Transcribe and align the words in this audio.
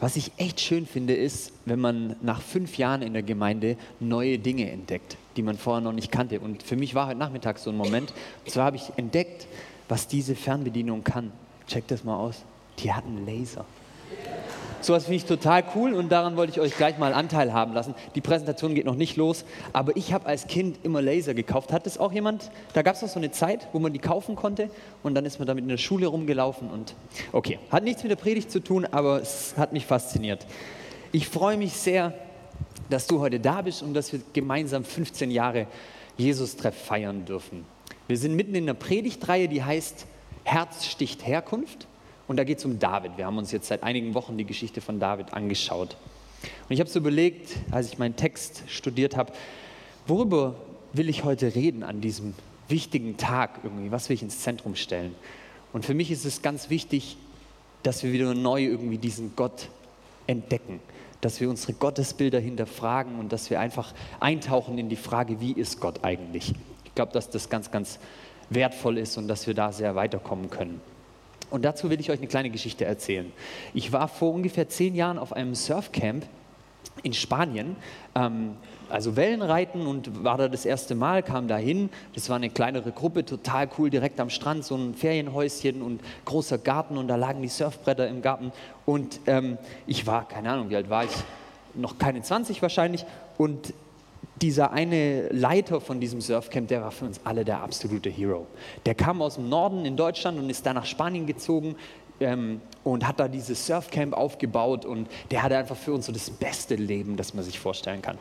Was 0.00 0.14
ich 0.14 0.30
echt 0.36 0.60
schön 0.60 0.86
finde, 0.86 1.14
ist, 1.14 1.52
wenn 1.64 1.80
man 1.80 2.14
nach 2.22 2.40
fünf 2.40 2.78
Jahren 2.78 3.02
in 3.02 3.14
der 3.14 3.24
Gemeinde 3.24 3.76
neue 3.98 4.38
Dinge 4.38 4.70
entdeckt, 4.70 5.16
die 5.36 5.42
man 5.42 5.58
vorher 5.58 5.80
noch 5.80 5.92
nicht 5.92 6.12
kannte. 6.12 6.38
Und 6.38 6.62
für 6.62 6.76
mich 6.76 6.94
war 6.94 7.08
heute 7.08 7.18
Nachmittag 7.18 7.58
so 7.58 7.70
ein 7.70 7.76
Moment. 7.76 8.14
Und 8.44 8.50
zwar 8.52 8.66
habe 8.66 8.76
ich 8.76 8.92
entdeckt, 8.96 9.48
was 9.88 10.06
diese 10.06 10.36
Fernbedienung 10.36 11.02
kann. 11.02 11.32
Check 11.66 11.88
das 11.88 12.04
mal 12.04 12.16
aus. 12.16 12.44
Die 12.78 12.92
hat 12.92 13.04
einen 13.06 13.26
Laser. 13.26 13.64
Sowas 14.80 15.04
finde 15.04 15.16
ich 15.16 15.24
total 15.24 15.64
cool 15.74 15.92
und 15.92 16.10
daran 16.10 16.36
wollte 16.36 16.52
ich 16.52 16.60
euch 16.60 16.76
gleich 16.76 16.98
mal 16.98 17.12
Anteil 17.12 17.52
haben 17.52 17.74
lassen. 17.74 17.94
Die 18.14 18.20
Präsentation 18.20 18.74
geht 18.74 18.86
noch 18.86 18.94
nicht 18.94 19.16
los, 19.16 19.44
aber 19.72 19.96
ich 19.96 20.12
habe 20.12 20.26
als 20.26 20.46
Kind 20.46 20.78
immer 20.84 21.02
Laser 21.02 21.34
gekauft. 21.34 21.72
Hat 21.72 21.84
das 21.84 21.98
auch 21.98 22.12
jemand? 22.12 22.50
Da 22.74 22.82
gab 22.82 22.94
es 22.94 23.02
noch 23.02 23.08
so 23.08 23.18
eine 23.18 23.32
Zeit, 23.32 23.68
wo 23.72 23.80
man 23.80 23.92
die 23.92 23.98
kaufen 23.98 24.36
konnte 24.36 24.70
und 25.02 25.14
dann 25.14 25.24
ist 25.24 25.38
man 25.38 25.46
damit 25.48 25.62
in 25.62 25.68
der 25.68 25.78
Schule 25.78 26.06
rumgelaufen 26.06 26.70
und 26.70 26.94
okay, 27.32 27.58
hat 27.70 27.82
nichts 27.82 28.02
mit 28.02 28.10
der 28.10 28.16
Predigt 28.16 28.50
zu 28.50 28.60
tun, 28.60 28.86
aber 28.90 29.20
es 29.20 29.54
hat 29.56 29.72
mich 29.72 29.84
fasziniert. 29.84 30.46
Ich 31.10 31.28
freue 31.28 31.56
mich 31.56 31.72
sehr, 31.72 32.14
dass 32.88 33.06
du 33.06 33.20
heute 33.20 33.40
da 33.40 33.62
bist 33.62 33.82
und 33.82 33.94
dass 33.94 34.12
wir 34.12 34.20
gemeinsam 34.32 34.84
15 34.84 35.30
Jahre 35.30 35.66
Jesus-Treff 36.16 36.76
feiern 36.76 37.24
dürfen. 37.24 37.64
Wir 38.06 38.16
sind 38.16 38.34
mitten 38.34 38.54
in 38.54 38.64
einer 38.64 38.74
Predigtreihe, 38.74 39.48
die 39.48 39.62
heißt 39.62 40.06
Herz 40.44 40.86
sticht 40.86 41.26
Herkunft. 41.26 41.86
Und 42.28 42.36
da 42.36 42.44
geht 42.44 42.58
es 42.58 42.64
um 42.64 42.78
David. 42.78 43.16
Wir 43.16 43.26
haben 43.26 43.38
uns 43.38 43.50
jetzt 43.52 43.68
seit 43.68 43.82
einigen 43.82 44.14
Wochen 44.14 44.36
die 44.36 44.44
Geschichte 44.44 44.80
von 44.80 45.00
David 45.00 45.32
angeschaut. 45.32 45.96
Und 46.42 46.74
ich 46.74 46.78
habe 46.78 46.88
so 46.88 46.98
überlegt, 46.98 47.56
als 47.70 47.90
ich 47.90 47.98
meinen 47.98 48.16
Text 48.16 48.62
studiert 48.68 49.16
habe, 49.16 49.32
worüber 50.06 50.54
will 50.92 51.08
ich 51.08 51.24
heute 51.24 51.54
reden 51.54 51.82
an 51.82 52.00
diesem 52.00 52.34
wichtigen 52.68 53.16
Tag 53.16 53.60
irgendwie? 53.64 53.90
Was 53.90 54.08
will 54.08 54.14
ich 54.14 54.22
ins 54.22 54.40
Zentrum 54.40 54.76
stellen? 54.76 55.14
Und 55.72 55.86
für 55.86 55.94
mich 55.94 56.10
ist 56.10 56.26
es 56.26 56.42
ganz 56.42 56.70
wichtig, 56.70 57.16
dass 57.82 58.02
wir 58.02 58.12
wieder 58.12 58.34
neu 58.34 58.62
irgendwie 58.62 58.98
diesen 58.98 59.34
Gott 59.34 59.68
entdecken, 60.26 60.80
dass 61.22 61.40
wir 61.40 61.48
unsere 61.48 61.72
Gottesbilder 61.72 62.40
hinterfragen 62.40 63.18
und 63.18 63.32
dass 63.32 63.48
wir 63.48 63.58
einfach 63.58 63.94
eintauchen 64.20 64.78
in 64.78 64.90
die 64.90 64.96
Frage, 64.96 65.40
wie 65.40 65.52
ist 65.52 65.80
Gott 65.80 66.04
eigentlich? 66.04 66.52
Ich 66.84 66.94
glaube, 66.94 67.12
dass 67.12 67.30
das 67.30 67.48
ganz, 67.48 67.70
ganz 67.70 67.98
wertvoll 68.50 68.98
ist 68.98 69.16
und 69.16 69.28
dass 69.28 69.46
wir 69.46 69.54
da 69.54 69.72
sehr 69.72 69.94
weiterkommen 69.94 70.50
können. 70.50 70.80
Und 71.50 71.64
dazu 71.64 71.90
will 71.90 72.00
ich 72.00 72.10
euch 72.10 72.18
eine 72.18 72.28
kleine 72.28 72.50
Geschichte 72.50 72.84
erzählen. 72.84 73.32
Ich 73.74 73.92
war 73.92 74.08
vor 74.08 74.32
ungefähr 74.32 74.68
zehn 74.68 74.94
Jahren 74.94 75.18
auf 75.18 75.32
einem 75.32 75.54
Surfcamp 75.54 76.26
in 77.02 77.12
Spanien, 77.12 77.76
ähm, 78.14 78.56
also 78.90 79.16
Wellenreiten 79.16 79.86
und 79.86 80.24
war 80.24 80.38
da 80.38 80.48
das 80.48 80.64
erste 80.64 80.94
Mal, 80.94 81.22
kam 81.22 81.46
da 81.46 81.56
hin. 81.56 81.90
Das 82.14 82.28
war 82.30 82.36
eine 82.36 82.48
kleinere 82.48 82.90
Gruppe, 82.90 83.24
total 83.24 83.68
cool, 83.78 83.90
direkt 83.90 84.18
am 84.18 84.30
Strand, 84.30 84.64
so 84.64 84.76
ein 84.76 84.94
Ferienhäuschen 84.94 85.82
und 85.82 86.00
großer 86.24 86.58
Garten 86.58 86.96
und 86.96 87.08
da 87.08 87.16
lagen 87.16 87.42
die 87.42 87.48
Surfbretter 87.48 88.08
im 88.08 88.22
Garten. 88.22 88.52
Und 88.86 89.20
ähm, 89.26 89.58
ich 89.86 90.06
war, 90.06 90.26
keine 90.26 90.50
Ahnung, 90.50 90.70
wie 90.70 90.76
alt 90.76 90.88
war 90.88 91.04
ich? 91.04 91.10
Noch 91.74 91.98
keine 91.98 92.22
20 92.22 92.62
wahrscheinlich. 92.62 93.04
Und 93.36 93.74
dieser 94.42 94.72
eine 94.72 95.28
Leiter 95.28 95.80
von 95.80 96.00
diesem 96.00 96.20
Surfcamp, 96.20 96.68
der 96.68 96.82
war 96.82 96.90
für 96.90 97.06
uns 97.06 97.20
alle 97.24 97.44
der 97.44 97.62
absolute 97.62 98.10
Hero. 98.10 98.46
Der 98.86 98.94
kam 98.94 99.22
aus 99.22 99.36
dem 99.36 99.48
Norden 99.48 99.84
in 99.84 99.96
Deutschland 99.96 100.38
und 100.38 100.50
ist 100.50 100.64
dann 100.66 100.76
nach 100.76 100.86
Spanien 100.86 101.26
gezogen 101.26 101.76
ähm, 102.20 102.60
und 102.84 103.06
hat 103.06 103.20
da 103.20 103.28
dieses 103.28 103.66
Surfcamp 103.66 104.14
aufgebaut 104.14 104.84
und 104.84 105.08
der 105.30 105.42
hatte 105.42 105.56
einfach 105.56 105.76
für 105.76 105.92
uns 105.92 106.06
so 106.06 106.12
das 106.12 106.30
beste 106.30 106.74
Leben, 106.74 107.16
das 107.16 107.34
man 107.34 107.44
sich 107.44 107.58
vorstellen 107.58 108.02
kann. 108.02 108.18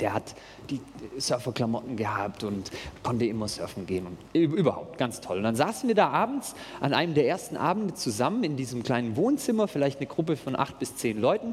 Der 0.00 0.14
hat 0.14 0.34
die 0.70 0.80
Surferklamotten 1.18 1.96
gehabt 1.96 2.44
und 2.44 2.70
konnte 3.02 3.24
immer 3.24 3.48
surfen 3.48 3.84
gehen 3.84 4.06
und 4.06 4.18
überhaupt 4.32 4.96
ganz 4.96 5.20
toll. 5.20 5.38
Und 5.38 5.42
dann 5.42 5.56
saßen 5.56 5.88
wir 5.88 5.96
da 5.96 6.10
abends 6.10 6.54
an 6.80 6.94
einem 6.94 7.14
der 7.14 7.26
ersten 7.26 7.56
Abende 7.56 7.94
zusammen 7.94 8.44
in 8.44 8.56
diesem 8.56 8.84
kleinen 8.84 9.16
Wohnzimmer, 9.16 9.66
vielleicht 9.66 9.98
eine 9.98 10.06
Gruppe 10.06 10.36
von 10.36 10.54
acht 10.54 10.78
bis 10.78 10.94
zehn 10.94 11.20
Leuten. 11.20 11.52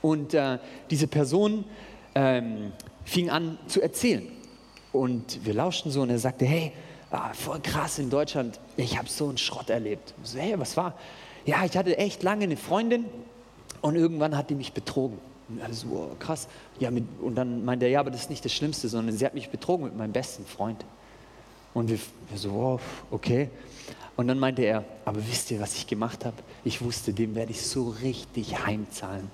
Und 0.00 0.32
äh, 0.32 0.58
diese 0.90 1.06
Person 1.06 1.64
ähm, 2.14 2.72
fing 3.04 3.30
an 3.30 3.58
zu 3.66 3.80
erzählen. 3.80 4.26
Und 4.92 5.44
wir 5.44 5.54
lauschten 5.54 5.90
so 5.90 6.02
und 6.02 6.10
er 6.10 6.18
sagte, 6.18 6.44
hey, 6.44 6.72
ah, 7.10 7.32
voll 7.32 7.60
krass 7.60 7.98
in 7.98 8.10
Deutschland, 8.10 8.60
ich 8.76 8.96
habe 8.96 9.08
so 9.08 9.28
einen 9.28 9.38
Schrott 9.38 9.70
erlebt. 9.70 10.14
Ich 10.22 10.30
so, 10.30 10.38
hey, 10.38 10.58
was 10.58 10.76
war? 10.76 10.94
Ja, 11.46 11.64
ich 11.64 11.76
hatte 11.76 11.96
echt 11.98 12.22
lange 12.22 12.44
eine 12.44 12.56
Freundin 12.56 13.04
und 13.80 13.96
irgendwann 13.96 14.36
hat 14.36 14.50
die 14.50 14.54
mich 14.54 14.72
betrogen. 14.72 15.18
Und 15.48 15.62
alles 15.62 15.82
so, 15.82 15.88
oh, 15.88 16.16
krass. 16.18 16.48
Ja, 16.78 16.90
mit, 16.90 17.04
und 17.20 17.34
dann 17.34 17.64
meinte 17.64 17.84
er, 17.84 17.90
ja, 17.90 18.00
aber 18.00 18.10
das 18.10 18.22
ist 18.22 18.30
nicht 18.30 18.44
das 18.44 18.52
Schlimmste, 18.52 18.88
sondern 18.88 19.16
sie 19.16 19.26
hat 19.26 19.34
mich 19.34 19.50
betrogen 19.50 19.84
mit 19.84 19.96
meinem 19.96 20.12
besten 20.12 20.46
Freund. 20.46 20.84
Und 21.74 21.90
wir, 21.90 21.98
wir 22.30 22.38
so, 22.38 22.50
oh, 22.50 22.80
okay. 23.10 23.50
Und 24.16 24.28
dann 24.28 24.38
meinte 24.38 24.62
er, 24.62 24.84
aber 25.04 25.26
wisst 25.26 25.50
ihr, 25.50 25.60
was 25.60 25.74
ich 25.74 25.86
gemacht 25.86 26.24
habe? 26.24 26.36
Ich 26.64 26.80
wusste, 26.82 27.12
dem 27.12 27.34
werde 27.34 27.50
ich 27.50 27.62
so 27.66 27.88
richtig 28.00 28.64
heimzahlen 28.64 29.28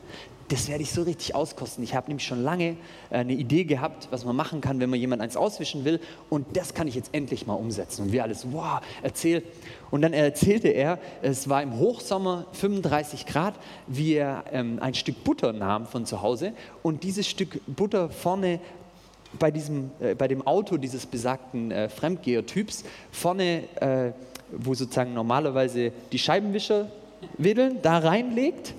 das 0.51 0.69
werde 0.69 0.83
ich 0.83 0.91
so 0.91 1.03
richtig 1.03 1.35
auskosten. 1.35 1.83
Ich 1.85 1.95
habe 1.95 2.09
nämlich 2.09 2.27
schon 2.27 2.43
lange 2.43 2.77
äh, 3.11 3.19
eine 3.19 3.33
Idee 3.33 3.65
gehabt, 3.65 4.09
was 4.11 4.25
man 4.25 4.35
machen 4.35 4.61
kann, 4.61 4.81
wenn 4.81 4.91
man 4.91 4.99
jemand 4.99 5.23
eins 5.23 5.37
auswischen 5.37 5.85
will. 5.85 6.01
Und 6.29 6.57
das 6.57 6.75
kann 6.75 6.89
ich 6.89 6.97
jetzt 6.97 7.15
endlich 7.15 7.47
mal 7.47 7.55
umsetzen. 7.55 8.03
Und 8.03 8.13
wir 8.13 8.25
alles, 8.25 8.47
wow, 8.51 8.81
erzähl. 9.03 9.45
Und 9.91 10.03
dann 10.03 10.13
erzählte 10.13 10.69
er, 10.69 10.99
es 11.23 11.49
war 11.49 11.63
im 11.63 11.79
Hochsommer 11.79 12.47
35 12.53 13.27
Grad, 13.27 13.55
wie 13.87 14.15
er 14.15 14.45
ähm, 14.53 14.79
ein 14.81 14.95
Stück 14.95 15.23
Butter 15.23 15.53
nahm 15.53 15.87
von 15.87 16.05
zu 16.05 16.21
Hause 16.21 16.53
und 16.83 17.05
dieses 17.05 17.29
Stück 17.29 17.61
Butter 17.67 18.11
vorne 18.11 18.61
bei, 19.39 19.53
diesem, 19.53 19.91
äh, 20.01 20.17
bei 20.17 20.27
dem 20.27 20.45
Auto 20.47 20.77
dieses 20.77 21.07
besagten 21.07 21.71
äh, 21.71 21.89
Fremdgeher-Typs, 21.89 22.85
vorne, 23.13 23.63
äh, 23.81 24.13
wo 24.51 24.75
sozusagen 24.75 25.15
normalerweise 25.15 25.93
die 26.11 26.19
Scheibenwischer 26.19 26.91
wedeln, 27.39 27.79
da 27.83 27.99
reinlegt 27.99 28.75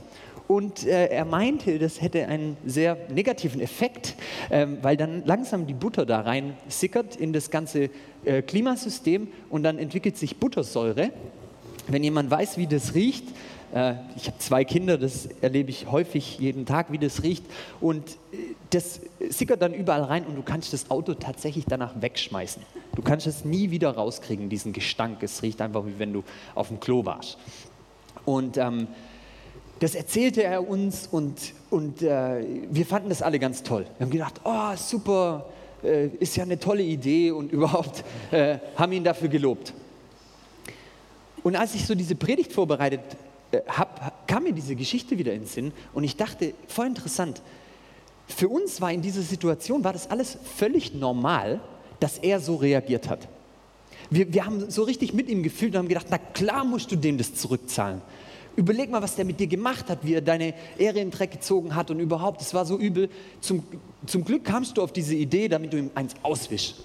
und 0.51 0.85
äh, 0.85 1.06
er 1.06 1.23
meinte, 1.23 1.79
das 1.79 2.01
hätte 2.01 2.28
einen 2.28 2.57
sehr 2.66 2.97
negativen 3.09 3.62
Effekt, 3.62 4.16
ähm, 4.50 4.79
weil 4.81 4.97
dann 4.97 5.23
langsam 5.25 5.66
die 5.66 5.73
Butter 5.73 6.06
da 6.06 6.19
rein 6.19 6.57
sickert 6.67 7.16
in 7.16 7.31
das 7.31 7.51
ganze 7.51 7.89
äh, 8.25 8.41
Klimasystem 8.41 9.29
und 9.50 9.63
dann 9.63 9.78
entwickelt 9.78 10.17
sich 10.17 10.35
Buttersäure. 10.35 11.12
Wenn 11.88 12.03
jemand 12.03 12.29
weiß, 12.29 12.57
wie 12.57 12.67
das 12.67 12.95
riecht, 12.95 13.23
äh, 13.73 13.94
ich 14.17 14.28
habe 14.28 14.39
zwei 14.39 14.66
Kinder, 14.66 14.97
das 14.97 15.29
erlebe 15.39 15.69
ich 15.69 15.89
häufig 15.89 16.39
jeden 16.39 16.66
Tag, 16.66 16.91
wie 16.91 16.97
das 16.97 17.23
riecht. 17.23 17.45
Und 17.79 18.09
äh, 18.33 18.56
das 18.72 19.00
sickert 19.29 19.62
dann 19.62 19.73
überall 19.73 20.03
rein 20.03 20.25
und 20.25 20.35
du 20.35 20.41
kannst 20.41 20.73
das 20.73 20.91
Auto 20.91 21.13
tatsächlich 21.13 21.63
danach 21.66 21.94
wegschmeißen. 22.01 22.62
Du 22.94 23.01
kannst 23.01 23.25
es 23.25 23.45
nie 23.45 23.72
wieder 23.72 23.91
rauskriegen, 23.91 24.50
diesen 24.50 24.73
Gestank. 24.73 25.23
Es 25.23 25.44
riecht 25.44 25.62
einfach, 25.62 25.85
wie 25.85 25.97
wenn 25.97 26.12
du 26.12 26.25
auf 26.56 26.68
dem 26.68 26.81
Klo 26.81 27.06
warst. 27.06 27.38
Und 28.25 28.57
ähm, 28.57 28.88
das 29.81 29.96
erzählte 29.96 30.44
er 30.44 30.69
uns 30.69 31.08
und, 31.08 31.56
und 31.72 32.03
äh, 32.03 32.46
wir 32.69 32.86
fanden 32.86 33.09
das 33.09 33.24
alle 33.24 33.40
ganz 33.40 33.64
toll. 33.64 33.88
Wir 33.97 34.06
haben 34.06 34.12
gedacht, 34.12 34.40
oh 34.44 34.75
super, 34.75 35.50
äh, 35.84 36.06
ist 36.19 36.38
ja 36.38 36.44
eine 36.44 36.59
tolle 36.59 36.84
Idee 36.84 37.31
und 37.31 37.52
überhaupt 37.52 38.03
äh, 38.30 38.59
haben 38.75 38.92
ihn 38.92 39.03
dafür 39.03 39.28
gelobt. 39.28 39.74
Und 41.42 41.56
als 41.56 41.74
ich 41.74 41.88
so 41.88 41.96
diese 41.96 42.14
Predigt 42.14 42.53
vorbereitet 42.53 43.02
äh, 43.52 43.62
habe, 43.68 44.12
kam 44.28 44.44
mir 44.44 44.53
diese 44.53 44.75
Geschichte 44.75 45.18
wieder 45.18 45.34
in 45.34 45.42
den 45.42 45.47
Sinn 45.47 45.72
und 45.94 46.03
ich 46.03 46.16
dachte, 46.16 46.53
voll 46.68 46.86
interessant. 46.86 47.42
Für 48.28 48.50
uns 48.50 48.81
war 48.81 48.92
in 48.92 49.02
dieser 49.02 49.24
Situation, 49.24 49.84
war 49.84 49.94
das 49.94 50.12
alles 50.12 50.38
völlig 50.58 50.94
normal, 50.94 51.59
dass 52.00 52.19
er 52.19 52.40
so 52.40 52.58
reagiert 52.58 53.09
hat. 53.09 53.28
Wir, 54.12 54.31
wir 54.31 54.46
haben 54.46 54.69
so 54.69 54.84
richtig 54.84 55.13
mit 55.16 55.28
ihm 55.28 55.42
gefühlt 55.42 55.74
und 55.74 55.80
haben 55.80 55.88
gedacht, 55.88 56.08
na 56.12 56.19
klar 56.19 56.66
musst 56.66 56.92
du 56.92 56.96
dem 56.96 57.18
das 57.18 57.34
zurückzahlen. 57.34 58.03
Überleg 58.56 58.89
mal, 58.89 59.01
was 59.01 59.16
der 59.16 59.25
mit 59.25 59.39
dir 59.39 59.47
gemacht 59.47 59.89
hat, 59.89 60.00
wie 60.03 60.13
er 60.13 60.22
deine 60.22 60.53
Ehre 60.78 61.00
in 61.00 61.09
den 61.09 61.12
Dreck 61.12 61.31
gezogen 61.31 61.75
hat 61.75 61.89
und 61.89 62.00
überhaupt, 62.00 62.41
es 62.41 62.53
war 62.53 62.66
so 62.66 62.78
übel. 62.78 63.09
Zum, 63.39 63.63
zum 64.06 64.25
Glück 64.25 64.44
kamst 64.44 64.78
du 64.78 64.81
auf 64.81 64.91
diese 64.91 65.16
Idee, 65.16 65.47
damit 65.47 65.72
du 65.72 65.78
ihm 65.78 65.91
eins 65.95 66.13
auswischst. 66.22 66.75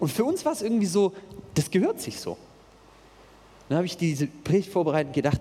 Und 0.00 0.10
für 0.10 0.24
uns 0.24 0.44
war 0.44 0.52
es 0.52 0.62
irgendwie 0.62 0.86
so, 0.86 1.12
das 1.54 1.70
gehört 1.70 2.00
sich 2.00 2.18
so. 2.18 2.36
Dann 3.68 3.76
habe 3.76 3.86
ich 3.86 3.96
diese 3.96 4.26
Predigt 4.26 4.72
vorbereitet 4.72 5.08
und 5.08 5.14
gedacht, 5.14 5.40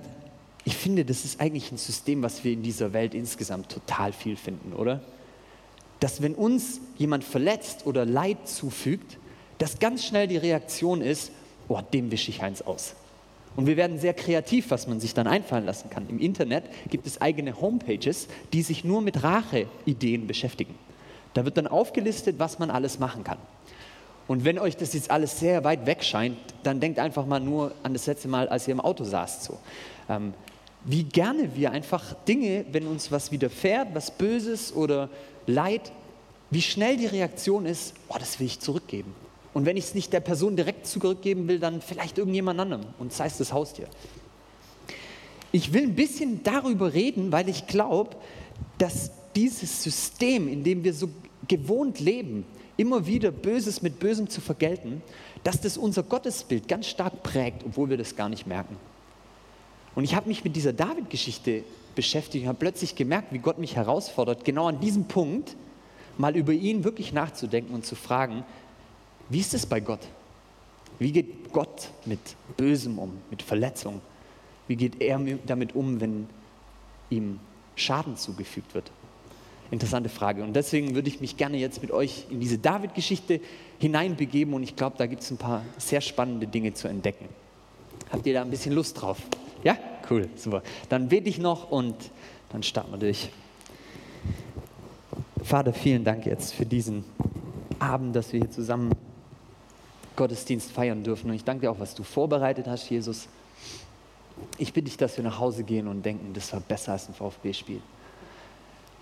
ich 0.66 0.76
finde, 0.76 1.04
das 1.04 1.26
ist 1.26 1.42
eigentlich 1.42 1.72
ein 1.72 1.78
System, 1.78 2.22
was 2.22 2.44
wir 2.44 2.54
in 2.54 2.62
dieser 2.62 2.94
Welt 2.94 3.16
insgesamt 3.16 3.72
total 3.72 4.14
viel 4.14 4.36
finden, 4.36 4.74
oder? 4.74 5.02
Dass 6.00 6.22
wenn 6.22 6.36
uns 6.36 6.80
jemand 6.98 7.24
verletzt 7.24 7.88
oder 7.88 8.06
Leid 8.06 8.48
zufügt, 8.48 9.18
dass 9.58 9.80
ganz 9.80 10.06
schnell 10.06 10.28
die 10.28 10.38
Reaktion 10.38 11.02
ist, 11.02 11.32
oh, 11.68 11.80
dem 11.94 12.12
wische 12.12 12.30
ich 12.30 12.44
eins 12.44 12.62
aus. 12.62 12.94
Und 13.56 13.68
wir 13.68 13.78
werden 13.78 13.98
sehr 14.00 14.14
kreativ, 14.14 14.72
was 14.72 14.88
man 14.88 15.00
sich 15.00 15.14
dann 15.14 15.28
einfallen 15.28 15.66
lassen 15.66 15.90
kann. 15.90 16.08
Im 16.08 16.20
Internet 16.20 16.64
gibt 16.90 17.08
es 17.08 17.20
eigene 17.22 17.60
Homepages, 17.60 18.28
die 18.54 18.62
sich 18.62 18.84
nur 18.84 19.02
mit 19.02 19.24
Racheideen 19.24 20.28
beschäftigen. 20.28 20.76
Da 21.34 21.46
wird 21.46 21.58
dann 21.58 21.68
aufgelistet, 21.68 22.40
was 22.40 22.60
man 22.60 22.72
alles 22.72 23.00
machen 23.00 23.24
kann. 23.24 23.38
Und 24.28 24.46
wenn 24.46 24.60
euch 24.60 24.78
das 24.78 24.94
jetzt 24.94 25.10
alles 25.10 25.40
sehr 25.40 25.64
weit 25.64 25.86
weg 25.88 26.04
scheint, 26.04 26.38
dann 26.62 26.80
denkt 26.80 27.00
einfach 27.00 27.26
mal 27.26 27.40
nur 27.40 27.74
an 27.82 27.94
das 27.94 28.06
letzte 28.06 28.28
Mal, 28.28 28.48
als 28.48 28.68
ihr 28.68 28.74
im 28.74 28.80
Auto 28.80 29.04
saßt. 29.04 29.44
So. 29.44 29.58
Ähm, 30.08 30.34
wie 30.86 31.04
gerne 31.04 31.56
wir 31.56 31.72
einfach 31.72 32.14
Dinge, 32.28 32.66
wenn 32.72 32.88
uns 32.88 33.12
was 33.12 33.32
widerfährt, 33.32 33.90
was 33.94 34.12
Böses 34.12 34.74
oder 34.74 35.10
Leid, 35.48 35.92
wie 36.52 36.62
schnell 36.62 36.98
die 36.98 37.08
Reaktion 37.08 37.66
ist, 37.66 37.96
oh, 38.08 38.16
das 38.20 38.40
will 38.40 38.48
ich 38.48 38.60
zurückgeben. 38.60 39.16
Und 39.60 39.66
wenn 39.66 39.76
ich 39.76 39.84
es 39.84 39.94
nicht 39.94 40.14
der 40.14 40.22
Person 40.22 40.56
direkt 40.56 40.88
zurückgeben 40.88 41.50
will, 41.50 41.60
dann 41.60 41.82
vielleicht 41.82 42.18
irgendjemand 42.18 42.62
anderem 42.62 42.86
und 42.98 43.12
sei 43.12 43.26
es 43.26 43.40
das 43.40 43.52
Haustier. 43.52 43.90
Ich 45.52 45.74
will 45.74 45.84
ein 45.84 45.96
bisschen 45.96 46.44
darüber 46.44 46.94
reden, 46.94 47.34
weil 47.34 47.50
ich 47.50 47.68
glaube, 47.68 48.16
dass 48.78 49.12
dieses 49.36 49.84
System, 49.84 50.48
in 50.48 50.64
dem 50.64 50.86
wir 50.86 50.94
so 50.94 51.10
gewohnt 51.50 52.00
leben, 52.00 52.46
immer 52.78 53.06
wieder 53.06 53.32
Böses 53.32 53.82
mit 53.82 54.00
Bösem 54.00 54.30
zu 54.30 54.40
vergelten, 54.40 55.02
dass 55.44 55.60
das 55.60 55.78
unser 55.78 56.04
Gottesbild 56.04 56.70
ganz 56.70 56.88
stark 56.88 57.22
prägt, 57.22 57.66
obwohl 57.66 57.90
wir 57.90 57.98
das 57.98 58.16
gar 58.16 58.30
nicht 58.30 58.48
merken. 58.48 58.78
Und 59.94 60.06
ich 60.06 60.16
habe 60.16 60.30
mich 60.30 60.46
mit 60.46 60.56
dieser 60.56 60.72
David-Geschichte 60.72 61.66
beschäftigt 61.96 62.44
und 62.44 62.48
habe 62.48 62.60
plötzlich 62.60 62.96
gemerkt, 62.96 63.34
wie 63.34 63.40
Gott 63.40 63.60
mich 63.60 63.76
herausfordert, 63.76 64.46
genau 64.46 64.70
an 64.70 64.80
diesem 64.80 65.04
Punkt 65.04 65.58
mal 66.18 66.38
über 66.38 66.54
ihn 66.54 66.86
wirklich 66.86 67.12
nachzudenken 67.12 67.74
und 67.74 67.86
zu 67.86 67.96
fragen, 67.96 68.46
wie 69.30 69.40
ist 69.40 69.54
es 69.54 69.66
bei 69.66 69.80
Gott? 69.80 70.02
Wie 70.98 71.12
geht 71.12 71.54
Gott 71.54 71.90
mit 72.06 72.20
Bösem 72.58 73.00
um, 73.00 73.14
mit 73.30 73.42
Verletzung? 73.42 74.02
Wie 74.68 74.76
geht 74.76 75.02
er 75.02 75.20
damit 75.46 75.76
um, 75.76 76.02
wenn 76.02 76.28
ihm 77.10 77.40
Schaden 77.76 78.18
zugefügt 78.18 78.74
wird? 78.74 78.92
Interessante 79.72 80.10
Frage. 80.10 80.44
Und 80.44 80.56
deswegen 80.56 80.96
würde 80.96 81.10
ich 81.10 81.22
mich 81.22 81.38
gerne 81.38 81.58
jetzt 81.58 81.82
mit 81.82 81.92
euch 81.92 82.26
in 82.30 82.40
diese 82.40 82.58
David-Geschichte 82.58 83.40
hineinbegeben 83.78 84.54
und 84.54 84.64
ich 84.64 84.76
glaube, 84.76 84.96
da 84.98 85.06
gibt 85.06 85.22
es 85.22 85.30
ein 85.32 85.38
paar 85.38 85.64
sehr 85.78 86.02
spannende 86.02 86.48
Dinge 86.48 86.74
zu 86.74 86.88
entdecken. 86.88 87.26
Habt 88.12 88.26
ihr 88.26 88.34
da 88.34 88.42
ein 88.42 88.50
bisschen 88.50 88.74
Lust 88.74 89.00
drauf? 89.00 89.20
Ja? 89.64 89.78
Cool, 90.10 90.28
super. 90.36 90.64
Dann 90.90 91.10
bete 91.10 91.30
ich 91.30 91.38
noch 91.38 91.70
und 91.70 91.96
dann 92.50 92.64
starten 92.64 92.92
wir 92.92 92.98
durch. 92.98 93.30
Vater, 95.44 95.72
vielen 95.72 96.04
Dank 96.04 96.26
jetzt 96.26 96.54
für 96.54 96.66
diesen 96.66 97.06
Abend, 97.78 98.16
dass 98.16 98.34
wir 98.34 98.42
hier 98.42 98.52
zusammen 98.52 98.92
Gottesdienst 100.20 100.72
feiern 100.72 101.02
dürfen. 101.02 101.30
Und 101.30 101.36
ich 101.36 101.46
danke 101.46 101.62
dir 101.62 101.72
auch, 101.72 101.80
was 101.80 101.96
du 101.96 102.04
vorbereitet 102.04 102.68
hast, 102.68 102.90
Jesus. 102.90 103.30
Ich 104.58 104.74
bitte 104.74 104.86
dich, 104.86 104.98
dass 104.98 105.16
wir 105.16 105.24
nach 105.24 105.40
Hause 105.40 105.64
gehen 105.64 105.88
und 105.88 106.04
denken, 106.04 106.34
das 106.34 106.52
war 106.52 106.60
besser 106.60 106.92
als 106.92 107.08
ein 107.08 107.14
VfB-Spiel. 107.14 107.82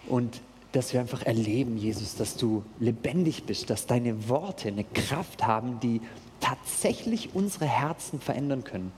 Und 0.07 0.41
dass 0.73 0.93
wir 0.93 0.99
einfach 0.99 1.23
erleben, 1.23 1.75
Jesus, 1.77 2.15
dass 2.15 2.37
du 2.37 2.63
lebendig 2.79 3.45
bist, 3.45 3.71
dass 3.71 3.87
deine 3.87 4.29
Worte 4.29 4.67
eine 4.67 4.83
Kraft 4.83 5.45
haben, 5.45 5.79
die 5.79 6.01
tatsächlich 6.39 7.33
unsere 7.33 7.65
Herzen 7.65 8.19
verändern 8.19 8.63
können. 8.63 8.91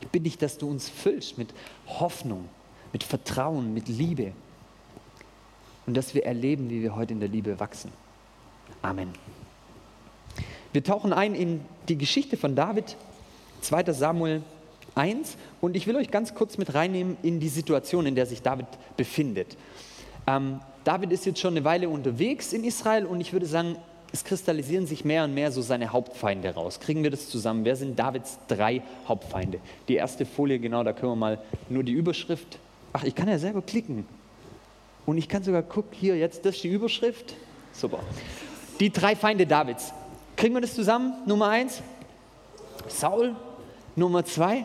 Ich 0.00 0.06
bitte 0.08 0.24
dich, 0.24 0.38
dass 0.38 0.58
du 0.58 0.70
uns 0.70 0.88
füllst 0.88 1.38
mit 1.38 1.52
Hoffnung, 1.88 2.48
mit 2.92 3.02
Vertrauen, 3.02 3.74
mit 3.74 3.88
Liebe. 3.88 4.32
Und 5.86 5.96
dass 5.96 6.14
wir 6.14 6.24
erleben, 6.24 6.70
wie 6.70 6.82
wir 6.82 6.94
heute 6.94 7.14
in 7.14 7.20
der 7.20 7.28
Liebe 7.28 7.58
wachsen. 7.58 7.90
Amen. 8.80 9.12
Wir 10.74 10.82
tauchen 10.82 11.12
ein 11.12 11.36
in 11.36 11.60
die 11.88 11.96
Geschichte 11.96 12.36
von 12.36 12.56
David, 12.56 12.96
2 13.60 13.92
Samuel 13.92 14.42
1. 14.96 15.36
Und 15.60 15.76
ich 15.76 15.86
will 15.86 15.94
euch 15.94 16.10
ganz 16.10 16.34
kurz 16.34 16.58
mit 16.58 16.74
reinnehmen 16.74 17.16
in 17.22 17.38
die 17.38 17.48
Situation, 17.48 18.06
in 18.06 18.16
der 18.16 18.26
sich 18.26 18.42
David 18.42 18.66
befindet. 18.96 19.56
Ähm, 20.26 20.58
David 20.82 21.12
ist 21.12 21.26
jetzt 21.26 21.38
schon 21.38 21.54
eine 21.54 21.64
Weile 21.64 21.88
unterwegs 21.88 22.52
in 22.52 22.64
Israel 22.64 23.06
und 23.06 23.20
ich 23.20 23.32
würde 23.32 23.46
sagen, 23.46 23.76
es 24.12 24.24
kristallisieren 24.24 24.88
sich 24.88 25.04
mehr 25.04 25.22
und 25.22 25.32
mehr 25.32 25.52
so 25.52 25.62
seine 25.62 25.92
Hauptfeinde 25.92 26.52
raus. 26.52 26.80
Kriegen 26.80 27.04
wir 27.04 27.12
das 27.12 27.28
zusammen? 27.28 27.64
Wer 27.64 27.76
sind 27.76 27.96
Davids 27.96 28.40
drei 28.48 28.82
Hauptfeinde? 29.06 29.60
Die 29.86 29.94
erste 29.94 30.26
Folie, 30.26 30.58
genau, 30.58 30.82
da 30.82 30.92
können 30.92 31.12
wir 31.12 31.16
mal 31.16 31.38
nur 31.68 31.84
die 31.84 31.92
Überschrift. 31.92 32.58
Ach, 32.92 33.04
ich 33.04 33.14
kann 33.14 33.28
ja 33.28 33.38
selber 33.38 33.62
klicken. 33.62 34.06
Und 35.06 35.18
ich 35.18 35.28
kann 35.28 35.44
sogar 35.44 35.62
gucken, 35.62 35.92
hier, 35.92 36.16
jetzt, 36.16 36.44
das 36.44 36.56
ist 36.56 36.64
die 36.64 36.68
Überschrift. 36.68 37.36
Super. 37.72 38.00
Die 38.80 38.90
drei 38.90 39.14
Feinde 39.14 39.46
Davids. 39.46 39.92
Kriegen 40.36 40.54
wir 40.54 40.60
das 40.60 40.74
zusammen? 40.74 41.14
Nummer 41.26 41.48
eins, 41.48 41.82
Saul. 42.88 43.34
Nummer 43.96 44.24
zwei, 44.24 44.64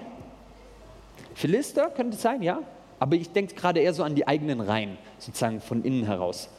Philister, 1.35 1.89
könnte 1.89 2.15
es 2.15 2.21
sein, 2.23 2.41
ja? 2.41 2.61
Aber 2.99 3.15
ich 3.15 3.31
denke 3.31 3.53
gerade 3.53 3.79
eher 3.79 3.93
so 3.93 4.03
an 4.03 4.15
die 4.15 4.27
eigenen 4.27 4.59
Reihen, 4.59 4.97
sozusagen 5.19 5.61
von 5.61 5.83
innen 5.83 6.03
heraus. 6.03 6.49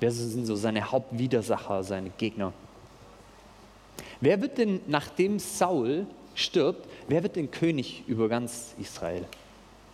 Wer 0.00 0.10
sind 0.10 0.46
so 0.46 0.56
seine 0.56 0.90
Hauptwidersacher, 0.90 1.84
seine 1.84 2.10
Gegner? 2.10 2.52
Wer 4.20 4.40
wird 4.40 4.58
denn, 4.58 4.80
nachdem 4.86 5.38
Saul 5.38 6.06
stirbt, 6.34 6.88
wer 7.06 7.22
wird 7.22 7.36
denn 7.36 7.50
König 7.50 8.02
über 8.06 8.28
ganz 8.28 8.74
Israel? 8.80 9.26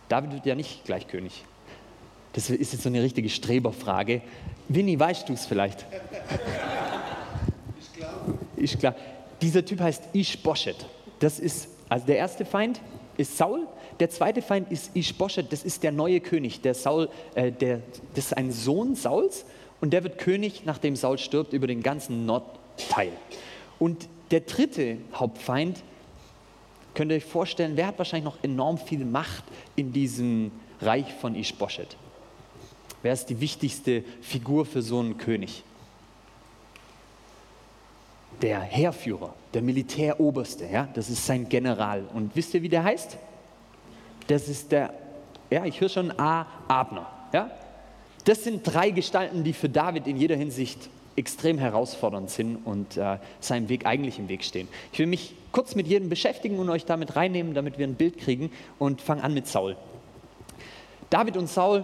David 0.09 0.31
wird 0.33 0.45
ja 0.45 0.55
nicht 0.55 0.85
gleich 0.85 1.07
König. 1.07 1.43
Das 2.33 2.49
ist 2.49 2.71
jetzt 2.71 2.81
so 2.81 2.89
eine 2.89 3.03
richtige 3.03 3.29
Streberfrage. 3.29 4.21
Winnie, 4.69 4.97
weißt 4.97 5.27
du 5.27 5.33
es 5.33 5.45
vielleicht? 5.45 5.85
Ich 8.61 8.77
glaube. 8.77 8.97
Dieser 9.41 9.65
Typ 9.65 9.79
heißt 9.79 10.03
Ishbosheth. 10.13 10.85
Das 11.19 11.39
ist, 11.39 11.67
also 11.89 12.05
der 12.05 12.17
erste 12.17 12.45
Feind 12.45 12.79
ist 13.17 13.37
Saul, 13.37 13.67
der 13.99 14.09
zweite 14.09 14.41
Feind 14.41 14.71
ist 14.71 14.95
Ishbosheth, 14.95 15.51
das 15.51 15.63
ist 15.63 15.83
der 15.83 15.91
neue 15.91 16.19
König. 16.21 16.61
Der 16.61 16.73
Saul, 16.73 17.09
äh, 17.35 17.51
der, 17.51 17.81
das 18.15 18.25
ist 18.25 18.37
ein 18.37 18.51
Sohn 18.51 18.95
Sauls 18.95 19.45
und 19.79 19.91
der 19.93 20.03
wird 20.03 20.17
König, 20.17 20.63
nachdem 20.65 20.95
Saul 20.95 21.17
stirbt, 21.17 21.53
über 21.53 21.67
den 21.67 21.83
ganzen 21.83 22.25
Nordteil. 22.25 23.11
Und 23.79 24.07
der 24.29 24.41
dritte 24.41 24.97
Hauptfeind, 25.13 25.83
könnt 26.93 27.11
ihr 27.11 27.17
euch 27.17 27.25
vorstellen, 27.25 27.73
wer 27.75 27.87
hat 27.87 27.97
wahrscheinlich 27.97 28.25
noch 28.25 28.43
enorm 28.43 28.77
viel 28.77 29.05
Macht 29.05 29.43
in 29.75 29.91
diesem 29.91 30.51
Reich 30.81 31.13
von 31.13 31.35
Ishbosheth? 31.35 31.97
Wer 33.01 33.13
ist 33.13 33.25
die 33.25 33.39
wichtigste 33.39 34.03
Figur 34.21 34.65
für 34.65 34.81
so 34.81 34.99
einen 34.99 35.17
König? 35.17 35.63
Der 38.41 38.59
Heerführer, 38.61 39.33
der 39.53 39.61
Militäroberste, 39.61 40.65
ja, 40.65 40.87
das 40.93 41.09
ist 41.09 41.25
sein 41.25 41.47
General. 41.47 42.03
Und 42.13 42.35
wisst 42.35 42.53
ihr, 42.53 42.61
wie 42.61 42.69
der 42.69 42.83
heißt? 42.83 43.17
Das 44.27 44.47
ist 44.47 44.71
der, 44.71 44.93
ja, 45.49 45.65
ich 45.65 45.79
höre 45.79 45.89
schon 45.89 46.11
A. 46.19 46.47
Abner. 46.67 47.07
Ja? 47.33 47.51
Das 48.25 48.43
sind 48.43 48.63
drei 48.63 48.91
Gestalten, 48.91 49.43
die 49.43 49.53
für 49.53 49.69
David 49.69 50.07
in 50.07 50.17
jeder 50.17 50.35
Hinsicht 50.35 50.89
extrem 51.15 51.57
herausfordernd 51.57 52.29
sind 52.29 52.57
und 52.65 52.97
äh, 52.97 53.17
seinem 53.39 53.69
Weg 53.69 53.85
eigentlich 53.85 54.17
im 54.17 54.29
Weg 54.29 54.43
stehen. 54.43 54.67
Ich 54.93 54.99
will 54.99 55.07
mich 55.07 55.35
kurz 55.51 55.75
mit 55.75 55.87
jedem 55.87 56.09
beschäftigen 56.09 56.57
und 56.59 56.69
euch 56.69 56.85
damit 56.85 57.15
reinnehmen, 57.15 57.53
damit 57.53 57.77
wir 57.77 57.85
ein 57.85 57.95
Bild 57.95 58.17
kriegen 58.17 58.51
und 58.79 59.01
fange 59.01 59.23
an 59.23 59.33
mit 59.33 59.47
Saul. 59.47 59.75
David 61.09 61.35
und 61.37 61.47
Saul, 61.47 61.83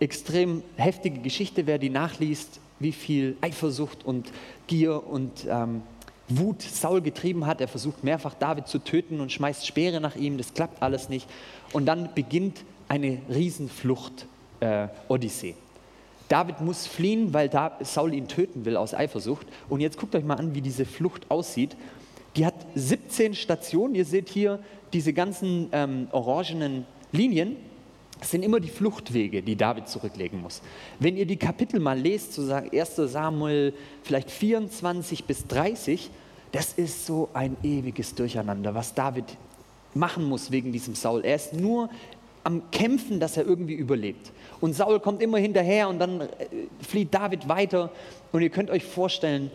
extrem 0.00 0.62
heftige 0.76 1.20
Geschichte, 1.20 1.66
wer 1.66 1.78
die 1.78 1.90
nachliest, 1.90 2.60
wie 2.78 2.92
viel 2.92 3.36
Eifersucht 3.40 4.04
und 4.04 4.32
Gier 4.66 5.06
und 5.06 5.46
ähm, 5.48 5.82
Wut 6.38 6.62
Saul 6.62 7.00
getrieben 7.00 7.46
hat. 7.46 7.60
Er 7.60 7.68
versucht 7.68 8.04
mehrfach 8.04 8.34
David 8.34 8.68
zu 8.68 8.78
töten 8.78 9.20
und 9.20 9.32
schmeißt 9.32 9.66
Speere 9.66 10.00
nach 10.00 10.16
ihm, 10.16 10.38
das 10.38 10.54
klappt 10.54 10.82
alles 10.82 11.08
nicht. 11.08 11.28
Und 11.72 11.86
dann 11.86 12.10
beginnt 12.14 12.60
eine 12.88 13.18
Riesenflucht, 13.28 14.26
äh, 14.60 14.88
Odyssee. 15.08 15.54
David 16.28 16.60
muss 16.60 16.86
fliehen, 16.86 17.34
weil 17.34 17.50
Saul 17.80 18.14
ihn 18.14 18.28
töten 18.28 18.64
will 18.64 18.76
aus 18.76 18.94
Eifersucht. 18.94 19.46
Und 19.68 19.80
jetzt 19.80 19.98
guckt 19.98 20.14
euch 20.14 20.24
mal 20.24 20.36
an, 20.36 20.54
wie 20.54 20.62
diese 20.62 20.86
Flucht 20.86 21.30
aussieht. 21.30 21.76
Die 22.36 22.46
hat 22.46 22.54
17 22.74 23.34
Stationen. 23.34 23.94
Ihr 23.94 24.06
seht 24.06 24.30
hier 24.30 24.58
diese 24.92 25.12
ganzen 25.12 25.68
ähm, 25.72 26.08
orangenen 26.12 26.86
Linien. 27.12 27.56
Das 28.18 28.30
sind 28.30 28.44
immer 28.44 28.60
die 28.60 28.68
Fluchtwege, 28.68 29.42
die 29.42 29.56
David 29.56 29.88
zurücklegen 29.88 30.40
muss. 30.40 30.62
Wenn 31.00 31.16
ihr 31.16 31.26
die 31.26 31.36
Kapitel 31.36 31.80
mal 31.80 31.98
lest, 31.98 32.32
so 32.34 32.44
sagen 32.44 32.70
1 32.72 32.96
Samuel 32.96 33.74
vielleicht 34.02 34.30
24 34.30 35.24
bis 35.24 35.46
30, 35.48 36.08
das 36.52 36.74
ist 36.74 37.06
so 37.06 37.30
ein 37.32 37.56
ewiges 37.62 38.14
Durcheinander, 38.14 38.74
was 38.74 38.94
David 38.94 39.24
machen 39.94 40.24
muss 40.24 40.50
wegen 40.50 40.72
diesem 40.72 40.94
Saul. 40.94 41.24
Er 41.24 41.36
ist 41.36 41.54
nur 41.54 41.88
am 42.44 42.70
Kämpfen, 42.70 43.20
dass 43.20 43.36
er 43.36 43.46
irgendwie 43.46 43.74
überlebt. 43.74 44.32
Und 44.60 44.74
Saul 44.74 45.00
kommt 45.00 45.22
immer 45.22 45.38
hinterher 45.38 45.88
und 45.88 45.98
dann 45.98 46.20
äh, 46.20 46.28
flieht 46.80 47.14
David 47.14 47.48
weiter. 47.48 47.90
Und 48.32 48.42
ihr 48.42 48.50
könnt 48.50 48.70
euch 48.70 48.84
vorstellen, 48.84 49.50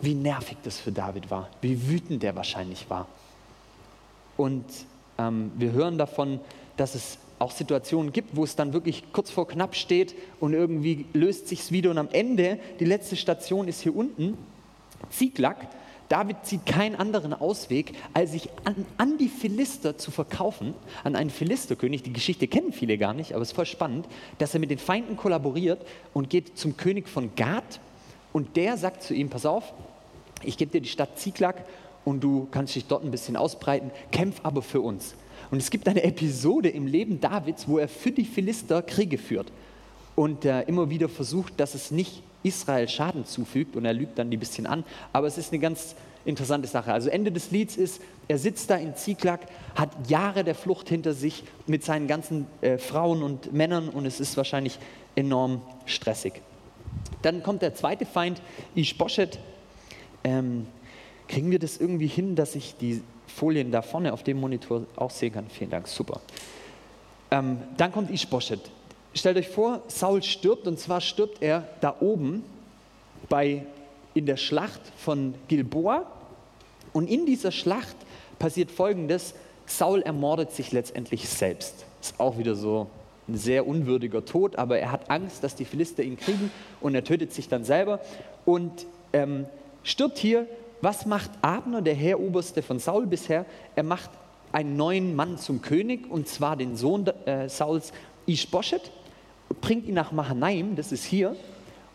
wie 0.00 0.14
nervig 0.14 0.56
das 0.62 0.78
für 0.78 0.92
David 0.92 1.30
war, 1.30 1.48
wie 1.60 1.88
wütend 1.88 2.24
er 2.24 2.34
wahrscheinlich 2.34 2.88
war. 2.88 3.06
Und 4.36 4.64
ähm, 5.18 5.52
wir 5.56 5.72
hören 5.72 5.98
davon, 5.98 6.40
dass 6.76 6.94
es 6.94 7.18
auch 7.38 7.50
Situationen 7.50 8.12
gibt, 8.12 8.36
wo 8.36 8.44
es 8.44 8.56
dann 8.56 8.72
wirklich 8.72 9.12
kurz 9.12 9.30
vor 9.30 9.46
knapp 9.46 9.74
steht 9.74 10.14
und 10.40 10.54
irgendwie 10.54 11.06
löst 11.12 11.48
sich 11.48 11.60
es 11.60 11.72
wieder. 11.72 11.90
Und 11.90 11.98
am 11.98 12.08
Ende, 12.12 12.58
die 12.80 12.84
letzte 12.84 13.16
Station 13.16 13.68
ist 13.68 13.82
hier 13.82 13.94
unten, 13.94 14.36
Ziklag, 15.10 15.56
David 16.10 16.44
sieht 16.44 16.66
keinen 16.66 16.96
anderen 16.96 17.32
Ausweg, 17.32 17.92
als 18.14 18.32
sich 18.32 18.48
an, 18.64 18.84
an, 18.96 19.16
die 19.16 19.28
Philister 19.28 19.96
zu 19.96 20.10
verkaufen, 20.10 20.74
an 21.04 21.14
einen 21.14 21.30
Philisterkönig. 21.30 22.02
Die 22.02 22.12
Geschichte 22.12 22.48
kennen 22.48 22.72
viele 22.72 22.98
gar 22.98 23.14
nicht, 23.14 23.32
aber 23.32 23.42
es 23.42 23.50
ist 23.50 23.54
voll 23.54 23.64
spannend, 23.64 24.08
dass 24.38 24.52
er 24.52 24.58
mit 24.58 24.72
den 24.72 24.78
Feinden 24.78 25.16
kollaboriert 25.16 25.86
und 26.12 26.28
geht 26.28 26.58
zum 26.58 26.76
König 26.76 27.08
von 27.08 27.36
Gad 27.36 27.78
und 28.32 28.56
der 28.56 28.76
sagt 28.76 29.04
zu 29.04 29.14
ihm: 29.14 29.30
Pass 29.30 29.46
auf, 29.46 29.72
ich 30.42 30.58
gebe 30.58 30.72
dir 30.72 30.80
die 30.80 30.88
Stadt 30.88 31.16
Ziklag 31.16 31.64
und 32.04 32.24
du 32.24 32.48
kannst 32.50 32.74
dich 32.74 32.86
dort 32.86 33.04
ein 33.04 33.12
bisschen 33.12 33.36
ausbreiten, 33.36 33.92
kämpf 34.10 34.40
aber 34.42 34.62
für 34.62 34.80
uns. 34.80 35.14
Und 35.52 35.58
es 35.58 35.70
gibt 35.70 35.86
eine 35.88 36.02
Episode 36.02 36.70
im 36.70 36.88
Leben 36.88 37.20
Davids, 37.20 37.68
wo 37.68 37.78
er 37.78 37.86
für 37.86 38.10
die 38.10 38.24
Philister 38.24 38.82
Kriege 38.82 39.16
führt 39.16 39.52
und 40.16 40.44
äh, 40.44 40.62
immer 40.62 40.90
wieder 40.90 41.08
versucht, 41.08 41.60
dass 41.60 41.76
es 41.76 41.92
nicht 41.92 42.24
Israel 42.42 42.88
Schaden 42.88 43.24
zufügt 43.24 43.76
und 43.76 43.84
er 43.84 43.92
lügt 43.92 44.18
dann 44.18 44.30
die 44.30 44.36
bisschen 44.36 44.66
an. 44.66 44.84
Aber 45.12 45.26
es 45.26 45.38
ist 45.38 45.52
eine 45.52 45.60
ganz 45.60 45.94
interessante 46.24 46.68
Sache. 46.68 46.92
Also 46.92 47.08
Ende 47.08 47.32
des 47.32 47.50
Lieds 47.50 47.76
ist, 47.76 48.00
er 48.28 48.38
sitzt 48.38 48.70
da 48.70 48.76
in 48.76 48.94
Ziklag, 48.94 49.40
hat 49.74 49.90
Jahre 50.08 50.44
der 50.44 50.54
Flucht 50.54 50.88
hinter 50.88 51.12
sich 51.12 51.44
mit 51.66 51.84
seinen 51.84 52.06
ganzen 52.06 52.46
äh, 52.60 52.78
Frauen 52.78 53.22
und 53.22 53.52
Männern 53.52 53.88
und 53.88 54.06
es 54.06 54.20
ist 54.20 54.36
wahrscheinlich 54.36 54.78
enorm 55.16 55.62
stressig. 55.86 56.34
Dann 57.22 57.42
kommt 57.42 57.62
der 57.62 57.74
zweite 57.74 58.06
Feind, 58.06 58.40
Ishbosheth. 58.74 59.38
Ähm, 60.24 60.66
kriegen 61.28 61.50
wir 61.50 61.58
das 61.58 61.78
irgendwie 61.78 62.06
hin, 62.06 62.34
dass 62.34 62.54
ich 62.54 62.76
die 62.76 63.02
Folien 63.26 63.70
da 63.70 63.82
vorne 63.82 64.12
auf 64.12 64.22
dem 64.22 64.38
Monitor 64.40 64.86
auch 64.96 65.10
sehen 65.10 65.32
kann? 65.32 65.46
Vielen 65.48 65.70
Dank, 65.70 65.88
super. 65.88 66.20
Ähm, 67.30 67.58
dann 67.76 67.92
kommt 67.92 68.10
Ishbosheth. 68.10 68.70
Stellt 69.12 69.36
euch 69.36 69.48
vor, 69.48 69.82
Saul 69.88 70.22
stirbt 70.22 70.66
und 70.66 70.78
zwar 70.78 71.00
stirbt 71.00 71.42
er 71.42 71.66
da 71.80 71.96
oben 72.00 72.44
bei, 73.28 73.66
in 74.14 74.26
der 74.26 74.36
Schlacht 74.36 74.80
von 74.96 75.34
Gilboa. 75.48 76.06
Und 76.92 77.08
in 77.08 77.26
dieser 77.26 77.50
Schlacht 77.50 77.96
passiert 78.38 78.70
Folgendes, 78.70 79.34
Saul 79.66 80.02
ermordet 80.02 80.52
sich 80.52 80.72
letztendlich 80.72 81.28
selbst. 81.28 81.84
Ist 82.00 82.18
auch 82.18 82.38
wieder 82.38 82.54
so 82.54 82.88
ein 83.28 83.36
sehr 83.36 83.66
unwürdiger 83.66 84.24
Tod, 84.24 84.56
aber 84.56 84.78
er 84.78 84.92
hat 84.92 85.10
Angst, 85.10 85.44
dass 85.44 85.54
die 85.54 85.64
Philister 85.64 86.02
ihn 86.02 86.16
kriegen 86.16 86.50
und 86.80 86.94
er 86.94 87.04
tötet 87.04 87.32
sich 87.32 87.48
dann 87.48 87.64
selber 87.64 88.00
und 88.44 88.86
ähm, 89.12 89.46
stirbt 89.82 90.18
hier. 90.18 90.46
Was 90.82 91.04
macht 91.04 91.30
Abner, 91.42 91.82
der 91.82 91.94
Heeroberste 91.94 92.62
von 92.62 92.78
Saul 92.78 93.06
bisher? 93.06 93.44
Er 93.76 93.82
macht 93.82 94.10
einen 94.50 94.76
neuen 94.76 95.14
Mann 95.14 95.36
zum 95.36 95.60
König 95.62 96.10
und 96.10 96.26
zwar 96.26 96.56
den 96.56 96.76
Sohn 96.76 97.06
äh, 97.26 97.48
Sauls, 97.48 97.92
Ishbosheth, 98.26 98.90
bringt 99.60 99.86
ihn 99.86 99.94
nach 99.94 100.12
Mahanaim, 100.12 100.76
das 100.76 100.92
ist 100.92 101.04
hier, 101.04 101.36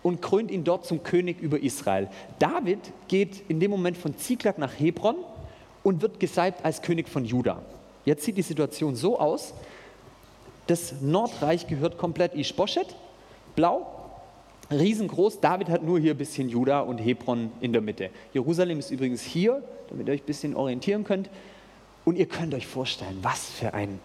und 0.03 0.21
krönt 0.21 0.51
ihn 0.51 0.63
dort 0.63 0.85
zum 0.85 1.03
König 1.03 1.41
über 1.41 1.59
Israel. 1.59 2.09
David 2.39 2.79
geht 3.07 3.43
in 3.49 3.59
dem 3.59 3.71
Moment 3.71 3.97
von 3.97 4.17
Ziklag 4.17 4.57
nach 4.57 4.79
Hebron 4.79 5.15
und 5.83 6.01
wird 6.01 6.19
gesalbt 6.19 6.63
als 6.63 6.81
König 6.81 7.09
von 7.09 7.25
Juda. 7.25 7.61
Jetzt 8.05 8.23
sieht 8.23 8.37
die 8.37 8.43
Situation 8.43 8.95
so 8.95 9.19
aus, 9.19 9.53
das 10.67 11.01
Nordreich 11.01 11.67
gehört 11.67 11.97
komplett 11.97 12.35
Ishbosheth, 12.35 12.95
blau, 13.55 13.87
riesengroß. 14.71 15.39
David 15.39 15.69
hat 15.69 15.83
nur 15.83 15.99
hier 15.99 16.13
ein 16.13 16.17
bisschen 16.17 16.49
Juda 16.49 16.81
und 16.81 16.97
Hebron 16.97 17.51
in 17.61 17.71
der 17.71 17.81
Mitte. 17.81 18.09
Jerusalem 18.33 18.79
ist 18.79 18.91
übrigens 18.91 19.21
hier, 19.21 19.63
damit 19.89 20.07
ihr 20.07 20.13
euch 20.13 20.23
ein 20.23 20.25
bisschen 20.25 20.55
orientieren 20.55 21.03
könnt. 21.03 21.29
Und 22.03 22.17
ihr 22.17 22.27
könnt 22.27 22.53
euch 22.53 22.67
vorstellen, 22.67 23.17
was 23.21 23.45
für 23.49 23.73
ein 23.73 23.99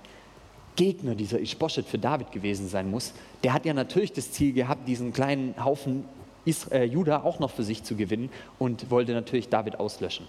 Gegner 0.80 1.14
dieser 1.14 1.38
Ishbosheth 1.38 1.84
für 1.84 1.98
David 1.98 2.32
gewesen 2.32 2.66
sein 2.66 2.90
muss. 2.90 3.12
Der 3.44 3.52
hat 3.52 3.66
ja 3.66 3.74
natürlich 3.74 4.14
das 4.14 4.32
Ziel 4.32 4.54
gehabt, 4.54 4.88
diesen 4.88 5.12
kleinen 5.12 5.54
Haufen 5.62 6.06
Israel, 6.46 6.80
äh, 6.80 6.84
Juda 6.86 7.22
auch 7.22 7.38
noch 7.38 7.50
für 7.50 7.64
sich 7.64 7.84
zu 7.84 7.96
gewinnen 7.96 8.30
und 8.58 8.90
wollte 8.90 9.12
natürlich 9.12 9.50
David 9.50 9.78
auslöschen. 9.78 10.26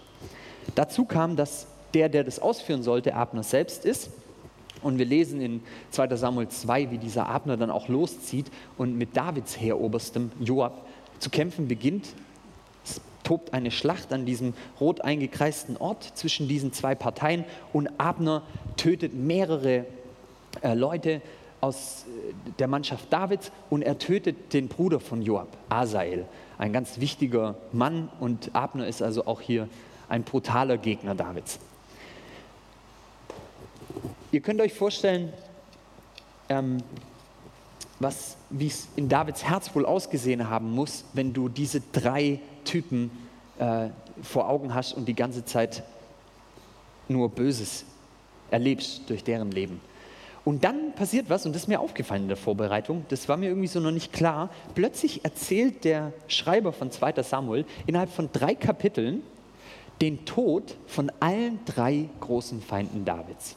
Dazu 0.75 1.05
kam, 1.05 1.37
dass 1.37 1.67
der, 1.93 2.09
der 2.09 2.25
das 2.25 2.39
ausführen 2.39 2.83
sollte, 2.83 3.13
Abner 3.13 3.43
selbst 3.43 3.85
ist. 3.85 4.11
Und 4.81 4.97
wir 4.97 5.05
lesen 5.05 5.39
in 5.39 5.61
2 5.91 6.17
Samuel 6.17 6.49
2, 6.49 6.91
wie 6.91 6.97
dieser 6.97 7.29
Abner 7.29 7.55
dann 7.55 7.71
auch 7.71 7.87
loszieht 7.87 8.51
und 8.77 8.97
mit 8.97 9.15
Davids 9.15 9.57
Heeroberstem 9.57 10.31
Joab 10.41 10.85
zu 11.19 11.29
kämpfen 11.29 11.69
beginnt. 11.69 12.09
Es 12.83 12.99
tobt 13.23 13.53
eine 13.53 13.71
Schlacht 13.71 14.11
an 14.11 14.25
diesem 14.25 14.53
rot 14.81 14.99
eingekreisten 14.99 15.77
Ort 15.77 16.11
zwischen 16.15 16.49
diesen 16.49 16.73
zwei 16.73 16.93
Parteien 16.93 17.45
und 17.71 17.87
Abner 18.01 18.43
tötet 18.75 19.13
mehrere 19.13 19.85
Leute 20.73 21.21
aus 21.61 22.05
äh, 22.07 22.33
der 22.59 22.67
Mannschaft 22.67 23.11
Davids 23.13 23.51
und 23.69 23.83
er 23.83 23.97
tötet 23.97 24.53
den 24.53 24.67
Bruder 24.67 24.99
von 24.99 25.21
Joab, 25.21 25.55
Asael, 25.69 26.25
ein 26.57 26.73
ganz 26.73 26.99
wichtiger 26.99 27.55
Mann 27.71 28.09
und 28.19 28.53
Abner 28.53 28.87
ist 28.87 29.01
also 29.01 29.25
auch 29.25 29.41
hier 29.41 29.67
ein 30.09 30.23
brutaler 30.23 30.77
Gegner 30.77 31.15
Davids. 31.15 31.59
Ihr 34.31 34.41
könnt 34.41 34.61
euch 34.61 34.73
vorstellen, 34.73 35.33
ähm, 36.49 36.77
was, 37.99 38.37
wie 38.49 38.67
es 38.67 38.87
in 38.95 39.09
Davids 39.09 39.43
Herz 39.43 39.73
wohl 39.75 39.85
ausgesehen 39.85 40.49
haben 40.49 40.71
muss, 40.71 41.05
wenn 41.13 41.33
du 41.33 41.49
diese 41.49 41.81
drei 41.91 42.39
Typen 42.63 43.11
äh, 43.59 43.89
vor 44.23 44.49
Augen 44.49 44.73
hast 44.73 44.93
und 44.93 45.05
die 45.05 45.15
ganze 45.15 45.45
Zeit 45.45 45.83
nur 47.07 47.29
Böses 47.29 47.85
erlebst 48.49 49.09
durch 49.09 49.23
deren 49.23 49.51
Leben. 49.51 49.81
Und 50.43 50.63
dann 50.63 50.93
passiert 50.93 51.29
was, 51.29 51.45
und 51.45 51.53
das 51.53 51.63
ist 51.63 51.67
mir 51.67 51.79
aufgefallen 51.79 52.23
in 52.23 52.27
der 52.27 52.37
Vorbereitung, 52.37 53.05
das 53.09 53.29
war 53.29 53.37
mir 53.37 53.49
irgendwie 53.49 53.67
so 53.67 53.79
noch 53.79 53.91
nicht 53.91 54.11
klar. 54.11 54.49
Plötzlich 54.73 55.23
erzählt 55.23 55.83
der 55.83 56.13
Schreiber 56.27 56.73
von 56.73 56.91
2. 56.91 57.21
Samuel 57.21 57.65
innerhalb 57.85 58.09
von 58.11 58.29
drei 58.33 58.55
Kapiteln 58.55 59.21
den 60.01 60.25
Tod 60.25 60.75
von 60.87 61.11
allen 61.19 61.59
drei 61.65 62.09
großen 62.19 62.61
Feinden 62.61 63.05
Davids 63.05 63.55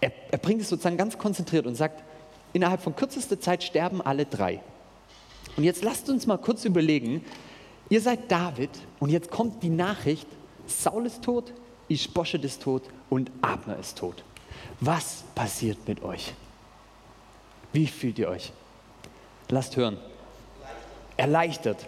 er, 0.00 0.12
er 0.30 0.38
bringt 0.38 0.60
es 0.60 0.68
sozusagen 0.68 0.96
ganz 0.96 1.18
konzentriert 1.18 1.66
und 1.66 1.74
sagt, 1.74 2.02
innerhalb 2.52 2.80
von 2.80 2.94
kürzester 2.94 3.40
Zeit 3.40 3.62
sterben 3.62 4.00
alle 4.00 4.26
drei. 4.26 4.60
Und 5.56 5.64
jetzt 5.64 5.82
lasst 5.82 6.08
uns 6.08 6.26
mal 6.26 6.38
kurz 6.38 6.64
überlegen, 6.64 7.24
ihr 7.88 8.00
seid 8.00 8.30
David 8.30 8.70
und 9.00 9.10
jetzt 9.10 9.30
kommt 9.30 9.62
die 9.62 9.70
Nachricht, 9.70 10.26
Saul 10.66 11.06
ist 11.06 11.22
tot, 11.22 11.52
Ischboschet 11.88 12.44
ist 12.44 12.62
tot 12.62 12.82
und 13.08 13.30
Abner 13.40 13.78
ist 13.78 13.98
tot. 13.98 14.22
Was 14.80 15.24
passiert 15.34 15.86
mit 15.88 16.02
euch? 16.02 16.32
Wie 17.72 17.86
fühlt 17.86 18.18
ihr 18.18 18.28
euch? 18.28 18.52
Lasst 19.48 19.76
hören. 19.76 19.98
Erleichtert. 21.16 21.86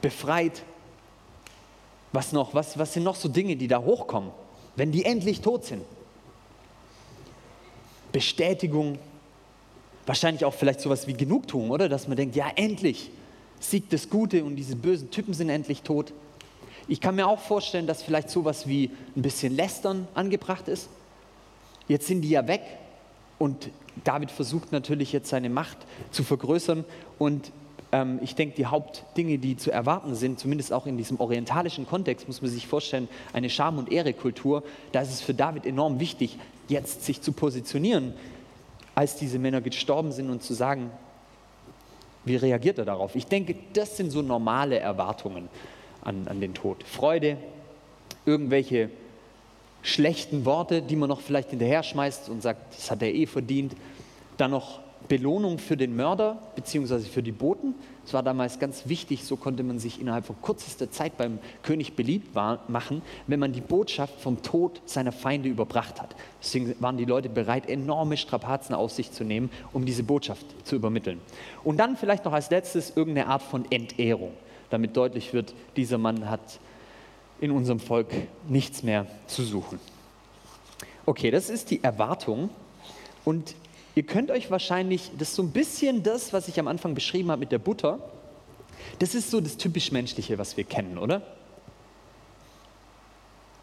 Befreit. 0.00 0.62
Was 2.12 2.32
noch? 2.32 2.54
Was, 2.54 2.78
was 2.78 2.92
sind 2.92 3.02
noch 3.02 3.16
so 3.16 3.28
Dinge, 3.28 3.56
die 3.56 3.66
da 3.66 3.80
hochkommen, 3.80 4.30
wenn 4.76 4.92
die 4.92 5.04
endlich 5.04 5.40
tot 5.40 5.64
sind? 5.64 5.82
Bestätigung, 8.12 8.98
wahrscheinlich 10.06 10.44
auch 10.44 10.54
vielleicht 10.54 10.80
sowas 10.80 11.08
wie 11.08 11.14
Genugtuung, 11.14 11.70
oder? 11.70 11.88
Dass 11.88 12.06
man 12.06 12.16
denkt, 12.16 12.36
ja, 12.36 12.46
endlich 12.54 13.10
siegt 13.58 13.92
das 13.92 14.08
Gute 14.08 14.44
und 14.44 14.54
diese 14.54 14.76
bösen 14.76 15.10
Typen 15.10 15.34
sind 15.34 15.48
endlich 15.50 15.82
tot. 15.82 16.12
Ich 16.86 17.00
kann 17.00 17.14
mir 17.14 17.26
auch 17.26 17.38
vorstellen, 17.38 17.86
dass 17.86 18.02
vielleicht 18.02 18.28
sowas 18.28 18.68
wie 18.68 18.90
ein 19.16 19.22
bisschen 19.22 19.54
Lästern 19.54 20.06
angebracht 20.14 20.68
ist. 20.68 20.88
Jetzt 21.88 22.06
sind 22.06 22.22
die 22.22 22.30
ja 22.30 22.46
weg 22.46 22.62
und 23.38 23.70
David 24.04 24.30
versucht 24.30 24.72
natürlich 24.72 25.12
jetzt 25.12 25.28
seine 25.28 25.48
Macht 25.48 25.78
zu 26.10 26.24
vergrößern 26.24 26.84
und 27.18 27.52
ähm, 27.92 28.18
ich 28.22 28.34
denke, 28.34 28.56
die 28.56 28.66
Hauptdinge, 28.66 29.38
die 29.38 29.56
zu 29.56 29.70
erwarten 29.70 30.14
sind, 30.14 30.38
zumindest 30.38 30.72
auch 30.72 30.86
in 30.86 30.98
diesem 30.98 31.20
orientalischen 31.20 31.86
Kontext, 31.86 32.26
muss 32.26 32.42
man 32.42 32.50
sich 32.50 32.66
vorstellen, 32.66 33.08
eine 33.32 33.48
Scham- 33.48 33.78
und 33.78 33.90
Ehrekultur, 33.90 34.62
da 34.92 35.00
ist 35.02 35.10
es 35.10 35.20
für 35.20 35.34
David 35.34 35.64
enorm 35.64 36.00
wichtig, 36.00 36.38
jetzt 36.68 37.04
sich 37.04 37.20
zu 37.22 37.32
positionieren, 37.32 38.14
als 38.94 39.16
diese 39.16 39.38
Männer 39.38 39.60
gestorben 39.60 40.12
sind 40.12 40.30
und 40.30 40.42
zu 40.42 40.54
sagen, 40.54 40.90
wie 42.24 42.36
reagiert 42.36 42.78
er 42.78 42.84
darauf? 42.84 43.14
Ich 43.14 43.26
denke, 43.26 43.54
das 43.74 43.96
sind 43.96 44.10
so 44.10 44.22
normale 44.22 44.78
Erwartungen 44.78 45.48
an, 46.04 46.28
an 46.28 46.40
den 46.40 46.54
Tod. 46.54 46.84
Freude, 46.84 47.36
irgendwelche 48.26 48.90
schlechten 49.82 50.44
Worte, 50.44 50.82
die 50.82 50.96
man 50.96 51.08
noch 51.08 51.20
vielleicht 51.20 51.50
hinterher 51.50 51.82
schmeißt 51.82 52.28
und 52.28 52.42
sagt, 52.42 52.74
das 52.74 52.90
hat 52.90 53.02
er 53.02 53.14
eh 53.14 53.26
verdient. 53.26 53.74
Dann 54.36 54.50
noch 54.50 54.80
Belohnung 55.08 55.58
für 55.58 55.76
den 55.76 55.94
Mörder 55.94 56.38
bzw. 56.56 57.00
für 57.00 57.22
die 57.22 57.32
Boten. 57.32 57.74
Es 58.06 58.14
war 58.14 58.22
damals 58.22 58.58
ganz 58.58 58.88
wichtig, 58.88 59.24
so 59.24 59.36
konnte 59.36 59.62
man 59.62 59.78
sich 59.78 60.00
innerhalb 60.00 60.24
von 60.24 60.36
kürzester 60.40 60.90
Zeit 60.90 61.16
beim 61.18 61.38
König 61.62 61.94
beliebt 61.94 62.34
machen, 62.34 63.02
wenn 63.26 63.40
man 63.40 63.52
die 63.52 63.60
Botschaft 63.60 64.20
vom 64.20 64.42
Tod 64.42 64.80
seiner 64.86 65.12
Feinde 65.12 65.48
überbracht 65.48 66.00
hat. 66.00 66.14
Deswegen 66.42 66.74
waren 66.80 66.96
die 66.96 67.04
Leute 67.04 67.28
bereit, 67.28 67.68
enorme 67.68 68.16
Strapazen 68.16 68.74
auf 68.74 68.92
sich 68.92 69.12
zu 69.12 69.24
nehmen, 69.24 69.50
um 69.72 69.84
diese 69.84 70.02
Botschaft 70.02 70.46
zu 70.64 70.76
übermitteln. 70.76 71.20
Und 71.64 71.78
dann 71.78 71.96
vielleicht 71.96 72.24
noch 72.24 72.32
als 72.32 72.50
letztes 72.50 72.96
irgendeine 72.96 73.28
Art 73.28 73.42
von 73.42 73.70
Entehrung, 73.70 74.32
damit 74.70 74.96
deutlich 74.96 75.32
wird, 75.32 75.54
dieser 75.76 75.98
Mann 75.98 76.28
hat 76.28 76.60
in 77.40 77.50
unserem 77.50 77.80
Volk 77.80 78.08
nichts 78.48 78.82
mehr 78.82 79.06
zu 79.26 79.42
suchen. 79.42 79.78
Okay, 81.06 81.30
das 81.30 81.50
ist 81.50 81.70
die 81.70 81.82
Erwartung. 81.82 82.50
Und 83.24 83.54
Ihr 83.96 84.02
könnt 84.02 84.30
euch 84.30 84.50
wahrscheinlich, 84.50 85.12
das 85.18 85.30
ist 85.30 85.36
so 85.36 85.42
ein 85.42 85.50
bisschen 85.50 86.02
das, 86.02 86.32
was 86.32 86.48
ich 86.48 86.58
am 86.58 86.66
Anfang 86.66 86.94
beschrieben 86.94 87.30
habe 87.30 87.40
mit 87.40 87.52
der 87.52 87.60
Butter, 87.60 88.00
das 88.98 89.14
ist 89.14 89.30
so 89.30 89.40
das 89.40 89.56
typisch 89.56 89.92
Menschliche, 89.92 90.36
was 90.36 90.56
wir 90.56 90.64
kennen, 90.64 90.98
oder? 90.98 91.22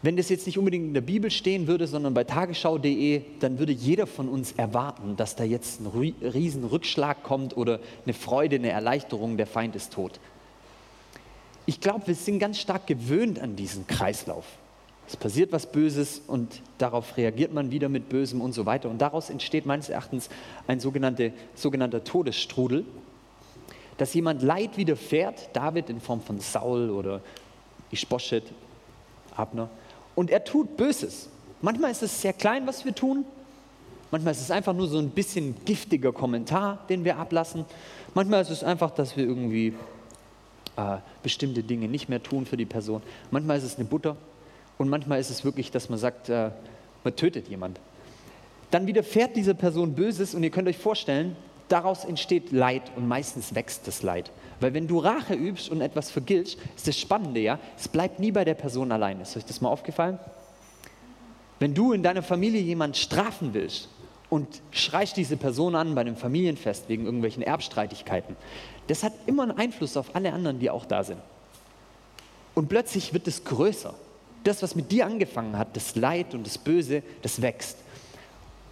Wenn 0.00 0.16
das 0.16 0.30
jetzt 0.30 0.46
nicht 0.46 0.58
unbedingt 0.58 0.86
in 0.86 0.94
der 0.94 1.02
Bibel 1.02 1.30
stehen 1.30 1.68
würde, 1.68 1.86
sondern 1.86 2.12
bei 2.12 2.24
tagesschau.de, 2.24 3.22
dann 3.40 3.58
würde 3.58 3.72
jeder 3.72 4.06
von 4.06 4.28
uns 4.28 4.52
erwarten, 4.52 5.16
dass 5.16 5.36
da 5.36 5.44
jetzt 5.44 5.80
ein 5.80 5.86
riesen 5.86 6.64
Rückschlag 6.64 7.22
kommt 7.22 7.56
oder 7.56 7.78
eine 8.04 8.14
Freude, 8.14 8.56
eine 8.56 8.70
Erleichterung, 8.70 9.36
der 9.36 9.46
Feind 9.46 9.76
ist 9.76 9.92
tot. 9.92 10.18
Ich 11.64 11.80
glaube, 11.80 12.06
wir 12.06 12.14
sind 12.14 12.38
ganz 12.38 12.58
stark 12.58 12.86
gewöhnt 12.86 13.38
an 13.38 13.56
diesen 13.56 13.86
Kreislauf. 13.86 14.44
Es 15.06 15.16
passiert 15.16 15.52
was 15.52 15.70
Böses 15.70 16.22
und 16.26 16.62
darauf 16.78 17.16
reagiert 17.16 17.52
man 17.52 17.70
wieder 17.70 17.88
mit 17.88 18.08
Bösem 18.08 18.40
und 18.40 18.52
so 18.52 18.66
weiter. 18.66 18.88
Und 18.88 18.98
daraus 18.98 19.30
entsteht 19.30 19.66
meines 19.66 19.88
Erachtens 19.88 20.28
ein 20.66 20.80
sogenannte, 20.80 21.32
sogenannter 21.54 22.04
Todesstrudel. 22.04 22.84
dass 23.98 24.14
jemand 24.14 24.42
Leid 24.42 24.78
widerfährt, 24.78 25.50
David 25.52 25.90
in 25.90 26.00
Form 26.00 26.20
von 26.22 26.40
Saul 26.40 26.90
oder 26.90 27.20
Ischboschet, 27.90 28.44
Abner, 29.36 29.68
und 30.14 30.30
er 30.30 30.42
tut 30.44 30.76
Böses. 30.76 31.28
Manchmal 31.60 31.92
ist 31.92 32.02
es 32.02 32.20
sehr 32.20 32.32
klein, 32.32 32.66
was 32.66 32.84
wir 32.84 32.94
tun. 32.94 33.24
Manchmal 34.10 34.32
ist 34.32 34.40
es 34.40 34.50
einfach 34.50 34.74
nur 34.74 34.88
so 34.88 34.98
ein 34.98 35.10
bisschen 35.10 35.54
giftiger 35.64 36.12
Kommentar, 36.12 36.84
den 36.88 37.04
wir 37.04 37.18
ablassen. 37.18 37.64
Manchmal 38.14 38.42
ist 38.42 38.50
es 38.50 38.64
einfach, 38.64 38.90
dass 38.90 39.16
wir 39.16 39.24
irgendwie 39.24 39.74
äh, 40.76 40.98
bestimmte 41.22 41.62
Dinge 41.62 41.88
nicht 41.88 42.08
mehr 42.08 42.22
tun 42.22 42.46
für 42.46 42.56
die 42.56 42.66
Person. 42.66 43.02
Manchmal 43.30 43.58
ist 43.58 43.64
es 43.64 43.76
eine 43.76 43.84
Butter. 43.84 44.16
Und 44.78 44.88
manchmal 44.88 45.20
ist 45.20 45.30
es 45.30 45.44
wirklich, 45.44 45.70
dass 45.70 45.88
man 45.88 45.98
sagt, 45.98 46.28
äh, 46.28 46.50
man 47.04 47.16
tötet 47.16 47.48
jemand. 47.48 47.78
Dann 48.70 48.86
widerfährt 48.86 49.36
dieser 49.36 49.54
Person 49.54 49.94
Böses 49.94 50.34
und 50.34 50.42
ihr 50.42 50.50
könnt 50.50 50.66
euch 50.66 50.78
vorstellen, 50.78 51.36
daraus 51.68 52.04
entsteht 52.04 52.52
Leid 52.52 52.82
und 52.96 53.06
meistens 53.06 53.54
wächst 53.54 53.86
das 53.86 54.02
Leid. 54.02 54.30
Weil 54.60 54.74
wenn 54.74 54.88
du 54.88 54.98
Rache 54.98 55.34
übst 55.34 55.68
und 55.68 55.80
etwas 55.80 56.10
vergiltst, 56.10 56.58
ist 56.76 56.88
das 56.88 56.98
Spannende 56.98 57.40
ja, 57.40 57.58
es 57.78 57.88
bleibt 57.88 58.18
nie 58.18 58.32
bei 58.32 58.44
der 58.44 58.54
Person 58.54 58.92
allein. 58.92 59.20
Ist 59.20 59.36
euch 59.36 59.44
das 59.44 59.60
mal 59.60 59.68
aufgefallen? 59.68 60.18
Wenn 61.58 61.74
du 61.74 61.92
in 61.92 62.02
deiner 62.02 62.22
Familie 62.22 62.60
jemanden 62.60 62.94
strafen 62.94 63.54
willst 63.54 63.88
und 64.30 64.62
schreist 64.70 65.16
diese 65.16 65.36
Person 65.36 65.74
an 65.74 65.94
bei 65.94 66.00
einem 66.00 66.16
Familienfest 66.16 66.88
wegen 66.88 67.04
irgendwelchen 67.04 67.42
Erbstreitigkeiten, 67.42 68.36
das 68.86 69.02
hat 69.02 69.12
immer 69.26 69.44
einen 69.44 69.56
Einfluss 69.58 69.96
auf 69.96 70.14
alle 70.14 70.32
anderen, 70.32 70.58
die 70.58 70.70
auch 70.70 70.84
da 70.84 71.04
sind. 71.04 71.20
Und 72.54 72.68
plötzlich 72.68 73.12
wird 73.12 73.26
es 73.28 73.44
größer. 73.44 73.94
Das, 74.44 74.62
was 74.62 74.74
mit 74.74 74.90
dir 74.90 75.06
angefangen 75.06 75.56
hat, 75.56 75.76
das 75.76 75.94
Leid 75.94 76.34
und 76.34 76.46
das 76.46 76.58
Böse, 76.58 77.02
das 77.22 77.40
wächst. 77.40 77.78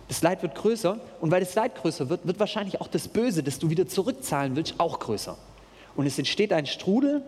Das 0.09 0.23
Leid 0.23 0.43
wird 0.43 0.57
größer 0.57 0.99
und 1.21 1.31
weil 1.31 1.41
das 1.41 1.55
Leid 1.55 1.77
größer 1.77 2.09
wird, 2.09 2.27
wird 2.27 2.41
wahrscheinlich 2.41 2.81
auch 2.81 2.89
das 2.89 3.07
Böse, 3.07 3.45
das 3.45 3.61
du 3.61 3.71
wieder 3.71 3.87
zurückzahlen 3.87 4.57
willst, 4.57 4.75
auch 4.79 4.99
größer. 4.99 5.39
Und 5.95 6.07
es 6.07 6.19
entsteht 6.19 6.53
ein 6.53 6.67
Strudel, 6.67 7.23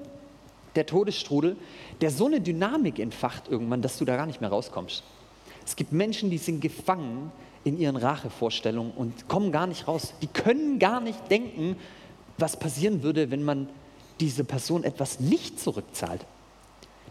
der 0.75 0.87
Todesstrudel, 0.87 1.57
der 2.01 2.11
so 2.11 2.27
eine 2.27 2.41
Dynamik 2.41 2.99
entfacht 2.99 3.49
irgendwann, 3.49 3.83
dass 3.83 3.99
du 3.99 4.05
da 4.05 4.17
gar 4.17 4.27
nicht 4.27 4.41
mehr 4.41 4.51
rauskommst. 4.51 5.05
Es 5.65 5.77
gibt 5.77 5.93
Menschen, 5.93 6.31
die 6.31 6.39
sind 6.39 6.61
gefangen 6.61 7.31
in 7.65 7.79
ihren 7.79 7.97
Rachevorstellungen 7.97 8.93
und 8.93 9.29
kommen 9.29 9.53
gar 9.53 9.67
nicht 9.67 9.87
raus. 9.87 10.15
Die 10.21 10.27
können 10.27 10.79
gar 10.79 11.01
nicht 11.01 11.31
denken, 11.31 11.77
was 12.43 12.59
passieren 12.59 13.03
würde, 13.03 13.31
wenn 13.31 13.43
man 13.43 13.69
diese 14.21 14.45
Person 14.45 14.85
etwas 14.85 15.21
nicht 15.21 15.59
zurückzahlt. 15.59 16.27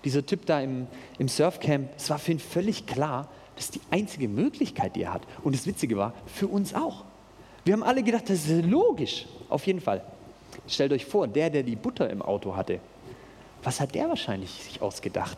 Dieser 0.03 0.25
Typ 0.25 0.45
da 0.45 0.61
im, 0.61 0.87
im 1.17 1.27
Surfcamp, 1.27 1.89
es 1.97 2.09
war 2.09 2.19
für 2.19 2.33
ihn 2.33 2.39
völlig 2.39 2.85
klar, 2.85 3.29
das 3.55 3.65
ist 3.65 3.75
die 3.75 3.81
einzige 3.91 4.27
Möglichkeit, 4.27 4.95
die 4.95 5.03
er 5.03 5.13
hat. 5.13 5.23
Und 5.43 5.55
das 5.55 5.65
Witzige 5.65 5.97
war, 5.97 6.13
für 6.25 6.47
uns 6.47 6.73
auch. 6.73 7.05
Wir 7.63 7.73
haben 7.73 7.83
alle 7.83 8.03
gedacht, 8.03 8.29
das 8.29 8.47
ist 8.47 8.65
logisch. 8.65 9.25
Auf 9.49 9.67
jeden 9.67 9.81
Fall. 9.81 10.03
Stellt 10.67 10.91
euch 10.91 11.05
vor, 11.05 11.27
der, 11.27 11.49
der 11.49 11.63
die 11.63 11.75
Butter 11.75 12.09
im 12.09 12.21
Auto 12.21 12.55
hatte, 12.55 12.79
was 13.63 13.79
hat 13.79 13.93
der 13.93 14.09
wahrscheinlich 14.09 14.49
sich 14.49 14.81
ausgedacht? 14.81 15.37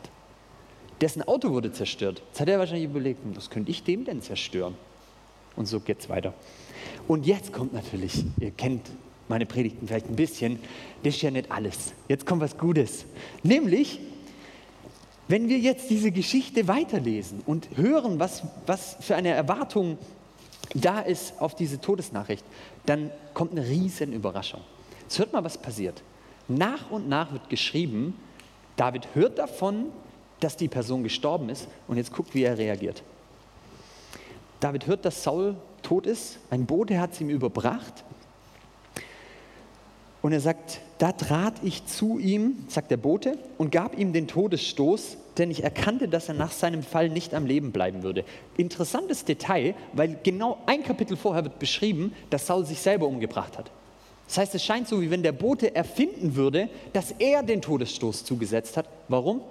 Dessen 1.02 1.22
Auto 1.24 1.52
wurde 1.52 1.72
zerstört. 1.72 2.22
Jetzt 2.30 2.40
hat 2.40 2.48
er 2.48 2.60
wahrscheinlich 2.60 2.86
überlegt, 2.86 3.24
hm, 3.24 3.36
was 3.36 3.50
könnte 3.50 3.72
ich 3.72 3.84
dem 3.84 4.06
denn 4.06 4.22
zerstören? 4.22 4.76
Und 5.56 5.66
so 5.66 5.80
geht 5.80 6.00
es 6.00 6.10
weiter. 6.10 6.34
Und 7.08 7.26
jetzt 7.26 7.52
kommt 7.52 7.74
natürlich, 7.74 8.24
ihr 8.40 8.52
kennt 8.52 8.90
meine 9.27 9.46
Predigten 9.46 9.88
vielleicht 9.88 10.10
ein 10.10 10.15
bisschen, 10.15 10.60
das 11.03 11.15
ist 11.15 11.22
ja 11.22 11.32
nicht 11.32 11.51
alles. 11.51 11.94
Jetzt 12.08 12.25
kommt 12.25 12.42
was 12.42 12.58
Gutes. 12.58 13.06
Nämlich, 13.44 14.00
wenn 15.27 15.50
wir 15.50 15.58
jetzt 15.58 15.89
diese 15.89 16.12
Geschichte 16.12 16.68
weiterlesen 16.68 17.42
und 17.46 17.70
hören, 17.75 18.20
was, 18.20 18.44
was 18.65 18.98
für 19.00 19.15
eine 19.15 19.30
Erwartung 19.30 19.98
da 20.74 21.00
ist 21.00 21.39
auf 21.39 21.56
diese 21.56 21.80
Todesnachricht, 21.80 22.44
dann 22.86 23.12
kommt 23.34 23.51
eine 23.51 23.68
riesen 23.68 24.13
Überraschung. 24.13 24.62
Jetzt 25.01 25.20
hört 25.20 25.34
mal, 25.34 25.44
was 25.44 25.58
passiert. 25.58 26.01
Nach 26.48 26.92
und 26.92 27.08
nach 27.08 27.32
wird 27.32 27.50
geschrieben, 27.50 28.15
David 28.75 29.08
hört 29.13 29.39
davon, 29.39 29.86
dass 30.39 30.58
die 30.58 30.68
Person 30.68 31.03
gestorben 31.03 31.50
ist 31.50 31.68
und 31.88 31.98
jetzt 31.98 32.12
guckt, 32.12 32.34
wie 32.34 32.44
er 32.44 32.58
reagiert. 32.58 33.03
David 34.60 34.88
hört, 34.88 35.06
dass 35.06 35.24
Saul 35.24 35.56
tot 35.82 36.06
ist, 36.06 36.39
ein 36.50 36.65
Bote 36.65 37.00
hat 37.00 37.13
es 37.13 37.21
ihm 37.21 37.30
überbracht 37.30 38.04
und 40.24 40.32
er 40.32 40.40
sagt, 40.40 40.80
da 41.00 41.12
trat 41.12 41.56
ich 41.64 41.86
zu 41.86 42.18
ihm, 42.18 42.64
sagt 42.70 42.90
der 42.90 42.98
Bote, 42.98 43.38
und 43.58 43.74
gab 43.74 44.00
ihm 44.00 44.14
den 44.14 44.26
Todesstoß, 44.26 45.18
denn 45.38 45.52
ich 45.52 45.64
erkannte, 45.66 46.08
dass 46.08 46.30
er 46.30 46.34
nach 46.34 46.54
seinem 46.54 46.82
Fall 46.82 47.10
nicht 47.10 47.34
am 47.34 47.46
Leben 47.46 47.74
bleiben 47.74 48.04
würde. 48.04 48.24
Interessantes 48.56 49.26
Detail, 49.26 49.76
weil 49.92 50.18
genau 50.24 50.60
ein 50.66 50.82
Kapitel 50.82 51.18
vorher 51.18 51.44
wird 51.44 51.60
beschrieben, 51.60 52.14
dass 52.30 52.48
Saul 52.48 52.66
sich 52.66 52.80
selber 52.80 53.06
umgebracht 53.06 53.58
hat. 53.58 53.70
Das 54.26 54.38
heißt, 54.38 54.56
es 54.56 54.64
scheint 54.64 54.88
so, 54.88 55.02
wie 55.02 55.12
wenn 55.12 55.24
der 55.24 55.34
Bote 55.34 55.76
erfinden 55.76 56.36
würde, 56.36 56.70
dass 56.94 57.12
er 57.20 57.44
den 57.44 57.62
Todesstoß 57.62 58.24
zugesetzt 58.24 58.78
hat. 58.78 58.88
Warum? 59.10 59.42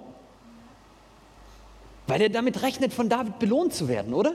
Weil 2.07 2.19
er 2.19 2.29
damit 2.29 2.63
rechnet, 2.63 2.93
von 2.93 3.09
David 3.09 3.37
belohnt 3.37 3.75
zu 3.75 3.87
werden, 3.87 4.15
oder? 4.15 4.33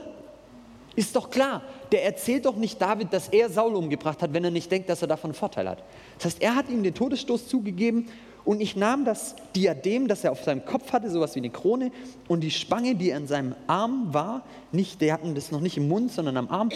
Ist 0.95 1.17
doch 1.17 1.29
klar, 1.29 1.63
der 1.91 2.05
erzählt 2.05 2.45
doch 2.45 2.55
nicht 2.55 2.81
David, 2.81 3.13
dass 3.13 3.29
er 3.29 3.49
Saul 3.49 3.75
umgebracht 3.75 4.21
hat, 4.21 4.33
wenn 4.33 4.43
er 4.43 4.51
nicht 4.51 4.71
denkt, 4.71 4.89
dass 4.89 5.01
er 5.01 5.07
davon 5.07 5.33
Vorteil 5.33 5.67
hat. 5.67 5.83
Das 6.17 6.25
heißt, 6.25 6.41
er 6.41 6.55
hat 6.55 6.69
ihm 6.69 6.83
den 6.83 6.93
Todesstoß 6.93 7.47
zugegeben 7.47 8.09
und 8.45 8.61
ich 8.61 8.75
nahm 8.75 9.05
das 9.05 9.35
Diadem, 9.55 10.07
das 10.07 10.23
er 10.23 10.31
auf 10.31 10.43
seinem 10.43 10.65
Kopf 10.65 10.91
hatte, 10.91 11.09
sowas 11.09 11.35
wie 11.35 11.39
eine 11.39 11.49
Krone, 11.49 11.91
und 12.27 12.41
die 12.41 12.51
Spange, 12.51 12.95
die 12.95 13.13
an 13.13 13.27
seinem 13.27 13.55
Arm 13.67 14.13
war, 14.13 14.43
nicht, 14.71 15.01
die 15.01 15.11
hatten 15.11 15.35
das 15.35 15.51
noch 15.51 15.61
nicht 15.61 15.77
im 15.77 15.87
Mund, 15.87 16.11
sondern 16.11 16.37
am 16.37 16.49
Arm, 16.49 16.69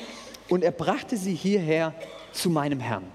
und 0.50 0.64
er 0.64 0.72
brachte 0.72 1.18
sie 1.18 1.34
hierher 1.34 1.94
zu 2.32 2.50
meinem 2.50 2.80
Herrn. 2.80 3.06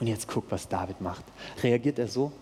Und 0.00 0.06
jetzt 0.06 0.28
guck, 0.28 0.44
was 0.50 0.68
David 0.68 1.00
macht. 1.00 1.24
Reagiert 1.62 1.98
er 1.98 2.08
so? 2.08 2.32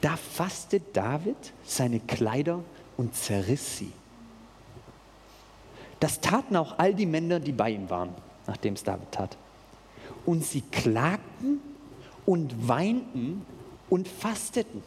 Da 0.00 0.16
fasste 0.16 0.80
David 0.92 1.36
seine 1.64 2.00
Kleider 2.00 2.62
und 2.96 3.14
zerriss 3.14 3.78
sie. 3.78 3.92
Das 6.00 6.20
taten 6.20 6.56
auch 6.56 6.78
all 6.78 6.94
die 6.94 7.06
Männer, 7.06 7.40
die 7.40 7.52
bei 7.52 7.70
ihm 7.70 7.88
waren, 7.88 8.10
nachdem 8.46 8.74
es 8.74 8.84
David 8.84 9.12
tat. 9.12 9.36
Und 10.24 10.44
sie 10.44 10.60
klagten 10.60 11.60
und 12.26 12.68
weinten 12.68 13.46
und 13.88 14.08
fasteten. 14.08 14.82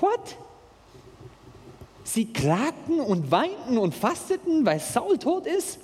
What? 0.00 0.36
Sie 2.04 2.26
klagten 2.26 3.00
und 3.00 3.30
weinten 3.30 3.78
und 3.78 3.94
fasteten, 3.94 4.64
weil 4.64 4.80
Saul 4.80 5.18
tot 5.18 5.46
ist? 5.46 5.78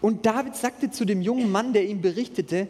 Und 0.00 0.26
David 0.26 0.56
sagte 0.56 0.90
zu 0.90 1.04
dem 1.04 1.22
jungen 1.22 1.50
Mann, 1.50 1.72
der 1.72 1.86
ihm 1.86 2.00
berichtete, 2.00 2.68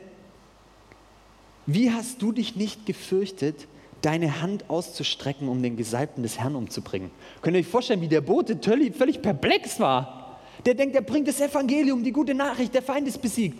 wie 1.66 1.90
hast 1.90 2.22
du 2.22 2.32
dich 2.32 2.56
nicht 2.56 2.86
gefürchtet, 2.86 3.66
deine 4.02 4.40
Hand 4.42 4.68
auszustrecken, 4.68 5.48
um 5.48 5.62
den 5.62 5.76
Gesalbten 5.76 6.22
des 6.22 6.38
Herrn 6.38 6.54
umzubringen. 6.54 7.10
Könnt 7.42 7.56
ihr 7.56 7.60
euch 7.60 7.66
vorstellen, 7.66 8.00
wie 8.00 8.08
der 8.08 8.20
Bote 8.20 8.58
völlig, 8.62 9.22
perplex 9.22 9.80
war? 9.80 10.38
Der 10.64 10.74
denkt, 10.74 10.94
er 10.94 11.02
bringt 11.02 11.28
das 11.28 11.40
Evangelium, 11.40 12.02
die 12.02 12.12
gute 12.12 12.34
Nachricht, 12.34 12.74
der 12.74 12.82
Feind 12.82 13.08
ist 13.08 13.20
besiegt. 13.20 13.58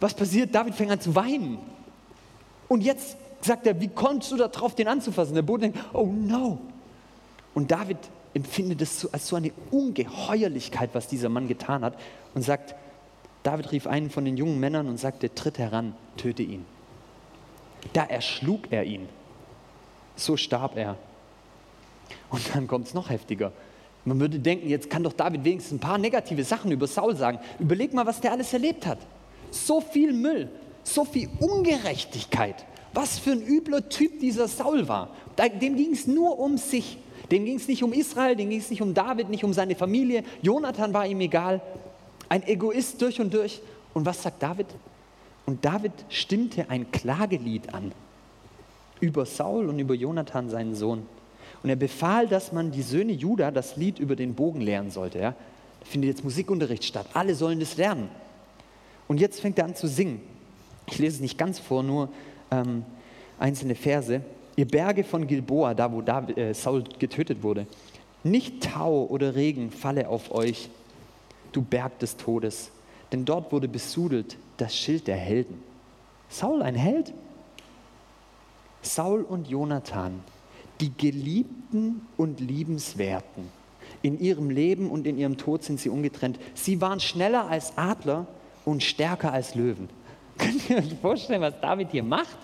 Was 0.00 0.14
passiert? 0.14 0.54
David 0.54 0.74
fängt 0.74 0.90
an 0.90 1.00
zu 1.00 1.14
weinen. 1.14 1.58
Und 2.68 2.82
jetzt 2.82 3.16
sagt 3.40 3.66
er, 3.66 3.80
wie 3.80 3.88
konntest 3.88 4.32
du 4.32 4.36
da 4.36 4.48
drauf, 4.48 4.74
den 4.74 4.88
anzufassen? 4.88 5.34
Der 5.34 5.42
Bote 5.42 5.62
denkt, 5.62 5.78
oh 5.92 6.06
no. 6.06 6.58
Und 7.54 7.70
David 7.70 7.98
empfindet 8.32 8.82
es 8.82 9.12
als 9.12 9.28
so 9.28 9.36
eine 9.36 9.52
Ungeheuerlichkeit, 9.70 10.90
was 10.92 11.06
dieser 11.06 11.28
Mann 11.28 11.46
getan 11.46 11.84
hat 11.84 11.96
und 12.34 12.42
sagt, 12.42 12.74
David 13.44 13.72
rief 13.72 13.86
einen 13.86 14.10
von 14.10 14.24
den 14.24 14.36
jungen 14.36 14.58
Männern 14.58 14.88
und 14.88 14.98
sagte, 14.98 15.32
tritt 15.34 15.58
heran, 15.58 15.94
töte 16.16 16.42
ihn. 16.42 16.64
Da 17.92 18.04
erschlug 18.04 18.72
er 18.72 18.84
ihn 18.84 19.08
so 20.16 20.36
starb 20.36 20.76
er. 20.76 20.96
Und 22.30 22.54
dann 22.54 22.66
kommt 22.66 22.88
es 22.88 22.94
noch 22.94 23.10
heftiger. 23.10 23.52
Man 24.04 24.20
würde 24.20 24.38
denken, 24.38 24.68
jetzt 24.68 24.90
kann 24.90 25.02
doch 25.02 25.12
David 25.12 25.44
wenigstens 25.44 25.78
ein 25.78 25.80
paar 25.80 25.98
negative 25.98 26.44
Sachen 26.44 26.70
über 26.70 26.86
Saul 26.86 27.16
sagen. 27.16 27.38
Überleg 27.58 27.94
mal, 27.94 28.04
was 28.06 28.20
der 28.20 28.32
alles 28.32 28.52
erlebt 28.52 28.86
hat. 28.86 28.98
So 29.50 29.80
viel 29.80 30.12
Müll, 30.12 30.50
so 30.82 31.04
viel 31.04 31.28
Ungerechtigkeit. 31.40 32.66
Was 32.92 33.18
für 33.18 33.32
ein 33.32 33.42
übler 33.42 33.88
Typ 33.88 34.20
dieser 34.20 34.46
Saul 34.46 34.86
war. 34.88 35.10
Dem 35.38 35.76
ging 35.76 35.92
es 35.92 36.06
nur 36.06 36.38
um 36.38 36.58
sich. 36.58 36.98
Dem 37.30 37.44
ging 37.46 37.56
es 37.56 37.66
nicht 37.66 37.82
um 37.82 37.92
Israel, 37.92 38.36
dem 38.36 38.50
ging 38.50 38.60
es 38.60 38.70
nicht 38.70 38.82
um 38.82 38.92
David, 38.92 39.30
nicht 39.30 39.42
um 39.42 39.52
seine 39.52 39.74
Familie. 39.74 40.22
Jonathan 40.42 40.92
war 40.92 41.06
ihm 41.06 41.20
egal. 41.20 41.62
Ein 42.28 42.46
Egoist 42.46 43.00
durch 43.00 43.20
und 43.20 43.32
durch. 43.32 43.60
Und 43.94 44.04
was 44.04 44.22
sagt 44.22 44.42
David? 44.42 44.66
Und 45.46 45.64
David 45.64 45.92
stimmte 46.08 46.68
ein 46.68 46.90
Klagelied 46.90 47.72
an 47.72 47.92
über 49.04 49.26
Saul 49.26 49.68
und 49.68 49.78
über 49.78 49.94
Jonathan, 49.94 50.48
seinen 50.48 50.74
Sohn. 50.74 51.06
Und 51.62 51.70
er 51.70 51.76
befahl, 51.76 52.26
dass 52.26 52.52
man 52.52 52.70
die 52.70 52.82
Söhne 52.82 53.12
Juda 53.12 53.50
das 53.50 53.76
Lied 53.76 53.98
über 53.98 54.16
den 54.16 54.34
Bogen 54.34 54.60
lernen 54.60 54.90
sollte. 54.90 55.18
Ja? 55.18 55.30
Da 55.80 55.86
findet 55.86 56.08
jetzt 56.08 56.24
Musikunterricht 56.24 56.84
statt. 56.84 57.06
Alle 57.12 57.34
sollen 57.34 57.60
das 57.60 57.76
lernen. 57.76 58.08
Und 59.06 59.20
jetzt 59.20 59.40
fängt 59.40 59.58
er 59.58 59.66
an 59.66 59.74
zu 59.74 59.86
singen. 59.86 60.20
Ich 60.86 60.98
lese 60.98 61.16
es 61.16 61.20
nicht 61.20 61.38
ganz 61.38 61.58
vor, 61.58 61.82
nur 61.82 62.08
ähm, 62.50 62.84
einzelne 63.38 63.74
Verse. 63.74 64.22
Ihr 64.56 64.68
Berge 64.68 65.04
von 65.04 65.26
Gilboa, 65.26 65.74
da 65.74 65.92
wo 65.92 66.00
David, 66.00 66.38
äh, 66.38 66.54
Saul 66.54 66.84
getötet 66.98 67.42
wurde, 67.42 67.66
nicht 68.22 68.62
Tau 68.62 69.04
oder 69.04 69.34
Regen 69.34 69.70
falle 69.70 70.08
auf 70.08 70.32
euch, 70.32 70.70
du 71.52 71.60
Berg 71.60 71.98
des 71.98 72.16
Todes. 72.16 72.70
denn 73.12 73.24
dort 73.24 73.52
wurde 73.52 73.68
besudelt 73.68 74.36
das 74.56 74.74
Schild 74.74 75.06
der 75.06 75.16
Helden. 75.16 75.62
Saul 76.28 76.62
ein 76.62 76.74
Held? 76.74 77.12
Saul 78.86 79.22
und 79.22 79.48
Jonathan, 79.48 80.22
die 80.80 80.92
Geliebten 80.96 82.06
und 82.16 82.40
Liebenswerten. 82.40 83.48
In 84.02 84.20
ihrem 84.20 84.50
Leben 84.50 84.90
und 84.90 85.06
in 85.06 85.18
ihrem 85.18 85.36
Tod 85.36 85.62
sind 85.62 85.80
sie 85.80 85.88
ungetrennt. 85.88 86.38
Sie 86.54 86.80
waren 86.80 87.00
schneller 87.00 87.48
als 87.48 87.76
Adler 87.76 88.26
und 88.64 88.82
stärker 88.82 89.32
als 89.32 89.54
Löwen. 89.54 89.88
Könnt 90.38 90.68
ihr 90.68 90.78
euch 90.78 90.94
vorstellen, 91.00 91.40
was 91.40 91.60
David 91.60 91.90
hier 91.90 92.02
macht? 92.02 92.36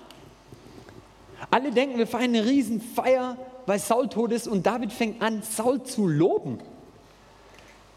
Alle 1.50 1.70
denken, 1.70 1.98
wir 1.98 2.06
feiern 2.06 2.34
eine 2.34 2.44
Riesenfeier, 2.44 3.36
weil 3.66 3.78
Saul 3.78 4.08
tot 4.08 4.32
ist 4.32 4.46
und 4.46 4.66
David 4.66 4.92
fängt 4.92 5.22
an, 5.22 5.42
Saul 5.42 5.82
zu 5.82 6.06
loben. 6.06 6.58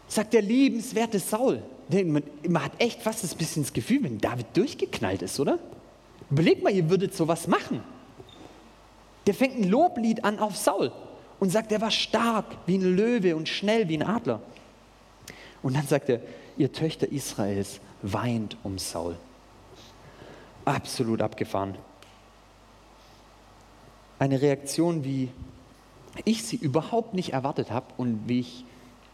Sagt 0.08 0.32
der 0.32 0.42
liebenswerte 0.42 1.18
Saul. 1.18 1.62
Man 1.90 2.64
hat 2.64 2.72
echt 2.78 3.02
fast 3.02 3.24
ein 3.24 3.38
bisschen 3.38 3.62
das 3.62 3.72
Gefühl, 3.72 4.02
wenn 4.02 4.18
David 4.18 4.46
durchgeknallt 4.54 5.22
ist, 5.22 5.38
oder? 5.38 5.58
Überlegt 6.30 6.62
mal, 6.62 6.72
ihr 6.72 6.88
würdet 6.88 7.14
sowas 7.14 7.46
machen. 7.46 7.82
Der 9.26 9.34
fängt 9.34 9.56
ein 9.56 9.64
Loblied 9.64 10.24
an 10.24 10.38
auf 10.38 10.56
Saul 10.56 10.92
und 11.40 11.50
sagt, 11.50 11.72
er 11.72 11.80
war 11.80 11.90
stark 11.90 12.46
wie 12.66 12.76
ein 12.76 12.96
Löwe 12.96 13.36
und 13.36 13.48
schnell 13.48 13.88
wie 13.88 13.96
ein 13.96 14.02
Adler. 14.02 14.40
Und 15.62 15.76
dann 15.76 15.86
sagt 15.86 16.08
er, 16.08 16.20
ihr 16.56 16.72
Töchter 16.72 17.10
Israels 17.10 17.80
weint 18.02 18.56
um 18.62 18.78
Saul. 18.78 19.16
Absolut 20.64 21.22
abgefahren. 21.22 21.76
Eine 24.18 24.40
Reaktion, 24.40 25.04
wie 25.04 25.30
ich 26.24 26.44
sie 26.44 26.56
überhaupt 26.56 27.14
nicht 27.14 27.32
erwartet 27.32 27.70
habe 27.70 27.86
und 27.96 28.28
wie 28.28 28.40
ich 28.40 28.64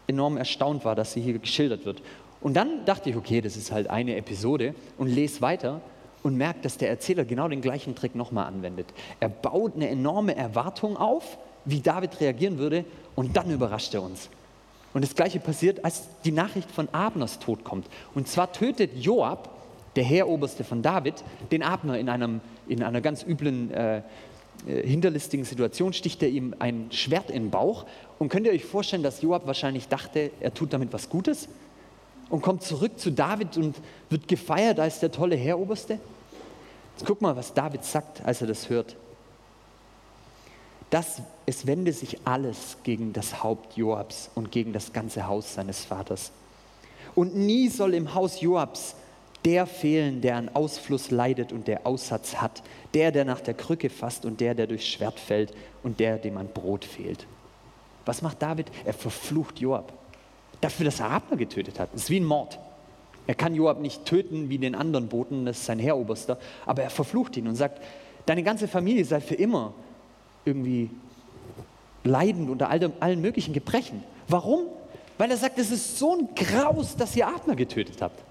enorm 0.07 0.37
erstaunt 0.37 0.85
war, 0.85 0.95
dass 0.95 1.13
sie 1.13 1.21
hier 1.21 1.37
geschildert 1.39 1.85
wird. 1.85 2.01
Und 2.41 2.55
dann 2.55 2.85
dachte 2.85 3.09
ich, 3.09 3.15
okay, 3.15 3.41
das 3.41 3.55
ist 3.55 3.71
halt 3.71 3.89
eine 3.89 4.15
Episode 4.15 4.75
und 4.97 5.07
lese 5.07 5.41
weiter 5.41 5.81
und 6.23 6.35
merke, 6.37 6.59
dass 6.61 6.77
der 6.77 6.89
Erzähler 6.89 7.25
genau 7.25 7.47
den 7.47 7.61
gleichen 7.61 7.95
Trick 7.95 8.15
nochmal 8.15 8.45
anwendet. 8.45 8.87
Er 9.19 9.29
baut 9.29 9.75
eine 9.75 9.89
enorme 9.89 10.35
Erwartung 10.35 10.97
auf, 10.97 11.37
wie 11.65 11.79
David 11.79 12.19
reagieren 12.19 12.57
würde 12.57 12.85
und 13.15 13.35
dann 13.35 13.49
überrascht 13.51 13.93
er 13.93 14.03
uns. 14.03 14.29
Und 14.93 15.03
das 15.03 15.15
gleiche 15.15 15.39
passiert, 15.39 15.85
als 15.85 16.03
die 16.25 16.31
Nachricht 16.31 16.69
von 16.69 16.89
Abners 16.91 17.39
Tod 17.39 17.63
kommt. 17.63 17.87
Und 18.13 18.27
zwar 18.27 18.51
tötet 18.51 18.97
Joab, 18.97 19.49
der 19.95 20.03
Heeroberste 20.03 20.63
von 20.63 20.81
David, 20.81 21.23
den 21.51 21.63
Abner 21.63 21.97
in, 21.97 22.09
einem, 22.09 22.41
in 22.67 22.83
einer 22.83 23.01
ganz 23.01 23.23
üblen, 23.23 23.71
äh, 23.71 24.01
äh, 24.67 24.87
hinterlistigen 24.87 25.45
Situation, 25.45 25.93
sticht 25.93 26.21
er 26.23 26.29
ihm 26.29 26.55
ein 26.59 26.87
Schwert 26.91 27.29
in 27.29 27.43
den 27.43 27.51
Bauch. 27.51 27.85
Und 28.19 28.29
könnt 28.29 28.45
ihr 28.45 28.53
euch 28.53 28.65
vorstellen, 28.65 29.03
dass 29.03 29.21
Joab 29.21 29.47
wahrscheinlich 29.47 29.87
dachte, 29.87 30.31
er 30.39 30.53
tut 30.53 30.73
damit 30.73 30.93
was 30.93 31.09
Gutes? 31.09 31.47
Und 32.31 32.41
kommt 32.41 32.63
zurück 32.63 32.97
zu 32.97 33.11
David 33.11 33.57
und 33.57 33.75
wird 34.09 34.27
gefeiert 34.27 34.79
als 34.79 35.01
der 35.01 35.11
tolle 35.11 35.35
Heeroberste? 35.35 35.99
Jetzt 36.95 37.05
guck 37.05 37.21
mal, 37.21 37.35
was 37.35 37.53
David 37.53 37.83
sagt, 37.83 38.23
als 38.25 38.39
er 38.39 38.47
das 38.47 38.69
hört. 38.69 38.95
Das, 40.89 41.21
es 41.45 41.67
wende 41.67 41.91
sich 41.91 42.19
alles 42.25 42.77
gegen 42.83 43.11
das 43.11 43.43
Haupt 43.43 43.75
Joabs 43.75 44.29
und 44.33 44.49
gegen 44.49 44.71
das 44.71 44.93
ganze 44.93 45.27
Haus 45.27 45.55
seines 45.55 45.83
Vaters. 45.83 46.31
Und 47.15 47.35
nie 47.35 47.67
soll 47.67 47.93
im 47.93 48.13
Haus 48.13 48.39
Joabs 48.39 48.95
der 49.43 49.65
fehlen, 49.65 50.21
der 50.21 50.35
an 50.37 50.49
Ausfluss 50.49 51.11
leidet 51.11 51.51
und 51.51 51.67
der 51.67 51.85
Aussatz 51.85 52.35
hat, 52.35 52.61
der, 52.93 53.11
der 53.11 53.25
nach 53.25 53.41
der 53.41 53.55
Krücke 53.55 53.89
fasst 53.89 54.23
und 54.23 54.39
der, 54.39 54.53
der 54.53 54.67
durchs 54.67 54.85
Schwert 54.87 55.19
fällt 55.19 55.53
und 55.83 55.99
der, 55.99 56.17
dem 56.17 56.37
an 56.37 56.47
Brot 56.47 56.85
fehlt. 56.85 57.25
Was 58.05 58.21
macht 58.21 58.41
David? 58.41 58.67
Er 58.85 58.93
verflucht 58.93 59.59
Joab 59.59 59.91
dafür, 60.61 60.85
dass 60.85 60.99
er 60.99 61.09
Abner 61.09 61.37
getötet 61.37 61.79
hat. 61.79 61.89
Das 61.93 62.03
ist 62.03 62.09
wie 62.09 62.19
ein 62.19 62.25
Mord. 62.25 62.59
Er 63.27 63.35
kann 63.35 63.53
Joab 63.55 63.79
nicht 63.79 64.05
töten 64.05 64.49
wie 64.49 64.57
den 64.57 64.75
anderen 64.75 65.07
Boten, 65.07 65.45
das 65.45 65.59
ist 65.59 65.65
sein 65.65 65.79
Heeroberster, 65.79 66.37
aber 66.65 66.83
er 66.83 66.89
verflucht 66.89 67.37
ihn 67.37 67.47
und 67.47 67.55
sagt, 67.55 67.81
deine 68.25 68.43
ganze 68.43 68.67
Familie 68.67 69.05
sei 69.05 69.21
für 69.21 69.35
immer 69.35 69.73
irgendwie 70.45 70.89
leidend 72.03 72.49
unter 72.49 72.69
allen 72.69 73.21
möglichen 73.21 73.53
Gebrechen. 73.53 74.03
Warum? 74.27 74.65
Weil 75.17 75.29
er 75.29 75.37
sagt, 75.37 75.59
es 75.59 75.69
ist 75.69 75.99
so 75.99 76.15
ein 76.15 76.29
Graus, 76.35 76.95
dass 76.95 77.15
ihr 77.15 77.27
Abner 77.27 77.55
getötet 77.55 78.01
habt. 78.01 78.23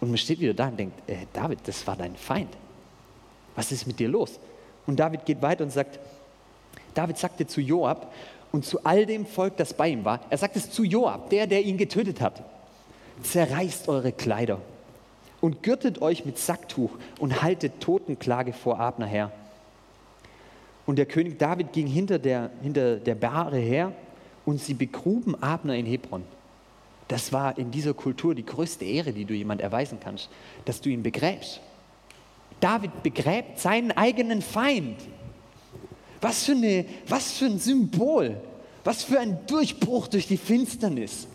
Und 0.00 0.08
man 0.08 0.18
steht 0.18 0.40
wieder 0.40 0.54
da 0.54 0.68
und 0.68 0.78
denkt, 0.78 1.08
äh, 1.08 1.26
David, 1.32 1.60
das 1.64 1.86
war 1.86 1.94
dein 1.94 2.16
Feind. 2.16 2.50
Was 3.54 3.70
ist 3.70 3.86
mit 3.86 3.98
dir 3.98 4.08
los? 4.08 4.40
Und 4.86 4.98
David 4.98 5.26
geht 5.26 5.42
weiter 5.42 5.62
und 5.62 5.70
sagt, 5.70 6.00
David 6.94 7.18
sagte 7.18 7.46
zu 7.46 7.60
Joab 7.60 8.12
und 8.52 8.64
zu 8.64 8.84
all 8.84 9.06
dem 9.06 9.26
Volk, 9.26 9.56
das 9.56 9.74
bei 9.74 9.88
ihm 9.88 10.04
war, 10.04 10.20
er 10.28 10.38
sagt 10.38 10.56
es 10.56 10.70
zu 10.70 10.84
Joab, 10.84 11.30
der, 11.30 11.46
der 11.46 11.62
ihn 11.62 11.76
getötet 11.76 12.20
hat, 12.20 12.42
zerreißt 13.22 13.88
eure 13.88 14.12
Kleider 14.12 14.60
und 15.40 15.62
gürtet 15.62 16.02
euch 16.02 16.24
mit 16.24 16.38
Sacktuch 16.38 16.90
und 17.18 17.42
haltet 17.42 17.80
Totenklage 17.80 18.52
vor 18.52 18.80
Abner 18.80 19.06
her. 19.06 19.32
Und 20.86 20.96
der 20.96 21.06
König 21.06 21.38
David 21.38 21.72
ging 21.72 21.86
hinter 21.86 22.18
der, 22.18 22.50
hinter 22.62 22.96
der 22.96 23.14
Bahre 23.14 23.58
her 23.58 23.92
und 24.44 24.60
sie 24.60 24.74
begruben 24.74 25.40
Abner 25.40 25.76
in 25.76 25.86
Hebron. 25.86 26.24
Das 27.08 27.32
war 27.32 27.58
in 27.58 27.70
dieser 27.70 27.94
Kultur 27.94 28.34
die 28.34 28.46
größte 28.46 28.84
Ehre, 28.84 29.12
die 29.12 29.24
du 29.24 29.34
jemand 29.34 29.60
erweisen 29.60 29.98
kannst, 30.02 30.28
dass 30.64 30.80
du 30.80 30.90
ihn 30.90 31.02
begräbst. 31.02 31.60
David 32.60 33.02
begräbt 33.02 33.58
seinen 33.58 33.92
eigenen 33.92 34.42
Feind. 34.42 34.96
Was 36.20 36.44
für, 36.44 36.52
eine, 36.52 36.84
was 37.08 37.32
für 37.32 37.46
ein 37.46 37.58
Symbol, 37.58 38.40
was 38.84 39.04
für 39.04 39.18
ein 39.18 39.38
Durchbruch 39.46 40.08
durch 40.08 40.26
die 40.26 40.36
Finsternis. 40.36 41.26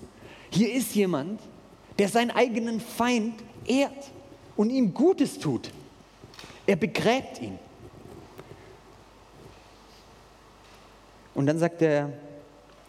Hier 0.51 0.73
ist 0.73 0.95
jemand, 0.95 1.39
der 1.97 2.09
seinen 2.09 2.31
eigenen 2.31 2.79
Feind 2.79 3.35
ehrt 3.65 4.11
und 4.55 4.69
ihm 4.69 4.93
Gutes 4.93 5.39
tut. 5.39 5.71
Er 6.67 6.75
begräbt 6.75 7.41
ihn. 7.41 7.57
Und 11.33 11.47
dann 11.47 11.59
sagt 11.59 11.81
er, 11.81 12.13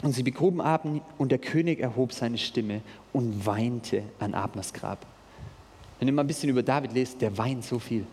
und 0.03 0.13
sie 0.13 0.23
begruben 0.23 0.61
Abner 0.61 1.01
und 1.19 1.33
der 1.33 1.39
König 1.39 1.81
erhob 1.81 2.13
seine 2.13 2.39
Stimme 2.39 2.83
und 3.13 3.47
weinte 3.47 4.03
an 4.19 4.35
Abners 4.35 4.73
Grab. 4.73 5.07
Wenn 5.99 6.09
ihr 6.09 6.15
mal 6.15 6.23
ein 6.23 6.27
bisschen 6.27 6.51
über 6.51 6.63
David 6.63 6.93
lest, 6.93 7.21
der 7.23 7.37
weint 7.39 7.65
so 7.65 7.79
viel. 7.79 8.07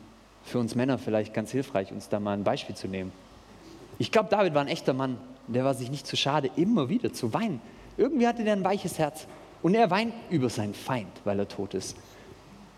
Für 0.44 0.60
uns 0.60 0.76
Männer 0.76 0.98
vielleicht 0.98 1.34
ganz 1.34 1.52
hilfreich, 1.52 1.92
uns 1.92 2.10
da 2.10 2.20
mal 2.20 2.34
ein 2.34 2.44
Beispiel 2.44 2.76
zu 2.76 2.88
nehmen. 2.88 3.12
Ich 4.04 4.12
glaube, 4.12 4.28
David 4.28 4.54
war 4.54 4.60
ein 4.60 4.68
echter 4.68 4.92
Mann. 4.92 5.18
Der 5.48 5.64
war 5.64 5.74
sich 5.76 5.90
nicht 5.90 6.06
zu 6.06 6.18
schade, 6.18 6.52
immer 6.58 6.90
wieder 6.90 7.14
zu 7.14 7.34
weinen. 7.34 7.62
Irgendwie 7.96 8.28
hatte 8.28 8.44
der 8.44 8.52
ein 8.52 8.64
weiches 8.66 9.00
Herz. 9.00 9.28
Und 9.62 9.76
er 9.76 9.90
weint 9.92 10.14
über 10.30 10.50
seinen 10.50 10.74
Feind, 10.74 11.08
weil 11.24 11.40
er 11.40 11.48
tot 11.48 11.74
ist. 11.74 11.96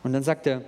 Und 0.03 0.13
dann 0.13 0.21
sagt 0.21 0.45
er, 0.45 0.61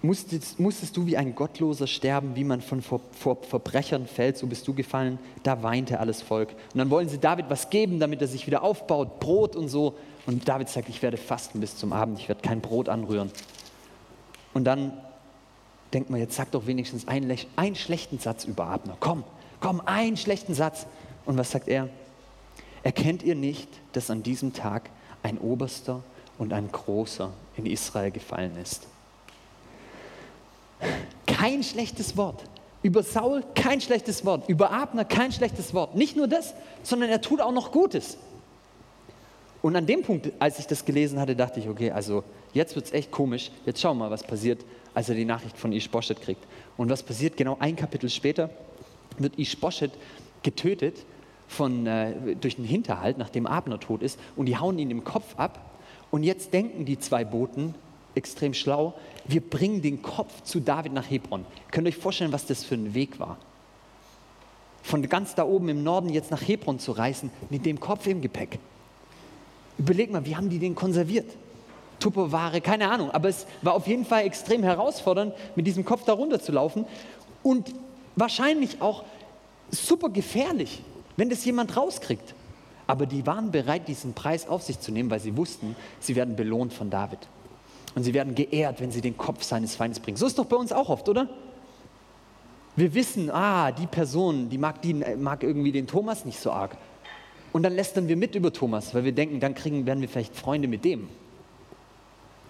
musstest, 0.00 0.58
musstest 0.58 0.96
du 0.96 1.04
wie 1.04 1.18
ein 1.18 1.34
Gottloser 1.34 1.86
sterben, 1.86 2.34
wie 2.34 2.44
man 2.44 2.62
von 2.62 2.80
vor, 2.80 3.02
vor 3.12 3.36
Verbrechern 3.42 4.06
fällt, 4.06 4.38
so 4.38 4.46
bist 4.46 4.66
du 4.66 4.72
gefallen. 4.72 5.18
Da 5.42 5.62
weinte 5.62 6.00
alles 6.00 6.22
Volk. 6.22 6.48
Und 6.72 6.78
dann 6.78 6.88
wollen 6.88 7.10
sie 7.10 7.18
David 7.18 7.50
was 7.50 7.68
geben, 7.68 8.00
damit 8.00 8.22
er 8.22 8.26
sich 8.26 8.46
wieder 8.46 8.62
aufbaut, 8.62 9.20
Brot 9.20 9.54
und 9.54 9.68
so. 9.68 9.96
Und 10.24 10.48
David 10.48 10.70
sagt, 10.70 10.88
ich 10.88 11.02
werde 11.02 11.18
fasten 11.18 11.60
bis 11.60 11.76
zum 11.76 11.92
Abend, 11.92 12.18
ich 12.20 12.30
werde 12.30 12.40
kein 12.40 12.62
Brot 12.62 12.88
anrühren. 12.88 13.30
Und 14.54 14.64
dann 14.64 14.94
denkt 15.92 16.10
man, 16.10 16.20
jetzt 16.20 16.36
sag 16.36 16.50
doch 16.50 16.66
wenigstens 16.66 17.08
einen, 17.08 17.36
einen 17.56 17.76
schlechten 17.76 18.18
Satz 18.18 18.44
über 18.44 18.66
Abner. 18.66 18.96
Komm, 19.00 19.24
komm, 19.60 19.80
einen 19.84 20.16
schlechten 20.16 20.54
Satz. 20.54 20.86
Und 21.24 21.36
was 21.36 21.50
sagt 21.50 21.68
er? 21.68 21.88
Erkennt 22.82 23.22
ihr 23.22 23.34
nicht, 23.34 23.68
dass 23.92 24.10
an 24.10 24.22
diesem 24.22 24.52
Tag 24.52 24.90
ein 25.22 25.38
Oberster 25.38 26.02
und 26.38 26.52
ein 26.52 26.70
Großer 26.70 27.32
in 27.56 27.66
Israel 27.66 28.10
gefallen 28.10 28.56
ist? 28.56 28.86
Kein 31.26 31.62
schlechtes 31.62 32.16
Wort. 32.16 32.44
Über 32.82 33.02
Saul 33.02 33.42
kein 33.54 33.80
schlechtes 33.80 34.24
Wort. 34.24 34.48
Über 34.48 34.70
Abner 34.70 35.04
kein 35.04 35.32
schlechtes 35.32 35.74
Wort. 35.74 35.96
Nicht 35.96 36.16
nur 36.16 36.28
das, 36.28 36.54
sondern 36.82 37.10
er 37.10 37.20
tut 37.20 37.40
auch 37.40 37.52
noch 37.52 37.72
Gutes. 37.72 38.16
Und 39.60 39.74
an 39.74 39.86
dem 39.86 40.02
Punkt, 40.02 40.30
als 40.38 40.60
ich 40.60 40.66
das 40.66 40.84
gelesen 40.84 41.18
hatte, 41.18 41.34
dachte 41.34 41.58
ich, 41.58 41.68
okay, 41.68 41.90
also 41.90 42.22
jetzt 42.58 42.74
wird 42.74 42.86
es 42.86 42.92
echt 42.92 43.10
komisch. 43.10 43.50
Jetzt 43.64 43.80
schauen 43.80 43.96
wir 43.96 44.04
mal, 44.04 44.10
was 44.10 44.24
passiert, 44.24 44.64
als 44.92 45.08
er 45.08 45.14
die 45.14 45.24
Nachricht 45.24 45.56
von 45.56 45.72
Ishbosheth 45.72 46.20
kriegt. 46.20 46.44
Und 46.76 46.90
was 46.90 47.02
passiert? 47.02 47.36
Genau 47.36 47.56
ein 47.60 47.76
Kapitel 47.76 48.10
später 48.10 48.50
wird 49.16 49.38
Ishbosheth 49.38 49.92
getötet 50.42 51.06
von, 51.46 51.86
äh, 51.86 52.36
durch 52.36 52.56
den 52.56 52.64
Hinterhalt, 52.64 53.16
nachdem 53.16 53.46
Abner 53.46 53.80
tot 53.80 54.02
ist. 54.02 54.18
Und 54.36 54.46
die 54.46 54.58
hauen 54.58 54.78
ihn 54.78 54.90
im 54.90 55.04
Kopf 55.04 55.36
ab. 55.36 55.70
Und 56.10 56.24
jetzt 56.24 56.52
denken 56.52 56.84
die 56.84 56.98
zwei 56.98 57.24
Boten, 57.24 57.74
extrem 58.14 58.54
schlau, 58.54 58.94
wir 59.26 59.40
bringen 59.40 59.80
den 59.80 60.02
Kopf 60.02 60.42
zu 60.42 60.60
David 60.60 60.92
nach 60.92 61.08
Hebron. 61.08 61.44
Könnt 61.70 61.86
ihr 61.86 61.90
euch 61.90 61.96
vorstellen, 61.96 62.32
was 62.32 62.46
das 62.46 62.64
für 62.64 62.74
ein 62.74 62.94
Weg 62.94 63.20
war? 63.20 63.38
Von 64.82 65.02
ganz 65.08 65.34
da 65.34 65.44
oben 65.44 65.68
im 65.68 65.84
Norden 65.84 66.08
jetzt 66.08 66.30
nach 66.30 66.40
Hebron 66.40 66.78
zu 66.78 66.92
reisen, 66.92 67.30
mit 67.50 67.64
dem 67.66 67.78
Kopf 67.78 68.06
im 68.06 68.20
Gepäck. 68.20 68.58
Überleg 69.76 70.10
mal, 70.10 70.24
wie 70.26 70.34
haben 70.34 70.48
die 70.48 70.58
den 70.58 70.74
konserviert? 70.74 71.30
Tupperware, 71.98 72.60
keine 72.60 72.90
Ahnung. 72.90 73.10
Aber 73.10 73.28
es 73.28 73.46
war 73.62 73.74
auf 73.74 73.86
jeden 73.86 74.04
Fall 74.04 74.24
extrem 74.24 74.62
herausfordernd, 74.62 75.34
mit 75.56 75.66
diesem 75.66 75.84
Kopf 75.84 76.04
da 76.04 76.12
runter 76.12 76.40
zu 76.40 76.52
laufen. 76.52 76.84
Und 77.42 77.72
wahrscheinlich 78.16 78.80
auch 78.80 79.04
super 79.70 80.08
gefährlich, 80.08 80.82
wenn 81.16 81.30
das 81.30 81.44
jemand 81.44 81.76
rauskriegt. 81.76 82.34
Aber 82.86 83.04
die 83.06 83.26
waren 83.26 83.50
bereit, 83.50 83.86
diesen 83.86 84.14
Preis 84.14 84.48
auf 84.48 84.62
sich 84.62 84.80
zu 84.80 84.92
nehmen, 84.92 85.10
weil 85.10 85.20
sie 85.20 85.36
wussten, 85.36 85.76
sie 86.00 86.16
werden 86.16 86.36
belohnt 86.36 86.72
von 86.72 86.88
David. 86.88 87.18
Und 87.94 88.02
sie 88.02 88.14
werden 88.14 88.34
geehrt, 88.34 88.80
wenn 88.80 88.90
sie 88.90 89.00
den 89.00 89.16
Kopf 89.16 89.42
seines 89.42 89.76
Feindes 89.76 90.00
bringen. 90.00 90.16
So 90.16 90.26
ist 90.26 90.38
doch 90.38 90.46
bei 90.46 90.56
uns 90.56 90.72
auch 90.72 90.88
oft, 90.88 91.08
oder? 91.08 91.28
Wir 92.76 92.94
wissen, 92.94 93.30
ah, 93.30 93.72
die 93.72 93.86
Person, 93.86 94.48
die 94.48 94.56
mag, 94.56 94.80
die 94.82 94.94
mag 94.94 95.42
irgendwie 95.42 95.72
den 95.72 95.86
Thomas 95.86 96.24
nicht 96.24 96.38
so 96.38 96.52
arg. 96.52 96.76
Und 97.52 97.62
dann 97.62 97.74
lästern 97.74 98.08
wir 98.08 98.16
mit 98.16 98.34
über 98.34 98.52
Thomas, 98.52 98.94
weil 98.94 99.04
wir 99.04 99.12
denken, 99.12 99.40
dann 99.40 99.54
kriegen, 99.54 99.84
werden 99.84 100.00
wir 100.00 100.08
vielleicht 100.08 100.36
Freunde 100.36 100.68
mit 100.68 100.84
dem. 100.84 101.08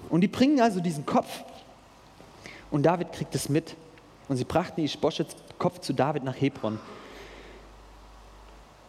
Und 0.09 0.23
die 0.23 0.29
bringen 0.29 0.61
also 0.61 0.81
diesen 0.81 1.07
Kopf. 1.07 1.45
Und 2.71 2.85
David 2.85 3.13
kriegt 3.13 3.35
es 3.35 3.49
mit. 3.49 3.77
Und 4.29 4.37
sie 4.37 4.45
brachten 4.45 4.83
Ischboschets 4.83 5.37
Kopf 5.59 5.81
zu 5.81 5.93
David 5.93 6.25
nach 6.25 6.39
Hebron. 6.41 6.79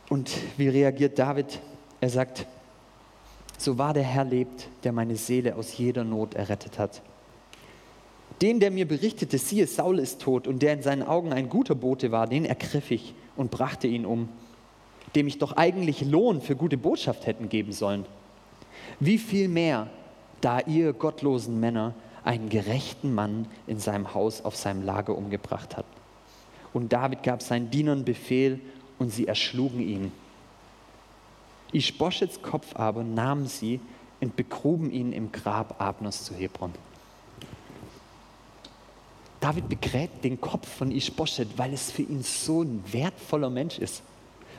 Und 0.10 0.32
wie 0.58 0.70
reagiert 0.70 1.18
David? 1.18 1.60
Er 2.02 2.10
sagt, 2.10 2.46
so 3.58 3.78
wahr 3.78 3.94
der 3.94 4.04
Herr 4.04 4.24
lebt, 4.24 4.68
der 4.84 4.92
meine 4.92 5.16
Seele 5.16 5.56
aus 5.56 5.78
jeder 5.78 6.04
Not 6.04 6.34
errettet 6.34 6.80
hat. 6.80 7.02
Den, 8.42 8.60
der 8.60 8.72
mir 8.72 8.88
berichtete, 8.88 9.38
siehe, 9.38 9.68
Saul 9.68 10.00
ist 10.00 10.22
tot 10.22 10.48
und 10.48 10.62
der 10.62 10.74
in 10.74 10.82
seinen 10.82 11.04
Augen 11.04 11.34
ein 11.34 11.50
guter 11.50 11.76
Bote 11.76 12.12
war, 12.12 12.26
den 12.28 12.46
ergriff 12.46 12.90
ich 12.90 13.14
und 13.36 13.52
brachte 13.52 13.88
ihn 13.88 14.06
um, 14.06 14.30
dem 15.16 15.28
ich 15.28 15.40
doch 15.40 15.58
eigentlich 15.58 16.02
Lohn 16.02 16.42
für 16.42 16.56
gute 16.56 16.78
Botschaft 16.78 17.26
hätten 17.26 17.50
geben 17.50 17.74
sollen. 17.74 18.06
Wie 19.00 19.18
viel 19.18 19.50
mehr, 19.50 19.90
da 20.42 20.60
ihr 20.62 20.94
gottlosen 20.94 21.60
Männer 21.60 21.94
einen 22.24 22.50
gerechten 22.50 23.14
Mann 23.14 23.48
in 23.68 23.80
seinem 23.80 24.14
Haus 24.14 24.44
auf 24.44 24.56
seinem 24.56 24.84
Lager 24.84 25.18
umgebracht 25.18 25.78
habt. 25.78 25.98
Und 26.74 26.94
David 26.94 27.24
gab 27.24 27.42
seinen 27.42 27.72
Dienern 27.72 28.06
Befehl 28.06 28.60
und 29.00 29.12
sie 29.12 29.28
erschlugen 29.28 29.80
ihn. 29.80 30.12
Ischboschets 31.72 32.42
Kopf 32.42 32.76
aber 32.76 33.04
nahmen 33.04 33.48
sie 33.48 33.80
und 34.22 34.36
begruben 34.36 34.92
ihn 34.92 35.14
im 35.14 35.32
Grab 35.32 35.82
Abners 35.82 36.26
zu 36.26 36.34
Hebron. 36.34 36.74
David 39.40 39.70
begräbt 39.70 40.24
den 40.26 40.42
Kopf 40.42 40.68
von 40.68 40.92
Ischboschet, 40.92 41.58
weil 41.58 41.74
es 41.74 41.92
für 41.92 42.02
ihn 42.02 42.24
so 42.24 42.62
ein 42.62 42.84
wertvoller 42.92 43.50
Mensch 43.50 43.80
ist. 43.80 44.04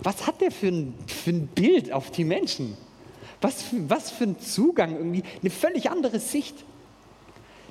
Was 0.03 0.27
hat 0.27 0.41
der 0.41 0.51
für 0.51 0.69
ein, 0.69 0.95
für 1.07 1.31
ein 1.31 1.47
Bild 1.49 1.93
auf 1.93 2.11
die 2.11 2.25
Menschen? 2.25 2.77
Was 3.41 3.63
für, 3.63 3.89
was 3.89 4.11
für 4.11 4.25
ein 4.25 4.39
Zugang 4.39 4.97
irgendwie, 4.97 5.23
eine 5.41 5.51
völlig 5.51 5.91
andere 5.91 6.19
Sicht. 6.19 6.65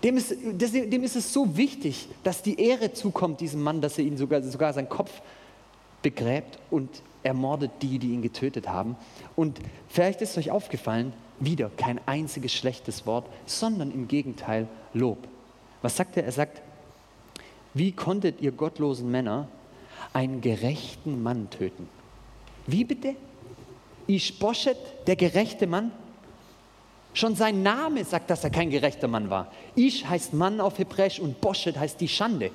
Dem 0.04 0.18
ist, 0.18 0.32
dem 0.32 1.04
ist 1.04 1.16
es 1.16 1.34
so 1.34 1.58
wichtig, 1.58 2.08
dass 2.24 2.42
die 2.42 2.60
Ehre 2.60 2.94
zukommt 2.94 3.42
diesem 3.42 3.62
Mann, 3.62 3.82
dass 3.82 3.98
er 3.98 4.06
ihn 4.06 4.18
sogar, 4.18 4.42
sogar 4.42 4.74
seinen 4.74 4.90
Kopf 4.90 5.12
begräbt 6.02 6.58
und 6.72 6.90
ermordet 7.24 7.72
die, 7.82 8.00
die 8.00 8.14
ihn 8.14 8.22
getötet 8.22 8.70
haben. 8.70 8.96
Und 9.36 9.60
vielleicht 9.90 10.22
ist 10.22 10.38
euch 10.38 10.52
aufgefallen, 10.52 11.14
wieder 11.40 11.70
kein 11.76 12.00
einziges 12.06 12.54
schlechtes 12.54 13.06
Wort, 13.06 13.26
sondern 13.46 13.92
im 13.92 14.08
Gegenteil 14.08 14.68
Lob. 14.94 15.18
Was 15.82 15.98
sagt 15.98 16.18
er? 16.18 16.24
Er 16.24 16.32
sagt, 16.32 16.62
wie 17.74 17.92
konntet 17.92 18.42
ihr 18.42 18.52
gottlosen 18.52 19.10
Männer 19.12 19.48
einen 20.14 20.42
gerechten 20.42 21.22
Mann 21.22 21.50
töten? 21.50 21.88
Wie 22.68 22.84
bitte? 22.84 23.16
Ishbosheth, 24.10 24.78
der 25.08 25.16
gerechte 25.16 25.68
Mann? 25.68 25.92
Schon 27.14 27.36
sein 27.36 27.64
Name 27.64 28.04
sagt, 28.04 28.30
dass 28.30 28.44
er 28.44 28.50
kein 28.50 28.70
gerechter 28.70 29.08
Mann 29.08 29.30
war. 29.30 29.52
Ish 29.76 30.06
heißt 30.06 30.34
Mann 30.34 30.60
auf 30.60 30.78
Hebräisch 30.80 31.20
und 31.20 31.42
Boshet 31.42 31.78
heißt 31.78 32.02
die 32.02 32.08
Schande. 32.08 32.52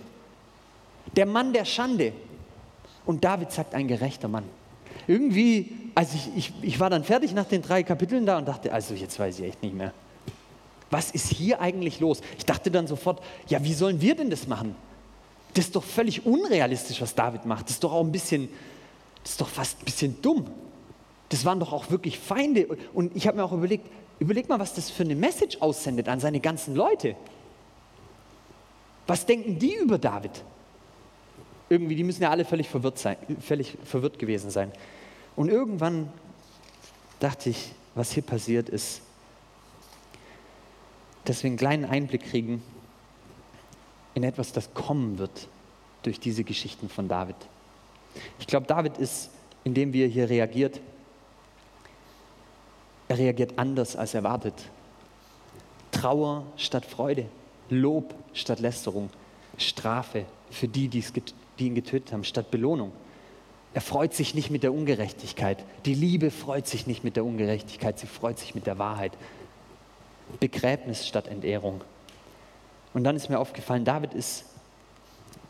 Der 1.17 1.27
Mann 1.27 1.53
der 1.53 1.65
Schande. 1.65 2.13
Und 3.07 3.25
David 3.25 3.53
sagt 3.53 3.75
ein 3.75 3.89
gerechter 3.89 4.29
Mann. 4.29 4.45
Irgendwie, 5.07 5.71
also 5.95 6.17
ich, 6.17 6.37
ich, 6.37 6.53
ich 6.63 6.81
war 6.81 6.89
dann 6.89 7.05
fertig 7.05 7.35
nach 7.35 7.45
den 7.45 7.63
drei 7.63 7.83
Kapiteln 7.83 8.27
da 8.27 8.39
und 8.39 8.47
dachte, 8.47 8.73
also 8.73 8.95
jetzt 8.95 9.19
weiß 9.19 9.39
ich 9.41 9.47
echt 9.47 9.63
nicht 9.63 9.75
mehr. 9.75 9.93
Was 10.91 11.11
ist 11.11 11.29
hier 11.29 11.61
eigentlich 11.61 12.01
los? 12.01 12.21
Ich 12.39 12.47
dachte 12.47 12.71
dann 12.71 12.87
sofort, 12.87 13.23
ja, 13.49 13.63
wie 13.65 13.75
sollen 13.75 14.01
wir 14.01 14.15
denn 14.15 14.31
das 14.31 14.47
machen? 14.47 14.75
Das 15.53 15.67
ist 15.67 15.77
doch 15.77 15.85
völlig 15.85 16.25
unrealistisch, 16.25 17.01
was 17.01 17.15
David 17.15 17.45
macht. 17.45 17.67
Das 17.67 17.73
ist 17.73 17.85
doch 17.85 17.93
auch 17.93 18.05
ein 18.05 18.13
bisschen, 18.13 18.49
das 19.23 19.33
ist 19.33 19.41
doch 19.41 19.49
fast 19.49 19.81
ein 19.81 19.85
bisschen 19.85 20.23
dumm. 20.23 20.47
Das 21.35 21.45
waren 21.45 21.61
doch 21.61 21.73
auch 21.73 21.91
wirklich 21.91 22.19
Feinde. 22.19 22.69
Und 22.93 23.17
ich 23.17 23.27
habe 23.27 23.37
mir 23.37 23.45
auch 23.45 23.53
überlegt, 23.53 23.91
überleg 24.19 24.49
mal, 24.49 24.59
was 24.59 24.75
das 24.75 24.91
für 24.91 25.03
eine 25.03 25.17
Message 25.17 25.59
aussendet 25.61 26.09
an 26.09 26.21
seine 26.21 26.41
ganzen 26.41 26.75
Leute. 26.75 27.17
Was 29.07 29.27
denken 29.27 29.59
die 29.59 29.75
über 29.75 29.99
David? 29.99 30.45
irgendwie, 31.69 31.97
die 31.97 32.05
müssen 32.05 32.23
ja 32.23 32.31
alle 32.31 32.45
völlig 32.45 32.69
verwirrt, 32.69 32.99
sein, 32.99 33.17
völlig 33.41 33.77
verwirrt 33.85 34.19
gewesen 34.19 34.51
sein. 34.51 34.71
Und 35.37 35.49
irgendwann 35.49 36.13
dachte 37.21 37.51
ich, 37.51 37.73
was 37.95 38.13
hier 38.13 38.23
passiert 38.23 38.69
ist, 38.69 39.01
dass 41.25 41.43
wir 41.43 41.49
einen 41.49 41.57
kleinen 41.57 41.85
Einblick 41.85 42.25
kriegen 42.31 42.63
in 44.15 44.23
etwas, 44.23 44.53
das 44.53 44.75
kommen 44.75 45.19
wird 45.19 45.49
durch 46.03 46.21
diese 46.21 46.45
Geschichten 46.45 46.89
von 46.89 47.09
David. 47.09 47.37
Ich 48.39 48.47
glaube, 48.47 48.67
David 48.67 48.99
ist, 48.99 49.31
indem 49.65 49.93
wir 49.93 50.07
hier 50.07 50.29
reagiert, 50.29 50.81
er 53.09 53.19
reagiert 53.19 53.59
anders 53.59 53.97
als 53.97 54.15
erwartet. 54.15 54.55
Trauer 55.91 56.45
statt 56.57 56.85
Freude, 56.85 57.27
Lob 57.71 58.15
statt 58.33 58.61
Lästerung, 58.61 59.11
Strafe 59.59 60.25
für 60.51 60.69
die, 60.69 60.89
die 60.89 61.05
ihn 61.59 61.75
getötet 61.75 62.13
haben, 62.13 62.25
statt 62.25 62.51
Belohnung. 62.51 62.93
Er 63.75 63.81
freut 63.81 64.15
sich 64.15 64.35
nicht 64.35 64.51
mit 64.51 64.63
der 64.63 64.73
Ungerechtigkeit. 64.73 65.65
Die 65.85 65.95
Liebe 65.95 66.31
freut 66.31 66.67
sich 66.67 66.87
nicht 66.87 67.03
mit 67.03 67.17
der 67.17 67.25
Ungerechtigkeit, 67.25 67.99
sie 67.99 68.07
freut 68.07 68.39
sich 68.39 68.55
mit 68.55 68.67
der 68.67 68.79
Wahrheit. 68.79 69.13
Begräbnis 70.41 71.07
statt 71.07 71.27
Entehrung. 71.27 71.83
Und 72.93 73.05
dann 73.05 73.17
ist 73.17 73.29
mir 73.29 73.39
aufgefallen, 73.39 73.85
David 73.85 74.15
ist, 74.15 74.45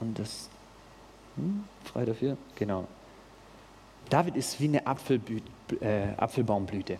und 0.00 0.18
das, 0.18 0.48
hm, 1.36 1.64
frei 1.84 2.06
dafür, 2.06 2.36
genau. 2.56 2.86
David 4.08 4.36
ist 4.36 4.58
wie 4.60 4.68
eine 4.68 4.86
Apfelblü 4.86 5.40
äh, 5.80 6.08
Apfelbaumblüte. 6.16 6.98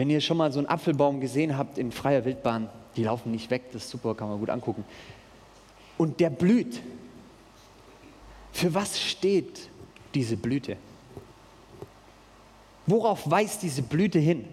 Wenn 0.00 0.08
ihr 0.08 0.22
schon 0.22 0.38
mal 0.38 0.50
so 0.50 0.60
einen 0.60 0.66
Apfelbaum 0.66 1.20
gesehen 1.20 1.58
habt 1.58 1.76
in 1.76 1.92
freier 1.92 2.24
Wildbahn, 2.24 2.70
die 2.96 3.04
laufen 3.04 3.32
nicht 3.32 3.50
weg, 3.50 3.64
das 3.74 3.84
ist 3.84 3.90
super, 3.90 4.14
kann 4.14 4.30
man 4.30 4.38
gut 4.38 4.48
angucken 4.48 4.82
und 5.98 6.20
der 6.20 6.30
blüht. 6.30 6.80
Für 8.50 8.72
was 8.72 8.98
steht 8.98 9.68
diese 10.14 10.38
Blüte? 10.38 10.78
Worauf 12.86 13.30
weist 13.30 13.62
diese 13.62 13.82
Blüte 13.82 14.18
hin? 14.18 14.48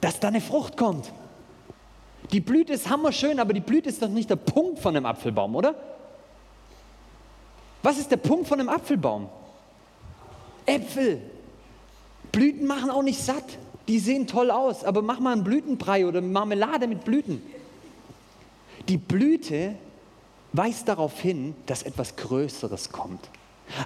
Dass 0.00 0.20
da 0.20 0.28
eine 0.28 0.40
Frucht 0.40 0.76
kommt. 0.76 1.12
Die 2.30 2.40
Blüte 2.40 2.72
ist 2.72 2.88
hammerschön, 2.88 3.40
aber 3.40 3.52
die 3.52 3.58
Blüte 3.58 3.88
ist 3.88 4.00
doch 4.00 4.08
nicht 4.08 4.30
der 4.30 4.36
Punkt 4.36 4.78
von 4.78 4.94
einem 4.94 5.06
Apfelbaum, 5.06 5.56
oder? 5.56 5.74
Was 7.82 7.98
ist 7.98 8.12
der 8.12 8.18
Punkt 8.18 8.46
von 8.46 8.60
einem 8.60 8.68
Apfelbaum? 8.68 9.28
Äpfel. 10.66 11.20
Blüten 12.32 12.66
machen 12.66 12.90
auch 12.90 13.02
nicht 13.02 13.20
satt. 13.20 13.58
Die 13.88 13.98
sehen 13.98 14.26
toll 14.26 14.50
aus, 14.50 14.84
aber 14.84 15.02
mach 15.02 15.20
mal 15.20 15.32
einen 15.32 15.44
Blütenbrei 15.44 16.06
oder 16.06 16.20
Marmelade 16.20 16.86
mit 16.86 17.04
Blüten. 17.04 17.42
Die 18.88 18.98
Blüte 18.98 19.74
weist 20.52 20.88
darauf 20.88 21.20
hin, 21.20 21.54
dass 21.66 21.82
etwas 21.82 22.16
Größeres 22.16 22.92
kommt. 22.92 23.28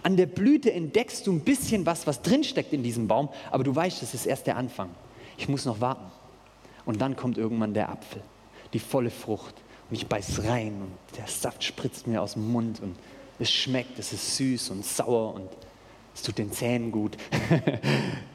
An 0.02 0.16
der 0.16 0.26
Blüte 0.26 0.72
entdeckst 0.72 1.26
du 1.26 1.32
ein 1.32 1.40
bisschen 1.40 1.84
was, 1.84 2.06
was 2.06 2.22
drinsteckt 2.22 2.72
in 2.72 2.82
diesem 2.82 3.06
Baum, 3.06 3.28
aber 3.50 3.64
du 3.64 3.74
weißt, 3.74 4.02
das 4.02 4.14
ist 4.14 4.26
erst 4.26 4.46
der 4.46 4.56
Anfang. 4.56 4.90
Ich 5.36 5.48
muss 5.48 5.64
noch 5.64 5.80
warten. 5.80 6.10
Und 6.86 7.00
dann 7.00 7.16
kommt 7.16 7.38
irgendwann 7.38 7.74
der 7.74 7.90
Apfel, 7.90 8.22
die 8.72 8.78
volle 8.78 9.10
Frucht. 9.10 9.54
Und 9.90 9.96
ich 9.96 10.06
beiß 10.06 10.44
rein 10.44 10.82
und 10.82 11.18
der 11.18 11.26
Saft 11.26 11.62
spritzt 11.62 12.06
mir 12.06 12.22
aus 12.22 12.34
dem 12.34 12.50
Mund 12.50 12.80
und 12.80 12.96
es 13.38 13.50
schmeckt, 13.50 13.98
es 13.98 14.12
ist 14.12 14.36
süß 14.36 14.70
und 14.70 14.84
sauer 14.84 15.34
und 15.34 15.48
es 16.14 16.22
tut 16.22 16.38
den 16.38 16.52
Zähnen 16.52 16.92
gut. 16.92 17.16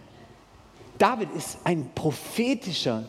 David 1.00 1.32
ist 1.36 1.58
ein 1.64 1.90
prophetischer 1.96 3.06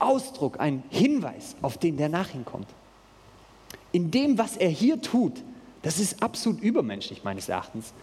Ausdruck, 0.00 0.58
ein 0.58 0.82
Hinweis 0.90 1.54
auf 1.62 1.78
den, 1.78 1.96
der 1.96 2.08
nach 2.08 2.34
ihm 2.34 2.44
kommt 2.44 2.66
in 3.96 4.10
dem, 4.10 4.36
was 4.36 4.58
er 4.58 4.68
hier 4.68 5.00
tut, 5.00 5.42
das 5.80 5.98
ist 5.98 6.22
absolut 6.22 6.60
übermenschlich 6.60 7.24
meines 7.24 7.48
Erachtens. 7.48 7.94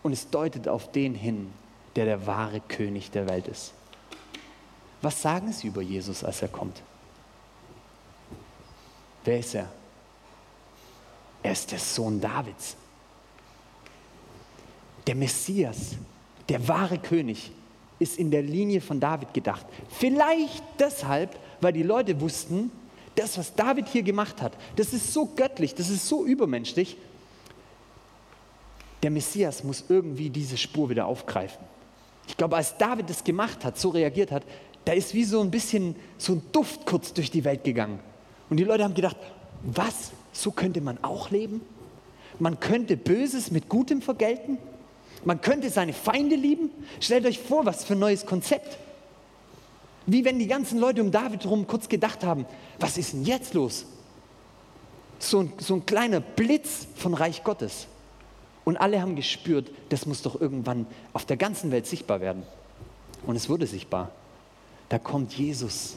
Und 0.00 0.12
es 0.12 0.30
deutet 0.30 0.68
auf 0.68 0.92
den 0.92 1.12
hin, 1.12 1.52
der 1.96 2.04
der 2.04 2.24
wahre 2.24 2.60
König 2.60 3.10
der 3.10 3.28
Welt 3.28 3.48
ist. 3.48 3.72
Was 5.02 5.20
sagen 5.20 5.52
Sie 5.52 5.66
über 5.66 5.82
Jesus, 5.82 6.22
als 6.22 6.40
er 6.40 6.46
kommt? 6.46 6.82
Wer 9.24 9.40
ist 9.40 9.56
er? 9.56 9.68
Er 11.42 11.50
ist 11.50 11.72
der 11.72 11.80
Sohn 11.80 12.20
Davids. 12.20 12.76
Der 15.08 15.16
Messias, 15.16 15.96
der 16.48 16.68
wahre 16.68 16.98
König, 16.98 17.50
ist 18.00 18.18
in 18.18 18.32
der 18.32 18.42
Linie 18.42 18.80
von 18.80 18.98
David 18.98 19.32
gedacht. 19.32 19.64
Vielleicht 19.88 20.64
deshalb, 20.80 21.38
weil 21.60 21.72
die 21.72 21.84
Leute 21.84 22.20
wussten, 22.20 22.72
das, 23.14 23.38
was 23.38 23.54
David 23.54 23.88
hier 23.88 24.02
gemacht 24.02 24.42
hat, 24.42 24.52
das 24.76 24.92
ist 24.92 25.12
so 25.12 25.26
göttlich, 25.26 25.74
das 25.74 25.90
ist 25.90 26.08
so 26.08 26.24
übermenschlich. 26.24 26.96
der 29.02 29.10
Messias 29.10 29.64
muss 29.64 29.84
irgendwie 29.88 30.28
diese 30.28 30.56
Spur 30.56 30.90
wieder 30.90 31.06
aufgreifen. 31.06 31.64
Ich 32.26 32.36
glaube, 32.36 32.56
als 32.56 32.76
David 32.76 33.08
das 33.08 33.24
gemacht 33.24 33.64
hat, 33.64 33.78
so 33.78 33.90
reagiert 33.90 34.30
hat, 34.30 34.42
da 34.84 34.92
ist 34.92 35.14
wie 35.14 35.24
so 35.24 35.40
ein 35.40 35.50
bisschen 35.50 35.96
so 36.18 36.34
ein 36.34 36.42
Duft 36.52 36.86
kurz 36.86 37.12
durch 37.12 37.30
die 37.30 37.44
Welt 37.44 37.64
gegangen. 37.64 38.00
Und 38.48 38.56
die 38.56 38.64
Leute 38.64 38.84
haben 38.84 38.94
gedacht, 38.94 39.16
was, 39.62 40.12
so 40.32 40.50
könnte 40.50 40.80
man 40.80 41.02
auch 41.02 41.30
leben? 41.30 41.60
Man 42.38 42.60
könnte 42.60 42.96
Böses 42.96 43.50
mit 43.50 43.68
Gutem 43.68 44.00
vergelten? 44.00 44.58
Man 45.24 45.40
könnte 45.40 45.70
seine 45.70 45.92
Feinde 45.92 46.36
lieben? 46.36 46.70
Stellt 47.00 47.26
euch 47.26 47.38
vor, 47.38 47.66
was 47.66 47.84
für 47.84 47.94
ein 47.94 47.98
neues 47.98 48.26
Konzept. 48.26 48.78
Wie 50.06 50.24
wenn 50.24 50.38
die 50.38 50.46
ganzen 50.46 50.78
Leute 50.78 51.02
um 51.02 51.10
David 51.10 51.44
herum 51.44 51.66
kurz 51.66 51.88
gedacht 51.88 52.24
haben, 52.24 52.46
was 52.78 52.96
ist 52.96 53.12
denn 53.12 53.24
jetzt 53.24 53.54
los? 53.54 53.84
So 55.18 55.40
ein, 55.40 55.52
so 55.58 55.74
ein 55.74 55.84
kleiner 55.84 56.20
Blitz 56.20 56.86
von 56.96 57.14
Reich 57.14 57.44
Gottes. 57.44 57.86
Und 58.64 58.78
alle 58.78 59.02
haben 59.02 59.16
gespürt, 59.16 59.70
das 59.90 60.06
muss 60.06 60.22
doch 60.22 60.40
irgendwann 60.40 60.86
auf 61.12 61.26
der 61.26 61.36
ganzen 61.36 61.70
Welt 61.70 61.86
sichtbar 61.86 62.20
werden. 62.20 62.44
Und 63.26 63.36
es 63.36 63.48
wurde 63.48 63.66
sichtbar. 63.66 64.10
Da 64.88 64.98
kommt 64.98 65.34
Jesus. 65.34 65.96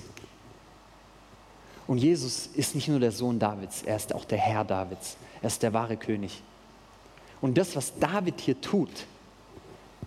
Und 1.88 1.98
Jesus 1.98 2.48
ist 2.48 2.76
nicht 2.76 2.88
nur 2.88 3.00
der 3.00 3.12
Sohn 3.12 3.40
Davids, 3.40 3.84
er 3.84 3.96
ist 3.96 4.14
auch 4.14 4.26
der 4.26 4.38
Herr 4.38 4.64
Davids. 4.64 5.18
Er 5.42 5.48
ist 5.48 5.62
der 5.62 5.74
wahre 5.74 5.98
König. 5.98 6.42
Und 7.42 7.58
das, 7.58 7.76
was 7.76 8.00
David 8.00 8.40
hier 8.40 8.60
tut, 8.62 9.06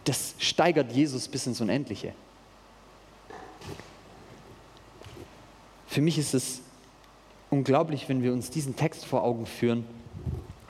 das 0.04 0.34
steigert 0.38 0.92
Jesus 0.92 1.28
bis 1.28 1.46
ins 1.46 1.60
Unendliche. 1.60 2.12
Für 5.86 6.00
mich 6.00 6.18
ist 6.18 6.34
es 6.34 6.60
unglaublich, 7.50 8.08
wenn 8.08 8.22
wir 8.22 8.32
uns 8.32 8.50
diesen 8.50 8.76
Text 8.76 9.06
vor 9.06 9.24
Augen 9.24 9.46
führen, 9.46 9.84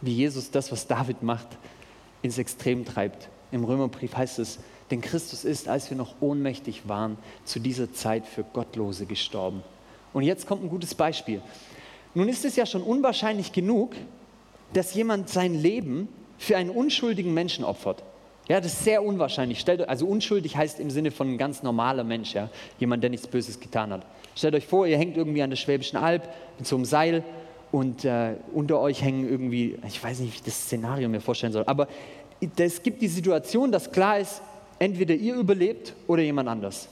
wie 0.01 0.13
Jesus 0.13 0.51
das, 0.51 0.71
was 0.71 0.87
David 0.87 1.23
macht, 1.23 1.49
ins 2.23 2.39
Extrem 2.39 2.85
treibt. 2.85 3.29
Im 3.51 3.65
Römerbrief 3.65 4.17
heißt 4.17 4.39
es, 4.39 4.59
denn 4.91 5.01
Christus 5.01 5.45
ist, 5.45 5.69
als 5.69 5.91
wir 5.91 5.97
noch 5.97 6.17
ohnmächtig 6.21 6.89
waren, 6.89 7.19
zu 7.45 7.59
dieser 7.59 7.93
Zeit 7.93 8.27
für 8.27 8.45
Gottlose 8.45 9.07
gestorben. 9.07 9.63
Und 10.13 10.23
jetzt 10.23 10.47
kommt 10.47 10.63
ein 10.63 10.69
gutes 10.69 10.95
Beispiel. 10.95 11.43
Nun 12.15 12.29
ist 12.29 12.45
es 12.45 12.57
ja 12.57 12.67
schon 12.67 12.83
unwahrscheinlich 12.83 13.53
genug, 13.53 13.95
dass 14.73 14.95
jemand 14.95 15.29
sein 15.29 15.55
Leben 15.55 16.09
für 16.39 16.57
einen 16.57 16.71
unschuldigen 16.71 17.35
Menschen 17.35 17.65
opfert. 17.65 18.03
Ja, 18.49 18.61
das 18.61 18.75
ist 18.75 18.85
sehr 18.85 19.03
unwahrscheinlich. 19.03 19.59
Stellt, 19.59 19.89
also 19.89 20.07
unschuldig 20.07 20.57
heißt 20.57 20.79
im 20.79 20.91
Sinne 20.91 21.11
von 21.11 21.33
ein 21.33 21.39
ganz 21.39 21.63
normaler 21.63 22.05
Mensch, 22.05 22.35
ja? 22.35 22.49
jemand, 22.79 23.03
der 23.03 23.11
nichts 23.11 23.27
Böses 23.27 23.59
getan 23.59 23.93
hat. 23.93 24.07
Stellt 24.37 24.55
euch 24.55 24.67
vor, 24.67 24.87
ihr 24.87 24.99
hängt 24.99 25.17
irgendwie 25.17 25.43
an 25.43 25.51
der 25.51 25.57
Schwäbischen 25.57 25.97
Alb 25.97 26.29
mit 26.59 26.67
so 26.67 26.77
einem 26.77 26.85
Seil 26.85 27.25
und 27.73 28.05
äh, 28.05 28.35
unter 28.53 28.81
euch 28.81 29.03
hängen 29.03 29.29
irgendwie, 29.29 29.77
ich 29.87 30.03
weiß 30.03 30.21
nicht, 30.21 30.33
wie 30.33 30.37
ich 30.37 30.43
das 30.43 30.55
Szenario 30.55 31.09
mir 31.09 31.21
vorstellen 31.21 31.53
soll, 31.53 31.65
aber 31.67 31.89
es 32.59 32.83
gibt 32.83 33.03
die 33.03 33.09
Situation, 33.09 33.73
dass 33.73 33.91
klar 33.91 34.21
ist, 34.21 34.43
entweder 34.79 35.15
ihr 35.15 35.35
überlebt 35.35 35.95
oder 36.07 36.23
jemand 36.23 36.49
anders. 36.49 36.89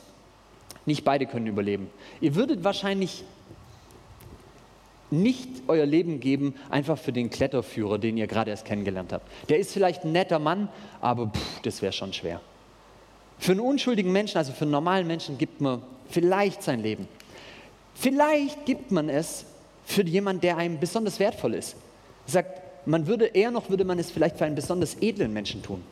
Nicht 0.87 1.05
beide 1.05 1.27
können 1.27 1.47
überleben. 1.47 1.89
Ihr 2.21 2.35
würdet 2.35 2.65
wahrscheinlich 2.65 3.25
nicht 5.11 5.49
euer 5.69 5.87
Leben 5.87 6.21
geben, 6.21 6.55
einfach 6.71 6.99
für 6.99 7.13
den 7.13 7.31
Kletterführer, 7.31 7.99
den 7.99 8.17
ihr 8.17 8.27
gerade 8.27 8.51
erst 8.51 8.65
kennengelernt 8.65 9.13
habt. 9.13 9.29
Der 9.49 9.59
ist 9.59 9.73
vielleicht 9.73 10.05
ein 10.05 10.13
netter 10.13 10.39
Mann, 10.39 10.69
aber 11.01 11.29
pff, 11.29 11.61
das 11.63 11.83
wäre 11.83 11.93
schon 11.93 12.13
schwer. 12.13 12.41
Für 13.39 13.53
einen 13.53 13.61
unschuldigen 13.61 14.13
Menschen, 14.13 14.39
also 14.39 14.53
für 14.53 14.63
einen 14.63 14.71
normalen 14.71 15.07
Menschen, 15.07 15.39
gibt 15.39 15.61
man 15.61 15.83
vielleicht 16.09 16.63
sein 16.63 16.81
Leben. 16.81 17.09
Vielleicht 17.95 18.67
gibt 18.67 18.91
man 18.91 19.09
es 19.09 19.47
für 19.85 20.03
jemanden, 20.03 20.41
der 20.41 20.57
einem 20.57 20.81
besonders 20.81 21.21
wertvoll 21.21 21.55
ist. 21.55 21.77
Sagt, 22.27 22.61
man 22.87 23.07
würde 23.07 23.27
eher 23.27 23.51
noch, 23.51 23.71
würde 23.71 23.85
man 23.85 23.99
es 23.99 24.11
vielleicht 24.11 24.37
für 24.37 24.45
einen 24.45 24.55
besonders 24.55 24.97
edlen 25.01 25.33
Menschen 25.33 25.63
tun. 25.63 25.83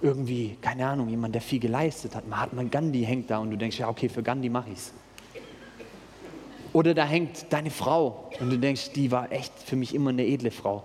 Irgendwie, 0.00 0.56
keine 0.60 0.86
Ahnung, 0.86 1.08
jemand, 1.08 1.34
der 1.34 1.42
viel 1.42 1.58
geleistet 1.58 2.14
hat. 2.14 2.28
Mahatma 2.28 2.62
Gandhi 2.64 3.04
hängt 3.04 3.30
da 3.30 3.38
und 3.38 3.50
du 3.50 3.56
denkst, 3.56 3.78
ja, 3.78 3.88
okay, 3.88 4.08
für 4.08 4.22
Gandhi 4.22 4.48
mache 4.48 4.70
ich 4.70 4.78
es. 4.78 4.92
Oder 6.72 6.94
da 6.94 7.04
hängt 7.04 7.46
deine 7.50 7.70
Frau 7.70 8.30
und 8.40 8.50
du 8.50 8.58
denkst, 8.58 8.92
die 8.92 9.10
war 9.10 9.32
echt 9.32 9.52
für 9.64 9.76
mich 9.76 9.94
immer 9.94 10.10
eine 10.10 10.26
edle 10.26 10.50
Frau. 10.50 10.84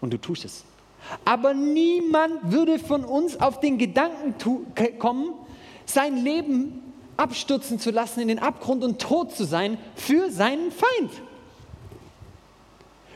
Und 0.00 0.12
du 0.12 0.18
tust 0.18 0.44
es. 0.44 0.64
Aber 1.24 1.54
niemand 1.54 2.52
würde 2.52 2.78
von 2.78 3.04
uns 3.04 3.40
auf 3.40 3.60
den 3.60 3.78
Gedanken 3.78 4.34
kommen, 4.98 5.32
sein 5.86 6.16
Leben 6.16 6.82
abstürzen 7.16 7.78
zu 7.78 7.90
lassen 7.90 8.20
in 8.20 8.28
den 8.28 8.38
Abgrund 8.38 8.84
und 8.84 9.00
tot 9.00 9.32
zu 9.34 9.44
sein 9.44 9.78
für 9.94 10.30
seinen 10.30 10.70
Feind. 10.70 11.10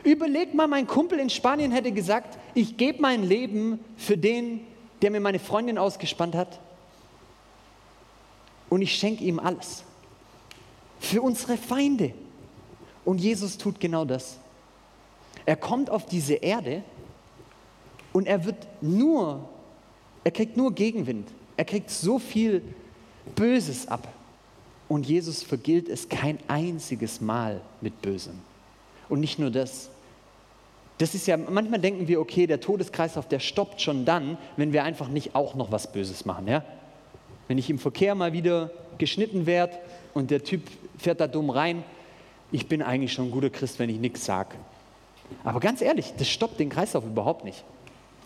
Überleg 0.03 0.53
mal, 0.53 0.67
mein 0.67 0.85
Kumpel 0.85 1.19
in 1.19 1.29
Spanien 1.29 1.71
hätte 1.71 1.91
gesagt, 1.91 2.37
ich 2.53 2.75
gebe 2.75 3.01
mein 3.01 3.23
Leben 3.23 3.79
für 3.95 4.17
den, 4.17 4.61
der 5.01 5.11
mir 5.11 5.21
meine 5.21 5.39
Freundin 5.39 5.77
ausgespannt 5.77 6.35
hat. 6.35 6.59
Und 8.69 8.81
ich 8.81 8.95
schenke 8.95 9.23
ihm 9.23 9.39
alles. 9.39 9.83
Für 11.03 11.21
unsere 11.21 11.57
Feinde. 11.57 12.13
Und 13.03 13.19
Jesus 13.19 13.57
tut 13.57 13.81
genau 13.81 14.05
das. 14.05 14.37
Er 15.45 15.57
kommt 15.57 15.89
auf 15.89 16.05
diese 16.05 16.35
Erde 16.35 16.81
und 18.13 18.25
er 18.25 18.45
wird 18.45 18.55
nur, 18.79 19.49
er 20.23 20.31
kriegt 20.31 20.55
nur 20.55 20.73
Gegenwind. 20.73 21.27
Er 21.57 21.65
kriegt 21.65 21.89
so 21.89 22.19
viel 22.19 22.61
Böses 23.35 23.85
ab. 23.89 24.07
Und 24.87 25.05
Jesus 25.05 25.43
vergilt 25.43 25.89
es 25.89 26.07
kein 26.07 26.37
einziges 26.47 27.19
Mal 27.19 27.59
mit 27.81 28.01
Bösem. 28.01 28.39
Und 29.09 29.19
nicht 29.19 29.39
nur 29.39 29.51
das, 29.51 29.89
das 30.99 31.13
ist 31.15 31.27
ja, 31.27 31.35
manchmal 31.35 31.81
denken 31.81 32.07
wir, 32.07 32.21
okay, 32.21 32.47
der 32.47 32.61
Todeskreislauf, 32.61 33.27
der 33.27 33.39
stoppt 33.39 33.81
schon 33.81 34.05
dann, 34.05 34.37
wenn 34.55 34.71
wir 34.71 34.85
einfach 34.85 35.09
nicht 35.09 35.35
auch 35.35 35.53
noch 35.55 35.69
was 35.69 35.91
Böses 35.91 36.23
machen. 36.23 36.47
Ja? 36.47 36.63
Wenn 37.49 37.57
ich 37.57 37.69
im 37.69 37.77
Verkehr 37.77 38.15
mal 38.15 38.31
wieder 38.31 38.71
geschnitten 38.97 39.45
werde 39.45 39.77
und 40.13 40.31
der 40.31 40.43
Typ 40.43 40.61
fährt 40.97 41.19
da 41.19 41.27
dumm 41.27 41.49
rein, 41.49 41.83
ich 42.51 42.67
bin 42.67 42.81
eigentlich 42.81 43.13
schon 43.13 43.25
ein 43.25 43.31
guter 43.31 43.49
Christ, 43.49 43.79
wenn 43.79 43.89
ich 43.89 43.97
nichts 43.97 44.25
sage. 44.25 44.55
Aber 45.43 45.59
ganz 45.59 45.81
ehrlich, 45.81 46.13
das 46.17 46.29
stoppt 46.29 46.59
den 46.59 46.69
Kreislauf 46.69 47.03
überhaupt 47.03 47.43
nicht. 47.43 47.63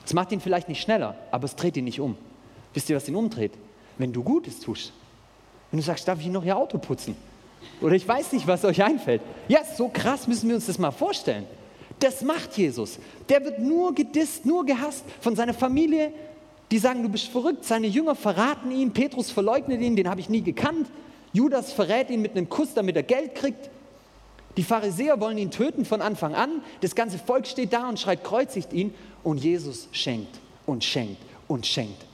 Es 0.05 0.13
macht 0.13 0.31
ihn 0.31 0.41
vielleicht 0.41 0.69
nicht 0.69 0.81
schneller, 0.81 1.15
aber 1.31 1.45
es 1.45 1.55
dreht 1.55 1.77
ihn 1.77 1.85
nicht 1.85 1.99
um. 1.99 2.17
Wisst 2.73 2.89
ihr, 2.89 2.95
was 2.95 3.07
ihn 3.07 3.15
umdreht? 3.15 3.53
Wenn 3.97 4.13
du 4.13 4.23
Gutes 4.23 4.59
tust. 4.59 4.93
Wenn 5.71 5.79
du 5.79 5.85
sagst, 5.85 6.07
darf 6.07 6.19
ich 6.19 6.27
noch 6.27 6.43
ihr 6.43 6.55
Auto 6.55 6.77
putzen? 6.77 7.15
Oder 7.81 7.95
ich 7.95 8.07
weiß 8.07 8.33
nicht, 8.33 8.47
was 8.47 8.63
euch 8.65 8.83
einfällt. 8.83 9.21
Ja, 9.47 9.59
so 9.63 9.89
krass 9.89 10.27
müssen 10.27 10.49
wir 10.49 10.55
uns 10.55 10.67
das 10.67 10.79
mal 10.79 10.91
vorstellen. 10.91 11.45
Das 11.99 12.21
macht 12.21 12.57
Jesus. 12.57 12.99
Der 13.29 13.43
wird 13.43 13.59
nur 13.59 13.93
gedisst, 13.95 14.45
nur 14.45 14.65
gehasst 14.65 15.03
von 15.19 15.35
seiner 15.35 15.53
Familie. 15.53 16.11
Die 16.69 16.77
sagen, 16.77 17.01
du 17.01 17.09
bist 17.09 17.27
verrückt. 17.27 17.65
Seine 17.65 17.87
Jünger 17.87 18.15
verraten 18.15 18.71
ihn. 18.71 18.91
Petrus 18.91 19.31
verleugnet 19.31 19.81
ihn, 19.81 19.95
den 19.95 20.09
habe 20.09 20.19
ich 20.19 20.29
nie 20.29 20.41
gekannt. 20.41 20.87
Judas 21.33 21.73
verrät 21.73 22.09
ihn 22.09 22.21
mit 22.21 22.31
einem 22.31 22.49
Kuss, 22.49 22.73
damit 22.73 22.95
er 22.95 23.03
Geld 23.03 23.35
kriegt. 23.35 23.69
Die 24.57 24.63
Pharisäer 24.63 25.19
wollen 25.19 25.37
ihn 25.37 25.51
töten 25.51 25.85
von 25.85 26.01
Anfang 26.01 26.33
an. 26.33 26.61
Das 26.81 26.95
ganze 26.95 27.19
Volk 27.19 27.45
steht 27.45 27.73
da 27.73 27.87
und 27.87 27.99
schreit, 27.99 28.23
kreuzigt 28.23 28.73
ihn. 28.73 28.93
Und 29.23 29.37
Jesus 29.37 29.87
schenkt 29.91 30.39
und 30.65 30.83
schenkt 30.83 31.21
und 31.47 31.65
schenkt. 31.65 32.05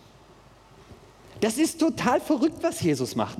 Das 1.39 1.57
ist 1.57 1.79
total 1.79 2.19
verrückt, 2.19 2.57
was 2.61 2.81
Jesus 2.81 3.15
macht. 3.15 3.37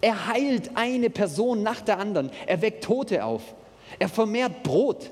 Er 0.00 0.26
heilt 0.26 0.76
eine 0.76 1.10
Person 1.10 1.62
nach 1.62 1.80
der 1.80 1.98
anderen. 1.98 2.30
Er 2.46 2.60
weckt 2.62 2.84
Tote 2.84 3.24
auf. 3.24 3.42
Er 3.98 4.08
vermehrt 4.08 4.62
Brot. 4.62 5.10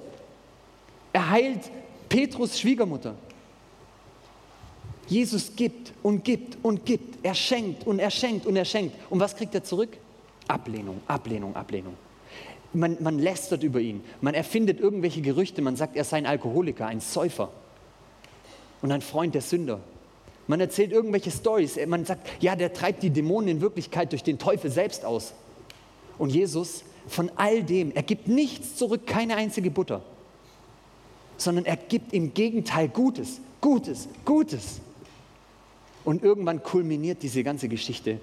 Er 1.12 1.31
heilt 1.31 1.70
Petrus 2.09 2.59
Schwiegermutter. 2.59 3.14
Jesus 5.07 5.55
gibt 5.55 5.92
und 6.03 6.24
gibt 6.24 6.57
und 6.62 6.85
gibt. 6.85 7.24
Er 7.24 7.35
schenkt 7.35 7.87
und 7.87 7.98
er 7.98 8.11
schenkt 8.11 8.46
und 8.46 8.57
er 8.57 8.64
schenkt. 8.64 8.96
Und 9.11 9.20
was 9.20 9.37
kriegt 9.37 9.55
er 9.55 9.62
zurück? 9.62 9.96
Ablehnung, 10.48 11.00
Ablehnung, 11.07 11.57
Ablehnung. 11.57 11.94
Man, 12.72 12.96
man 13.00 13.18
lästert 13.18 13.62
über 13.62 13.80
ihn. 13.80 14.02
Man 14.20 14.35
erfindet 14.35 14.80
irgendwelche 14.80 15.20
Gerüchte. 15.20 15.62
Man 15.62 15.76
sagt, 15.76 15.96
er 15.96 16.04
sei 16.04 16.18
ein 16.18 16.26
Alkoholiker, 16.26 16.87
ein 16.87 17.00
Säufer 17.00 17.50
und 18.83 18.90
ein 18.90 19.00
Freund 19.00 19.35
der 19.35 19.42
Sünder. 19.42 19.80
Man 20.46 20.61
erzählt 20.61 20.92
irgendwelche 20.92 21.30
Stories. 21.30 21.78
Man 21.87 22.04
sagt, 22.04 22.42
ja, 22.42 22.57
der 22.57 22.72
treibt 22.72 23.02
die 23.02 23.11
Dämonen 23.11 23.48
in 23.48 23.61
Wirklichkeit 23.61 24.12
durch 24.12 24.22
den 24.22 24.38
Teufel 24.38 24.70
selbst 24.70 25.04
aus. 25.04 25.35
Und 26.18 26.30
Jesus, 26.30 26.85
von 27.06 27.31
all 27.37 27.62
dem, 27.62 27.92
er 27.92 28.02
gibt 28.02 28.29
nichts 28.29 28.77
zurück, 28.77 29.06
keine 29.06 29.37
einzige 29.37 29.71
Butter 29.71 30.02
sondern 31.37 31.64
er 31.64 31.77
gibt 31.77 32.12
im 32.12 32.35
Gegenteil 32.35 32.88
Gutes, 32.88 33.40
Gutes, 33.60 34.08
Gutes. 34.25 34.81
Und 36.04 36.23
irgendwann 36.23 36.62
kulminiert 36.62 37.23
diese 37.23 37.42
ganze 37.42 37.68
Geschichte. 37.68 38.21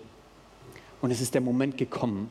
Und 1.01 1.11
es 1.11 1.21
ist 1.21 1.33
der 1.33 1.41
Moment 1.41 1.77
gekommen, 1.77 2.29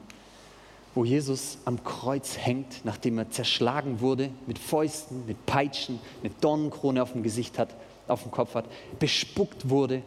wo 0.95 1.05
Jesus 1.05 1.59
am 1.65 1.83
Kreuz 1.85 2.37
hängt, 2.37 2.85
nachdem 2.85 3.19
er 3.19 3.31
zerschlagen 3.31 4.01
wurde, 4.01 4.31
mit 4.47 4.59
Fäusten, 4.59 5.25
mit 5.27 5.47
Peitschen, 5.47 6.01
eine 6.23 6.33
Dornenkrone 6.41 7.03
auf 7.03 7.13
dem 7.13 7.23
Gesicht 7.23 7.59
hat, 7.59 7.75
auf 8.09 8.23
dem 8.23 8.33
Kopf 8.33 8.55
hat, 8.55 8.65
bespuckt 8.99 9.69
wurde, 9.69 10.03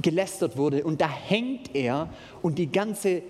gelästert 0.00 0.56
wurde. 0.56 0.84
Und 0.84 1.00
da 1.00 1.08
hängt 1.08 1.74
er 1.74 2.08
und 2.42 2.58
die 2.58 2.70
ganze 2.70 3.22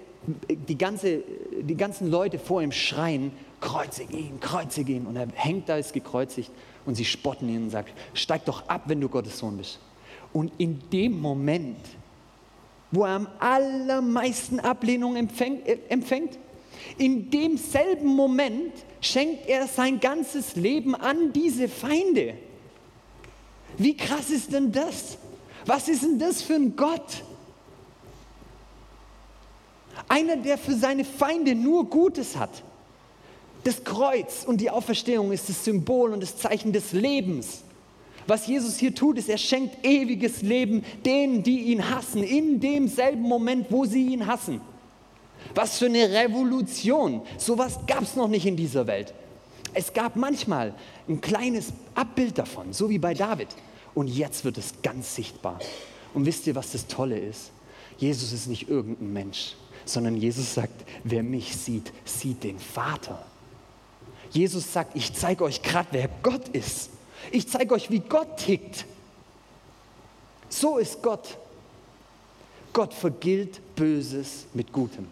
die, 0.49 0.77
ganze, 0.77 1.23
die 1.61 1.77
ganzen 1.77 2.11
Leute 2.11 2.39
vor 2.39 2.63
ihm 2.63 2.73
schreien, 2.73 3.33
kreuzige 3.61 4.17
ihn, 4.17 4.41
kreuzige 4.41 4.93
ihn. 4.93 5.07
Und 5.07 5.17
er 5.17 5.29
hängt 5.35 5.69
da, 5.69 5.77
ist 5.77 5.93
gekreuzigt 5.93 6.51
und 6.87 6.95
sie 6.95 7.05
spotten 7.05 7.49
ihn 7.49 7.65
und 7.65 7.71
sagen, 7.71 7.89
steig 8.15 8.45
doch 8.45 8.69
ab, 8.69 8.83
wenn 8.87 9.01
du 9.01 9.09
Gottes 9.09 9.39
Sohn 9.39 9.57
bist. 9.57 9.79
Und 10.33 10.53
in 10.59 10.81
dem 10.91 11.21
Moment, 11.21 11.79
wo 12.91 13.05
er 13.05 13.17
am 13.17 13.29
allermeisten 13.39 14.61
Ablehnung 14.61 15.17
empfängt, 15.17 15.67
äh, 15.67 15.79
empfängt 15.89 16.39
in 16.97 17.31
demselben 17.31 18.09
Moment 18.09 18.73
schenkt 19.01 19.49
er 19.49 19.67
sein 19.67 20.01
ganzes 20.01 20.57
Leben 20.57 20.95
an 20.95 21.33
diese 21.33 21.69
Feinde. 21.69 22.35
Wie 23.77 23.97
krass 23.97 24.31
ist 24.31 24.53
denn 24.53 24.73
das? 24.73 25.19
Was 25.67 25.89
ist 25.89 26.03
denn 26.03 26.19
das 26.19 26.43
für 26.43 26.55
ein 26.55 26.75
Gott? 26.75 27.23
Einer, 30.09 30.37
der 30.37 30.57
für 30.57 30.75
seine 30.75 31.05
Feinde 31.05 31.55
nur 31.55 31.89
Gutes 31.89 32.37
hat. 32.37 32.63
Das 33.65 33.85
Kreuz 33.85 34.45
und 34.47 34.61
die 34.61 34.71
Auferstehung 34.71 35.33
ist 35.33 35.49
das 35.49 35.65
Symbol 35.65 36.13
und 36.13 36.23
das 36.23 36.37
Zeichen 36.37 36.73
des 36.73 36.93
Lebens. 36.93 37.63
Was 38.29 38.47
Jesus 38.47 38.77
hier 38.77 38.95
tut, 38.95 39.17
ist, 39.17 39.31
er 39.31 39.39
schenkt 39.39 39.83
ewiges 39.87 40.43
Leben 40.43 40.85
denen, 41.03 41.43
die 41.43 41.73
ihn 41.73 41.89
hassen, 41.89 42.23
in 42.23 42.61
demselben 42.61 43.23
Moment, 43.23 43.69
wo 43.71 43.87
sie 43.87 44.09
ihn 44.09 44.27
hassen. 44.27 44.61
Was 45.55 45.79
für 45.79 45.87
eine 45.87 46.11
Revolution. 46.11 47.23
Sowas 47.39 47.79
gab 47.87 48.03
es 48.03 48.17
noch 48.17 48.29
nicht 48.29 48.45
in 48.45 48.55
dieser 48.55 48.87
Welt. 48.87 49.15
Es 49.73 49.95
gab 49.95 50.15
manchmal 50.15 50.75
ein 51.09 51.23
kleines 51.23 51.73
Abbild 51.95 52.37
davon, 52.37 52.75
so 52.75 52.91
wie 52.91 52.99
bei 52.99 53.15
David. 53.15 53.49
Und 53.95 54.09
jetzt 54.09 54.45
wird 54.45 54.59
es 54.59 54.75
ganz 54.83 55.15
sichtbar. 55.15 55.59
Und 56.13 56.27
wisst 56.27 56.47
ihr, 56.47 56.55
was 56.55 56.73
das 56.73 56.87
Tolle 56.87 57.19
ist? 57.19 57.51
Jesus 57.97 58.33
ist 58.33 58.47
nicht 58.47 58.69
irgendein 58.69 59.11
Mensch, 59.11 59.57
sondern 59.87 60.19
Jesus 60.19 60.53
sagt, 60.53 60.85
wer 61.03 61.23
mich 61.23 61.57
sieht, 61.57 61.95
sieht 62.05 62.45
den 62.45 62.59
Vater. 62.59 63.25
Jesus 64.31 64.71
sagt, 64.71 64.95
ich 64.95 65.15
zeige 65.15 65.45
euch 65.45 65.63
gerade, 65.63 65.89
wer 65.93 66.11
Gott 66.23 66.49
ist. 66.49 66.91
Ich 67.31 67.49
zeige 67.49 67.75
euch, 67.75 67.91
wie 67.91 68.01
Gott 68.01 68.37
tickt. 68.39 68.85
So 70.49 70.79
ist 70.79 71.03
Gott. 71.03 71.37
Gott 72.73 72.95
vergilt 72.95 73.61
Böses 73.77 74.47
mit 74.55 74.73
Gutem. 74.73 75.07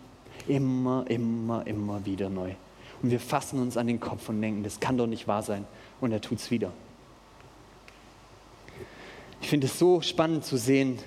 Immer, 0.47 1.05
immer, 1.09 1.67
immer 1.67 2.05
wieder 2.05 2.29
neu. 2.29 2.55
Und 3.03 3.11
wir 3.11 3.21
fassen 3.21 3.61
uns 3.61 3.77
an 3.77 3.87
den 3.87 4.01
Kopf 4.01 4.29
und 4.29 4.41
denken, 4.41 4.62
das 4.62 4.81
kann 4.81 4.97
doch 4.97 5.07
nicht 5.07 5.29
wahr 5.29 5.43
sein. 5.43 5.67
Und 6.01 6.12
er 6.12 6.21
tut 6.21 6.39
es 6.39 6.51
wieder. 6.51 6.73
Ich 9.41 9.49
finde 9.49 9.67
es 9.67 9.79
so 9.79 10.01
spannend 10.01 10.45
zu 10.45 10.57
sehen, 10.57 10.99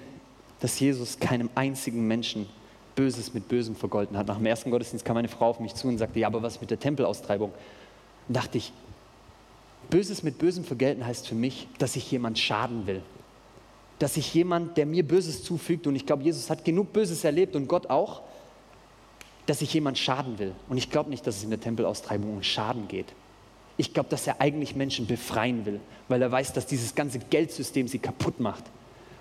dass 0.59 0.79
Jesus 0.79 1.19
keinem 1.19 1.49
einzigen 1.55 2.07
Menschen 2.07 2.47
Böses 2.95 3.33
mit 3.33 3.47
Bösem 3.47 3.75
vergolten 3.75 4.17
hat. 4.17 4.27
Nach 4.27 4.37
dem 4.37 4.45
ersten 4.45 4.71
Gottesdienst 4.71 5.05
kam 5.05 5.15
meine 5.15 5.29
Frau 5.29 5.49
auf 5.49 5.59
mich 5.59 5.73
zu 5.73 5.87
und 5.87 5.97
sagte, 5.97 6.19
ja, 6.19 6.27
aber 6.27 6.43
was 6.43 6.59
mit 6.59 6.69
der 6.69 6.79
Tempelaustreibung? 6.79 7.51
Und 8.27 8.37
dachte 8.37 8.57
ich, 8.57 8.73
Böses 9.89 10.23
mit 10.23 10.37
Bösem 10.37 10.63
vergelten 10.63 11.05
heißt 11.05 11.27
für 11.27 11.35
mich, 11.35 11.67
dass 11.79 11.95
ich 11.95 12.09
jemand 12.11 12.37
schaden 12.37 12.85
will. 12.85 13.01
Dass 13.97 14.17
ich 14.17 14.33
jemand, 14.33 14.77
der 14.77 14.85
mir 14.85 15.05
Böses 15.05 15.43
zufügt, 15.43 15.87
und 15.87 15.95
ich 15.95 16.05
glaube, 16.05 16.23
Jesus 16.23 16.49
hat 16.49 16.63
genug 16.63 16.93
Böses 16.93 17.23
erlebt 17.23 17.55
und 17.55 17.67
Gott 17.67 17.89
auch, 17.89 18.21
dass 19.45 19.61
ich 19.61 19.73
jemand 19.73 19.97
schaden 19.97 20.37
will. 20.37 20.53
Und 20.69 20.77
ich 20.77 20.91
glaube 20.91 21.09
nicht, 21.09 21.25
dass 21.25 21.37
es 21.37 21.43
in 21.43 21.49
der 21.49 21.59
Tempelaustreibung 21.59 22.37
um 22.37 22.43
Schaden 22.43 22.87
geht. 22.87 23.07
Ich 23.77 23.93
glaube, 23.93 24.09
dass 24.09 24.27
er 24.27 24.41
eigentlich 24.41 24.75
Menschen 24.75 25.07
befreien 25.07 25.65
will, 25.65 25.79
weil 26.07 26.21
er 26.21 26.31
weiß, 26.31 26.53
dass 26.53 26.67
dieses 26.67 26.93
ganze 26.93 27.17
Geldsystem 27.17 27.87
sie 27.87 27.99
kaputt 27.99 28.39
macht 28.39 28.63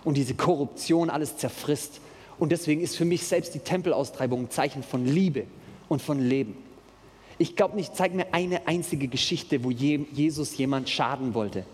und 0.05 0.17
diese 0.17 0.35
Korruption 0.35 1.11
alles 1.11 1.39
zerfrisst. 1.39 2.01
Und 2.39 2.53
deswegen 2.53 2.83
ist 2.83 2.97
für 2.97 3.05
mich 3.05 3.27
selbst 3.27 3.55
die 3.55 3.61
Tempelaustreibung 3.61 4.43
ein 4.43 4.51
Zeichen 4.51 4.83
von 4.83 5.07
Liebe 5.07 5.45
und 5.89 6.03
von 6.03 6.21
Leben. 6.21 6.57
Ich 7.39 7.55
glaube 7.55 7.77
nicht, 7.77 7.95
zeig 7.95 8.15
mir 8.15 8.27
eine 8.33 8.67
einzige 8.67 9.07
Geschichte, 9.09 9.63
wo 9.63 9.71
Jesus 9.71 10.57
jemand 10.59 10.89
schaden 10.89 11.35
wollte, 11.35 11.65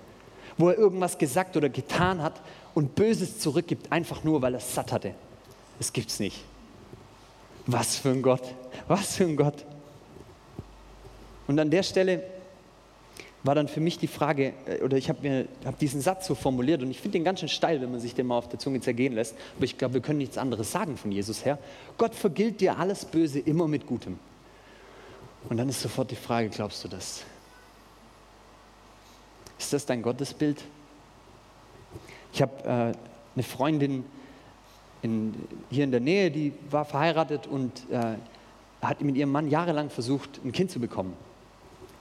wo 0.58 0.68
er 0.68 0.76
irgendwas 0.76 1.16
gesagt 1.16 1.56
oder 1.56 1.70
getan 1.70 2.22
hat 2.22 2.40
und 2.74 2.94
Böses 2.94 3.38
zurückgibt, 3.38 3.90
einfach 3.90 4.24
nur, 4.24 4.42
weil 4.42 4.54
er 4.54 4.58
es 4.58 4.74
satt 4.74 4.92
hatte. 4.92 5.14
Das 5.78 5.92
gibt 5.92 6.10
es 6.10 6.20
nicht. 6.20 6.44
Was 7.66 7.96
für 7.96 8.10
ein 8.10 8.20
Gott, 8.20 8.42
was 8.88 9.16
für 9.16 9.24
ein 9.24 9.36
Gott. 9.36 9.64
Und 11.46 11.58
an 11.58 11.70
der 11.70 11.82
Stelle 11.82 12.22
war 13.42 13.54
dann 13.54 13.68
für 13.68 13.80
mich 13.80 13.98
die 13.98 14.06
Frage, 14.06 14.54
äh, 14.66 14.82
oder 14.82 14.96
ich 14.96 15.08
habe 15.08 15.46
hab 15.64 15.78
diesen 15.78 16.00
Satz 16.00 16.26
so 16.26 16.34
formuliert 16.34 16.82
und 16.82 16.90
ich 16.90 17.00
finde 17.00 17.18
den 17.18 17.24
ganz 17.24 17.40
schön 17.40 17.48
steil, 17.48 17.80
wenn 17.80 17.90
man 17.90 18.00
sich 18.00 18.14
den 18.14 18.26
mal 18.26 18.38
auf 18.38 18.48
der 18.48 18.58
Zunge 18.58 18.80
zergehen 18.80 19.14
lässt, 19.14 19.34
aber 19.56 19.64
ich 19.64 19.78
glaube, 19.78 19.94
wir 19.94 20.00
können 20.00 20.18
nichts 20.18 20.38
anderes 20.38 20.72
sagen 20.72 20.96
von 20.96 21.12
Jesus 21.12 21.44
her. 21.44 21.58
Gott 21.98 22.14
vergilt 22.14 22.60
dir 22.60 22.78
alles 22.78 23.04
Böse 23.04 23.38
immer 23.38 23.68
mit 23.68 23.86
Gutem. 23.86 24.18
Und 25.48 25.56
dann 25.56 25.68
ist 25.68 25.82
sofort 25.82 26.10
die 26.10 26.16
Frage, 26.16 26.48
glaubst 26.48 26.82
du 26.84 26.88
das? 26.88 27.22
Ist 29.58 29.72
das 29.72 29.86
dein 29.86 30.02
Gottesbild? 30.02 30.62
Ich 32.32 32.42
habe 32.42 32.64
äh, 32.64 32.94
eine 33.34 33.42
Freundin, 33.42 34.04
in, 35.02 35.34
hier 35.70 35.84
in 35.84 35.90
der 35.90 36.00
Nähe, 36.00 36.30
die 36.30 36.52
war 36.70 36.84
verheiratet 36.84 37.46
und 37.46 37.72
äh, 37.90 38.16
hat 38.80 39.00
mit 39.02 39.16
ihrem 39.16 39.32
Mann 39.32 39.48
jahrelang 39.48 39.90
versucht, 39.90 40.40
ein 40.44 40.52
Kind 40.52 40.70
zu 40.70 40.80
bekommen. 40.80 41.14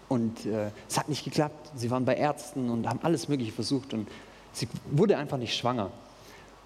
Und 0.10 0.46
äh, 0.46 0.70
es 0.90 0.98
hat 0.98 1.10
nicht 1.10 1.24
geklappt. 1.24 1.72
Sie 1.76 1.92
waren 1.92 2.06
bei 2.06 2.16
Ärzten 2.16 2.70
und 2.70 2.88
haben 2.88 3.00
alles 3.04 3.28
Mögliche 3.28 3.52
versucht 3.52 3.94
und 3.94 4.08
sie 4.54 4.68
wurde 4.92 5.18
einfach 5.18 5.38
nicht 5.38 5.56
schwanger. 5.56 5.92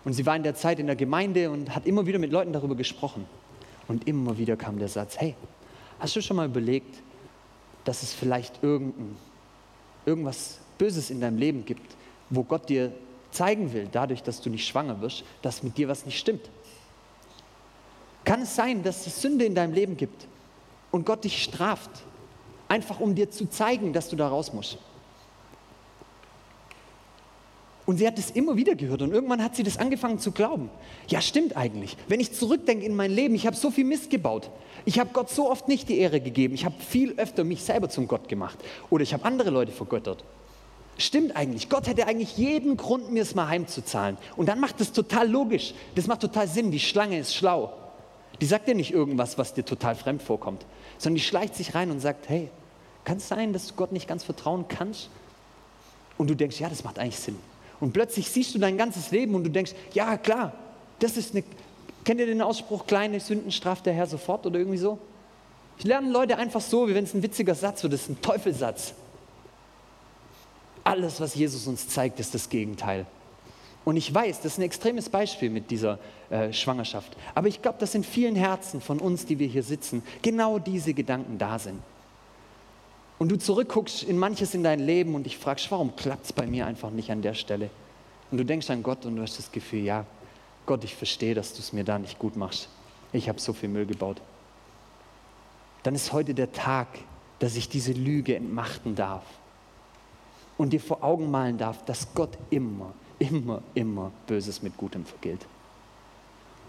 Und 0.06 0.14
sie 0.14 0.26
war 0.26 0.36
in 0.36 0.44
der 0.44 0.56
Zeit 0.56 0.80
in 0.80 0.88
der 0.88 0.96
Gemeinde 0.96 1.50
und 1.50 1.76
hat 1.76 1.86
immer 1.86 2.06
wieder 2.06 2.20
mit 2.20 2.32
Leuten 2.32 2.54
darüber 2.54 2.76
gesprochen. 2.76 3.26
Und 3.88 4.08
immer 4.08 4.38
wieder 4.38 4.58
kam 4.58 4.80
der 4.80 4.90
Satz, 4.90 5.18
hey, 5.18 5.36
hast 6.00 6.16
du 6.16 6.22
schon 6.22 6.38
mal 6.38 6.48
überlegt, 6.48 7.02
dass 7.84 8.04
es 8.04 8.14
vielleicht 8.14 8.64
irgendein, 8.64 9.16
irgendwas 10.06 10.60
Böses 10.78 11.10
in 11.10 11.22
deinem 11.22 11.38
Leben 11.38 11.66
gibt, 11.66 11.96
wo 12.30 12.44
Gott 12.44 12.70
dir 12.70 12.92
zeigen 13.32 13.72
will, 13.74 13.88
dadurch, 13.92 14.24
dass 14.24 14.42
du 14.42 14.50
nicht 14.50 14.68
schwanger 14.68 15.00
wirst, 15.02 15.24
dass 15.42 15.64
mit 15.64 15.78
dir 15.78 15.88
was 15.88 16.06
nicht 16.06 16.18
stimmt. 16.18 16.50
Kann 18.24 18.42
es 18.42 18.56
sein, 18.56 18.84
dass 18.84 19.08
es 19.08 19.22
Sünde 19.22 19.46
in 19.46 19.56
deinem 19.56 19.74
Leben 19.74 19.96
gibt 19.96 20.28
und 20.92 21.06
Gott 21.06 21.24
dich 21.24 21.44
straft, 21.44 21.92
einfach 22.68 23.00
um 23.00 23.16
dir 23.16 23.30
zu 23.32 23.50
zeigen, 23.50 23.94
dass 23.94 24.10
du 24.10 24.16
da 24.16 24.28
raus 24.28 24.54
musst? 24.54 24.78
Und 27.88 27.98
sie 27.98 28.06
hat 28.06 28.20
es 28.20 28.32
immer 28.32 28.58
wieder 28.58 28.76
gehört 28.76 29.02
und 29.02 29.14
irgendwann 29.14 29.42
hat 29.42 29.56
sie 29.56 29.64
das 29.64 29.78
angefangen 29.78 30.20
zu 30.20 30.34
glauben. 30.34 30.70
Ja, 31.08 31.22
stimmt 31.22 31.56
eigentlich. 31.56 31.96
Wenn 32.10 32.20
ich 32.20 32.34
zurückdenke 32.34 32.86
in 32.86 32.94
mein 32.94 33.12
Leben, 33.12 33.34
ich 33.34 33.48
habe 33.48 33.56
so 33.56 33.72
viel 33.72 33.86
Mist 33.86 34.10
gebaut. 34.10 34.52
Ich 34.84 35.00
habe 35.00 35.12
Gott 35.14 35.30
so 35.30 35.50
oft 35.50 35.70
nicht 35.70 35.88
die 35.88 35.98
Ehre 35.98 36.20
gegeben. 36.20 36.54
Ich 36.54 36.66
habe 36.66 36.76
viel 36.80 37.14
öfter 37.16 37.46
mich 37.46 37.64
selber 37.64 37.88
zum 37.88 38.10
Gott 38.10 38.28
gemacht. 38.28 38.60
Oder 38.90 39.04
ich 39.04 39.14
habe 39.14 39.24
andere 39.24 39.52
Leute 39.52 39.72
vergöttert. 39.72 40.26
Stimmt 40.98 41.38
eigentlich. 41.38 41.70
Gott 41.70 41.88
hätte 41.88 42.08
eigentlich 42.08 42.36
jeden 42.36 42.76
Grund, 42.76 43.10
mir 43.14 43.22
es 43.22 43.36
mal 43.36 43.48
heimzuzahlen. 43.48 44.18
Und 44.36 44.50
dann 44.50 44.60
macht 44.60 44.82
es 44.82 44.92
total 44.92 45.30
logisch. 45.30 45.74
Das 45.96 46.08
macht 46.08 46.20
total 46.20 46.50
Sinn. 46.50 46.72
Die 46.72 46.82
Schlange 46.82 47.18
ist 47.18 47.36
schlau. 47.36 47.72
Die 48.42 48.46
sagt 48.46 48.68
dir 48.68 48.76
nicht 48.76 48.92
irgendwas, 48.92 49.38
was 49.38 49.54
dir 49.54 49.64
total 49.64 49.96
fremd 49.96 50.22
vorkommt, 50.22 50.66
sondern 50.98 51.16
die 51.16 51.22
schleicht 51.22 51.56
sich 51.56 51.74
rein 51.74 51.90
und 51.90 52.02
sagt, 52.02 52.28
hey, 52.28 52.50
kann 53.06 53.18
es 53.18 53.30
sein, 53.30 53.54
dass 53.54 53.68
du 53.68 53.76
Gott 53.76 53.94
nicht 53.94 54.10
ganz 54.10 54.26
vertrauen 54.26 54.66
kannst? 54.68 55.10
Und 56.18 56.30
du 56.30 56.36
denkst, 56.36 56.60
ja, 56.60 56.68
das 56.68 56.84
macht 56.84 57.00
eigentlich 57.00 57.20
Sinn. 57.20 57.38
Und 57.80 57.94
plötzlich 57.94 58.30
siehst 58.30 58.56
du 58.56 58.60
dein 58.60 58.78
ganzes 58.78 59.12
Leben 59.12 59.36
und 59.36 59.44
du 59.44 59.50
denkst, 59.50 59.74
ja, 59.94 60.18
klar, 60.18 60.54
das 61.00 61.18
ist 61.18 61.34
eine, 61.36 61.44
kennt 62.04 62.20
ihr 62.20 62.26
den 62.26 62.42
Ausspruch, 62.42 62.88
kleine 62.88 63.20
Sünden 63.20 63.52
straft 63.52 63.86
der 63.86 63.94
Herr 63.94 64.08
sofort 64.08 64.46
oder 64.46 64.60
irgendwie 64.60 64.80
so? 64.80 64.98
Ich 65.78 65.86
lerne 65.86 66.10
Leute 66.10 66.38
einfach 66.38 66.62
so, 66.62 66.88
wie 66.88 66.96
wenn 66.96 67.04
es 67.04 67.14
ein 67.14 67.22
witziger 67.22 67.54
Satz 67.54 67.84
wird, 67.84 67.94
das 67.94 68.02
ist 68.02 68.10
ein 68.10 68.22
Teufelsatz. 68.22 68.94
Alles, 70.84 71.22
was 71.22 71.36
Jesus 71.36 71.68
uns 71.68 71.88
zeigt, 71.88 72.20
ist 72.20 72.34
das 72.34 72.50
Gegenteil. 72.50 73.06
Und 73.86 73.96
ich 73.96 74.14
weiß, 74.14 74.42
das 74.42 74.54
ist 74.54 74.58
ein 74.58 74.64
extremes 74.64 75.08
Beispiel 75.08 75.50
mit 75.50 75.70
dieser 75.70 76.00
äh, 76.30 76.52
Schwangerschaft. 76.52 77.16
Aber 77.36 77.48
ich 77.48 77.62
glaube, 77.62 77.78
dass 77.80 77.96
in 77.96 78.04
vielen 78.04 78.36
Herzen 78.36 78.82
von 78.82 79.00
uns, 79.00 79.26
die 79.26 79.40
wir 79.40 79.48
hier 79.48 79.64
sitzen, 79.64 80.04
genau 80.22 80.60
diese 80.60 80.94
Gedanken 80.94 81.38
da 81.38 81.60
sind. 81.60 81.82
Und 83.20 83.30
du 83.30 83.38
zurückguckst 83.38 84.04
in 84.04 84.18
manches 84.18 84.54
in 84.54 84.64
dein 84.64 84.80
Leben 84.80 85.16
und 85.16 85.24
dich 85.24 85.38
fragst, 85.38 85.72
warum 85.72 85.96
klappt 85.96 86.26
es 86.26 86.34
bei 86.34 86.46
mir 86.46 86.68
einfach 86.68 86.92
nicht 86.92 87.12
an 87.12 87.22
der 87.22 87.34
Stelle? 87.34 87.70
Und 88.30 88.38
du 88.38 88.46
denkst 88.46 88.70
an 88.70 88.84
Gott 88.84 89.06
und 89.06 89.16
du 89.16 89.22
hast 89.22 89.40
das 89.40 89.52
Gefühl, 89.52 89.84
ja, 89.84 90.06
Gott, 90.66 90.84
ich 90.84 90.96
verstehe, 90.96 91.34
dass 91.34 91.54
du 91.54 91.60
es 91.60 91.74
mir 91.74 91.84
da 91.84 91.98
nicht 91.98 92.20
gut 92.20 92.36
machst. 92.36 92.70
Ich 93.14 93.30
habe 93.30 93.40
so 93.40 93.54
viel 93.54 93.70
Müll 93.70 93.86
gebaut. 93.86 94.22
Dann 95.84 95.96
ist 95.96 96.12
heute 96.12 96.34
der 96.34 96.52
Tag, 96.52 96.88
dass 97.40 97.56
ich 97.56 97.70
diese 97.70 97.94
Lüge 97.94 98.36
entmachten 98.36 98.96
darf 98.96 99.24
und 100.58 100.74
dir 100.74 100.82
vor 100.82 101.04
Augen 101.04 101.32
malen 101.32 101.58
darf, 101.58 101.86
dass 101.86 102.14
Gott 102.14 102.38
immer, 102.50 102.94
immer, 103.20 103.62
immer 103.74 104.12
Böses 104.28 104.62
mit 104.62 104.76
Gutem 104.76 105.06
vergilt. 105.06 105.46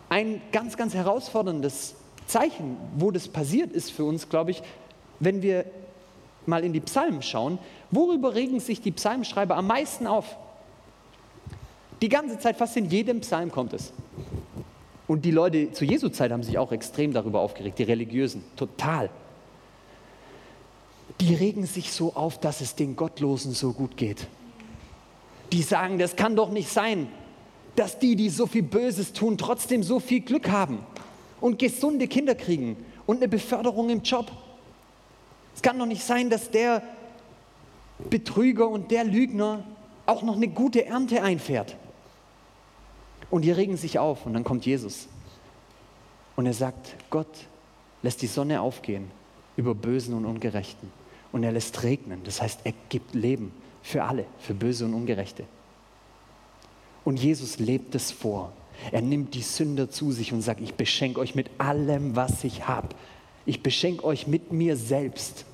Ein 0.08 0.40
ganz, 0.52 0.76
ganz 0.76 0.94
herausforderndes 0.94 1.96
Zeichen, 2.26 2.76
wo 2.96 3.10
das 3.10 3.28
passiert 3.28 3.72
ist 3.72 3.90
für 3.90 4.04
uns, 4.04 4.28
glaube 4.28 4.52
ich, 4.52 4.62
wenn 5.18 5.42
wir 5.42 5.64
mal 6.48 6.64
in 6.64 6.72
die 6.72 6.80
Psalmen 6.80 7.22
schauen, 7.22 7.58
worüber 7.90 8.34
regen 8.34 8.58
sich 8.58 8.80
die 8.80 8.90
Psalmschreiber 8.90 9.56
am 9.56 9.66
meisten 9.66 10.06
auf? 10.06 10.36
Die 12.02 12.08
ganze 12.08 12.38
Zeit, 12.38 12.56
fast 12.56 12.76
in 12.76 12.88
jedem 12.88 13.20
Psalm 13.20 13.50
kommt 13.50 13.72
es. 13.72 13.92
Und 15.06 15.24
die 15.24 15.30
Leute 15.30 15.72
zu 15.72 15.84
Jesu 15.84 16.10
Zeit 16.10 16.30
haben 16.32 16.42
sich 16.42 16.58
auch 16.58 16.70
extrem 16.70 17.12
darüber 17.12 17.40
aufgeregt, 17.40 17.78
die 17.78 17.84
Religiösen, 17.84 18.44
total. 18.56 19.10
Die 21.20 21.34
regen 21.34 21.66
sich 21.66 21.92
so 21.92 22.14
auf, 22.14 22.38
dass 22.38 22.60
es 22.60 22.74
den 22.74 22.94
Gottlosen 22.94 23.52
so 23.52 23.72
gut 23.72 23.96
geht. 23.96 24.26
Die 25.52 25.62
sagen, 25.62 25.98
das 25.98 26.14
kann 26.14 26.36
doch 26.36 26.50
nicht 26.50 26.68
sein, 26.68 27.08
dass 27.74 27.98
die, 27.98 28.16
die 28.16 28.28
so 28.28 28.46
viel 28.46 28.62
Böses 28.62 29.12
tun, 29.12 29.38
trotzdem 29.38 29.82
so 29.82 29.98
viel 29.98 30.20
Glück 30.20 30.50
haben 30.50 30.80
und 31.40 31.58
gesunde 31.58 32.06
Kinder 32.06 32.34
kriegen 32.34 32.76
und 33.06 33.16
eine 33.16 33.28
Beförderung 33.28 33.88
im 33.88 34.02
Job. 34.02 34.30
Es 35.58 35.62
kann 35.62 35.76
doch 35.76 35.86
nicht 35.86 36.04
sein, 36.04 36.30
dass 36.30 36.52
der 36.52 36.84
Betrüger 38.10 38.68
und 38.68 38.92
der 38.92 39.02
Lügner 39.02 39.64
auch 40.06 40.22
noch 40.22 40.36
eine 40.36 40.46
gute 40.46 40.86
Ernte 40.86 41.20
einfährt. 41.20 41.74
Und 43.28 43.42
die 43.42 43.50
regen 43.50 43.76
sich 43.76 43.98
auf 43.98 44.24
und 44.24 44.34
dann 44.34 44.44
kommt 44.44 44.66
Jesus. 44.66 45.08
Und 46.36 46.46
er 46.46 46.54
sagt, 46.54 46.94
Gott 47.10 47.48
lässt 48.04 48.22
die 48.22 48.28
Sonne 48.28 48.60
aufgehen 48.60 49.10
über 49.56 49.74
Bösen 49.74 50.14
und 50.14 50.26
Ungerechten. 50.26 50.92
Und 51.32 51.42
er 51.42 51.50
lässt 51.50 51.82
regnen. 51.82 52.20
Das 52.22 52.40
heißt, 52.40 52.60
er 52.62 52.74
gibt 52.88 53.16
Leben 53.16 53.50
für 53.82 54.04
alle, 54.04 54.26
für 54.38 54.54
Böse 54.54 54.84
und 54.84 54.94
Ungerechte. 54.94 55.42
Und 57.04 57.16
Jesus 57.16 57.58
lebt 57.58 57.96
es 57.96 58.12
vor. 58.12 58.52
Er 58.92 59.02
nimmt 59.02 59.34
die 59.34 59.42
Sünder 59.42 59.90
zu 59.90 60.12
sich 60.12 60.32
und 60.32 60.40
sagt, 60.40 60.60
ich 60.60 60.74
beschenke 60.74 61.18
euch 61.18 61.34
mit 61.34 61.50
allem, 61.58 62.14
was 62.14 62.44
ich 62.44 62.68
habe. 62.68 62.90
Ich 63.48 63.62
beschenke 63.62 64.04
euch 64.04 64.26
mit 64.26 64.52
mir 64.52 64.76
selbst. 64.76 65.46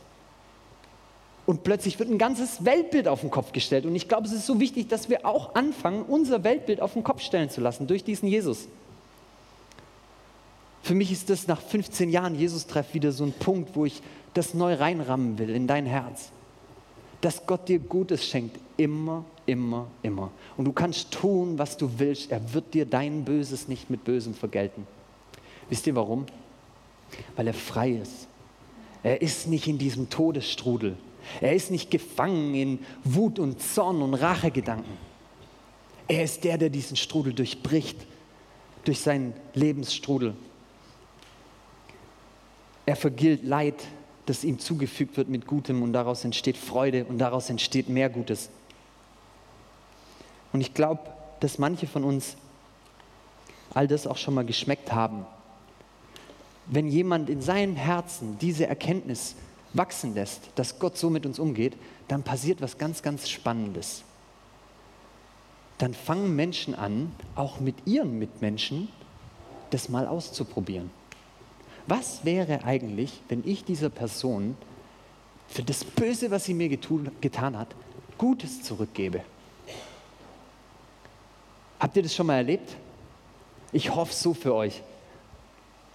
Und 1.46 1.62
plötzlich 1.62 1.96
wird 2.00 2.10
ein 2.10 2.18
ganzes 2.18 2.64
Weltbild 2.64 3.06
auf 3.06 3.20
den 3.20 3.30
Kopf 3.30 3.52
gestellt. 3.52 3.86
Und 3.86 3.94
ich 3.94 4.08
glaube, 4.08 4.26
es 4.26 4.32
ist 4.32 4.46
so 4.46 4.58
wichtig, 4.58 4.88
dass 4.88 5.08
wir 5.08 5.24
auch 5.24 5.54
anfangen, 5.54 6.02
unser 6.02 6.42
Weltbild 6.42 6.80
auf 6.80 6.94
den 6.94 7.04
Kopf 7.04 7.22
stellen 7.22 7.50
zu 7.50 7.60
lassen 7.60 7.86
durch 7.86 8.02
diesen 8.02 8.26
Jesus. 8.26 8.66
Für 10.82 10.96
mich 10.96 11.12
ist 11.12 11.30
das 11.30 11.46
nach 11.46 11.60
15 11.60 12.10
Jahren 12.10 12.34
Jesus-Treff 12.34 12.94
wieder 12.94 13.12
so 13.12 13.22
ein 13.22 13.32
Punkt, 13.32 13.76
wo 13.76 13.84
ich 13.84 14.02
das 14.34 14.54
neu 14.54 14.74
reinrammen 14.74 15.38
will 15.38 15.50
in 15.50 15.68
dein 15.68 15.86
Herz. 15.86 16.30
Dass 17.20 17.46
Gott 17.46 17.68
dir 17.68 17.78
Gutes 17.78 18.26
schenkt, 18.26 18.58
immer, 18.76 19.24
immer, 19.46 19.86
immer. 20.02 20.32
Und 20.56 20.64
du 20.64 20.72
kannst 20.72 21.12
tun, 21.12 21.58
was 21.58 21.76
du 21.76 21.88
willst. 21.98 22.32
Er 22.32 22.52
wird 22.52 22.74
dir 22.74 22.86
dein 22.86 23.24
Böses 23.24 23.68
nicht 23.68 23.88
mit 23.88 24.02
Bösem 24.02 24.34
vergelten. 24.34 24.84
Wisst 25.68 25.86
ihr 25.86 25.94
warum? 25.94 26.26
Weil 27.36 27.48
er 27.48 27.54
frei 27.54 27.92
ist. 27.92 28.28
Er 29.02 29.20
ist 29.20 29.48
nicht 29.48 29.66
in 29.66 29.78
diesem 29.78 30.08
Todesstrudel. 30.08 30.96
Er 31.40 31.54
ist 31.54 31.70
nicht 31.70 31.90
gefangen 31.90 32.54
in 32.54 32.78
Wut 33.04 33.38
und 33.38 33.60
Zorn 33.62 34.02
und 34.02 34.14
Rachegedanken. 34.14 34.96
Er 36.08 36.24
ist 36.24 36.44
der, 36.44 36.58
der 36.58 36.70
diesen 36.70 36.96
Strudel 36.96 37.32
durchbricht, 37.32 37.96
durch 38.84 39.00
seinen 39.00 39.32
Lebensstrudel. 39.54 40.34
Er 42.86 42.96
vergilt 42.96 43.44
Leid, 43.44 43.82
das 44.26 44.44
ihm 44.44 44.58
zugefügt 44.58 45.16
wird 45.16 45.28
mit 45.28 45.46
Gutem 45.46 45.82
und 45.82 45.92
daraus 45.92 46.24
entsteht 46.24 46.56
Freude 46.56 47.04
und 47.06 47.18
daraus 47.18 47.48
entsteht 47.48 47.88
mehr 47.88 48.10
Gutes. 48.10 48.50
Und 50.52 50.60
ich 50.60 50.74
glaube, 50.74 51.02
dass 51.40 51.58
manche 51.58 51.86
von 51.86 52.04
uns 52.04 52.36
all 53.72 53.88
das 53.88 54.06
auch 54.06 54.16
schon 54.16 54.34
mal 54.34 54.44
geschmeckt 54.44 54.92
haben. 54.92 55.26
Wenn 56.66 56.88
jemand 56.88 57.28
in 57.28 57.42
seinem 57.42 57.76
Herzen 57.76 58.38
diese 58.38 58.66
Erkenntnis 58.66 59.34
wachsen 59.74 60.14
lässt, 60.14 60.42
dass 60.54 60.78
Gott 60.78 60.96
so 60.96 61.10
mit 61.10 61.26
uns 61.26 61.38
umgeht, 61.38 61.74
dann 62.08 62.22
passiert 62.22 62.60
was 62.60 62.78
ganz, 62.78 63.02
ganz 63.02 63.28
Spannendes. 63.28 64.04
Dann 65.78 65.92
fangen 65.92 66.34
Menschen 66.36 66.74
an, 66.74 67.12
auch 67.34 67.60
mit 67.60 67.74
ihren 67.86 68.18
Mitmenschen 68.18 68.88
das 69.70 69.88
mal 69.88 70.06
auszuprobieren. 70.06 70.90
Was 71.86 72.24
wäre 72.24 72.64
eigentlich, 72.64 73.20
wenn 73.28 73.42
ich 73.44 73.64
dieser 73.64 73.90
Person 73.90 74.56
für 75.48 75.62
das 75.62 75.84
Böse, 75.84 76.30
was 76.30 76.44
sie 76.44 76.54
mir 76.54 76.68
getun, 76.68 77.10
getan 77.20 77.58
hat, 77.58 77.68
Gutes 78.16 78.62
zurückgebe? 78.62 79.22
Habt 81.78 81.96
ihr 81.96 82.02
das 82.02 82.14
schon 82.14 82.26
mal 82.26 82.36
erlebt? 82.36 82.76
Ich 83.72 83.94
hoffe 83.94 84.14
so 84.14 84.32
für 84.32 84.54
euch. 84.54 84.82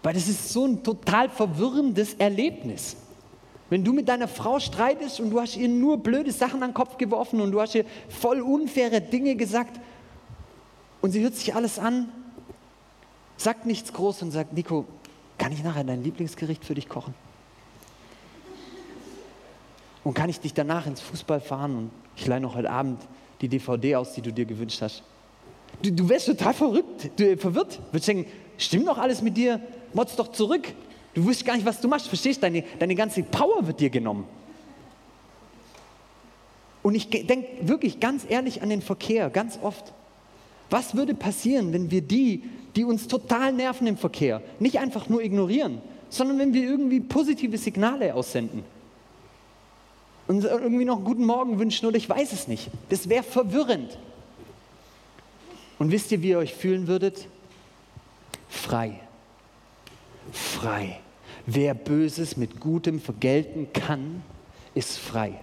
Weil 0.03 0.13
das 0.13 0.27
ist 0.27 0.49
so 0.49 0.65
ein 0.65 0.83
total 0.83 1.29
verwirrendes 1.29 2.13
Erlebnis. 2.15 2.95
Wenn 3.69 3.83
du 3.83 3.93
mit 3.93 4.07
deiner 4.07 4.27
Frau 4.27 4.59
streitest 4.59 5.19
und 5.19 5.29
du 5.29 5.39
hast 5.39 5.55
ihr 5.55 5.67
nur 5.67 5.97
blöde 5.97 6.31
Sachen 6.31 6.63
an 6.63 6.69
den 6.69 6.73
Kopf 6.73 6.97
geworfen 6.97 7.39
und 7.39 7.51
du 7.51 7.61
hast 7.61 7.75
ihr 7.75 7.85
voll 8.07 8.41
unfaire 8.41 9.01
Dinge 9.01 9.35
gesagt 9.35 9.79
und 11.01 11.11
sie 11.11 11.21
hört 11.21 11.35
sich 11.35 11.53
alles 11.53 11.77
an, 11.77 12.09
sagt 13.37 13.65
nichts 13.65 13.93
groß 13.93 14.23
und 14.23 14.31
sagt, 14.31 14.53
Nico, 14.53 14.85
kann 15.37 15.51
ich 15.51 15.63
nachher 15.63 15.83
dein 15.83 16.03
Lieblingsgericht 16.03 16.65
für 16.65 16.73
dich 16.73 16.89
kochen? 16.89 17.13
Und 20.03 20.13
kann 20.13 20.29
ich 20.29 20.39
dich 20.39 20.53
danach 20.53 20.87
ins 20.87 21.01
Fußball 21.01 21.39
fahren 21.39 21.77
und 21.77 21.91
ich 22.15 22.25
leihe 22.25 22.41
noch 22.41 22.55
heute 22.55 22.71
Abend 22.71 23.01
die 23.41 23.47
DVD 23.47 23.97
aus, 23.97 24.13
die 24.13 24.21
du 24.21 24.33
dir 24.33 24.45
gewünscht 24.45 24.81
hast? 24.81 25.03
Du, 25.81 25.91
du 25.91 26.09
wärst 26.09 26.25
total 26.25 26.53
verrückt, 26.53 27.11
du, 27.17 27.37
verwirrt. 27.37 27.79
Würdest 27.91 28.07
denken, 28.07 28.31
stimmt 28.57 28.87
doch 28.87 28.97
alles 28.97 29.21
mit 29.21 29.37
dir? 29.37 29.61
Motz 29.93 30.15
doch 30.15 30.31
zurück. 30.31 30.73
Du 31.13 31.25
wusstest 31.25 31.45
gar 31.45 31.55
nicht, 31.55 31.65
was 31.65 31.81
du 31.81 31.87
machst. 31.87 32.07
Verstehst 32.07 32.43
deine, 32.43 32.63
deine 32.77 32.95
ganze 32.95 33.23
Power 33.23 33.65
wird 33.65 33.79
dir 33.79 33.89
genommen. 33.89 34.25
Und 36.81 36.95
ich 36.95 37.09
denke 37.09 37.47
wirklich 37.61 37.99
ganz 37.99 38.25
ehrlich 38.27 38.61
an 38.61 38.69
den 38.69 38.81
Verkehr, 38.81 39.29
ganz 39.29 39.59
oft. 39.61 39.93
Was 40.69 40.95
würde 40.95 41.13
passieren, 41.13 41.73
wenn 41.73 41.91
wir 41.91 42.01
die, 42.01 42.43
die 42.75 42.85
uns 42.85 43.07
total 43.07 43.51
nerven 43.53 43.87
im 43.87 43.97
Verkehr, 43.97 44.41
nicht 44.59 44.79
einfach 44.79 45.09
nur 45.09 45.21
ignorieren, 45.21 45.81
sondern 46.09 46.39
wenn 46.39 46.53
wir 46.53 46.63
irgendwie 46.63 46.99
positive 46.99 47.57
Signale 47.57 48.13
aussenden? 48.13 48.63
Und 50.27 50.43
irgendwie 50.43 50.85
noch 50.85 50.97
einen 50.97 51.05
guten 51.05 51.25
Morgen 51.25 51.57
wünschen 51.57 51.87
oder 51.87 51.97
ich 51.97 52.07
weiß 52.07 52.33
es 52.33 52.47
nicht. 52.47 52.69
Das 52.89 53.09
wäre 53.09 53.23
verwirrend. 53.23 53.97
Und 55.79 55.91
wisst 55.91 56.11
ihr, 56.11 56.21
wie 56.21 56.29
ihr 56.29 56.37
euch 56.37 56.53
fühlen 56.53 56.87
würdet? 56.87 57.27
Frei 58.47 58.99
frei. 60.31 60.99
Wer 61.45 61.73
Böses 61.73 62.37
mit 62.37 62.59
Gutem 62.59 62.99
vergelten 62.99 63.67
kann, 63.73 64.23
ist 64.75 64.97
frei. 64.97 65.39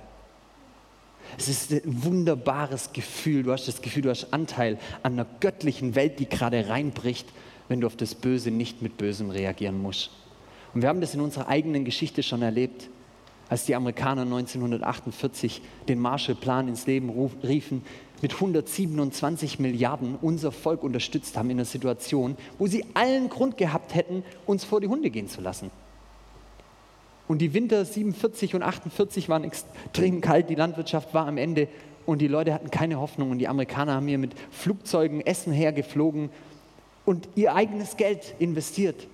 Es 1.38 1.48
ist 1.48 1.72
ein 1.72 2.04
wunderbares 2.04 2.92
Gefühl. 2.92 3.42
Du 3.42 3.52
hast 3.52 3.66
das 3.68 3.82
Gefühl, 3.82 4.02
du 4.02 4.10
hast 4.10 4.32
Anteil 4.32 4.78
an 5.02 5.14
einer 5.14 5.26
göttlichen 5.40 5.94
Welt, 5.94 6.18
die 6.18 6.28
gerade 6.28 6.68
reinbricht, 6.68 7.28
wenn 7.68 7.80
du 7.80 7.86
auf 7.86 7.96
das 7.96 8.14
Böse 8.14 8.50
nicht 8.50 8.82
mit 8.82 8.96
Bösem 8.96 9.30
reagieren 9.30 9.80
musst. 9.80 10.10
Und 10.72 10.82
wir 10.82 10.88
haben 10.88 11.00
das 11.00 11.14
in 11.14 11.20
unserer 11.20 11.48
eigenen 11.48 11.84
Geschichte 11.84 12.22
schon 12.22 12.42
erlebt, 12.42 12.88
als 13.48 13.64
die 13.64 13.74
Amerikaner 13.74 14.22
1948 14.22 15.62
den 15.88 16.00
Marshallplan 16.00 16.68
ins 16.68 16.86
Leben 16.86 17.10
riefen, 17.42 17.82
mit 18.22 18.34
127 18.34 19.58
Milliarden 19.58 20.16
unser 20.20 20.52
Volk 20.52 20.82
unterstützt 20.82 21.36
haben 21.36 21.50
in 21.50 21.58
einer 21.58 21.64
Situation, 21.64 22.36
wo 22.58 22.66
sie 22.66 22.84
allen 22.94 23.28
Grund 23.28 23.56
gehabt 23.56 23.94
hätten, 23.94 24.24
uns 24.46 24.64
vor 24.64 24.80
die 24.80 24.88
Hunde 24.88 25.10
gehen 25.10 25.28
zu 25.28 25.40
lassen. 25.40 25.70
Und 27.28 27.38
die 27.38 27.54
Winter 27.54 27.84
47 27.84 28.54
und 28.54 28.62
48 28.62 29.28
waren 29.28 29.44
extrem 29.44 30.20
kalt, 30.20 30.48
die 30.48 30.54
Landwirtschaft 30.54 31.12
war 31.12 31.26
am 31.26 31.38
Ende 31.38 31.68
und 32.06 32.20
die 32.20 32.28
Leute 32.28 32.54
hatten 32.54 32.70
keine 32.70 33.00
Hoffnung 33.00 33.32
und 33.32 33.38
die 33.38 33.48
Amerikaner 33.48 33.94
haben 33.94 34.06
hier 34.06 34.18
mit 34.18 34.32
Flugzeugen 34.50 35.20
Essen 35.20 35.52
hergeflogen 35.52 36.30
und 37.04 37.28
ihr 37.34 37.54
eigenes 37.54 37.96
Geld 37.96 38.34
investiert. 38.38 39.08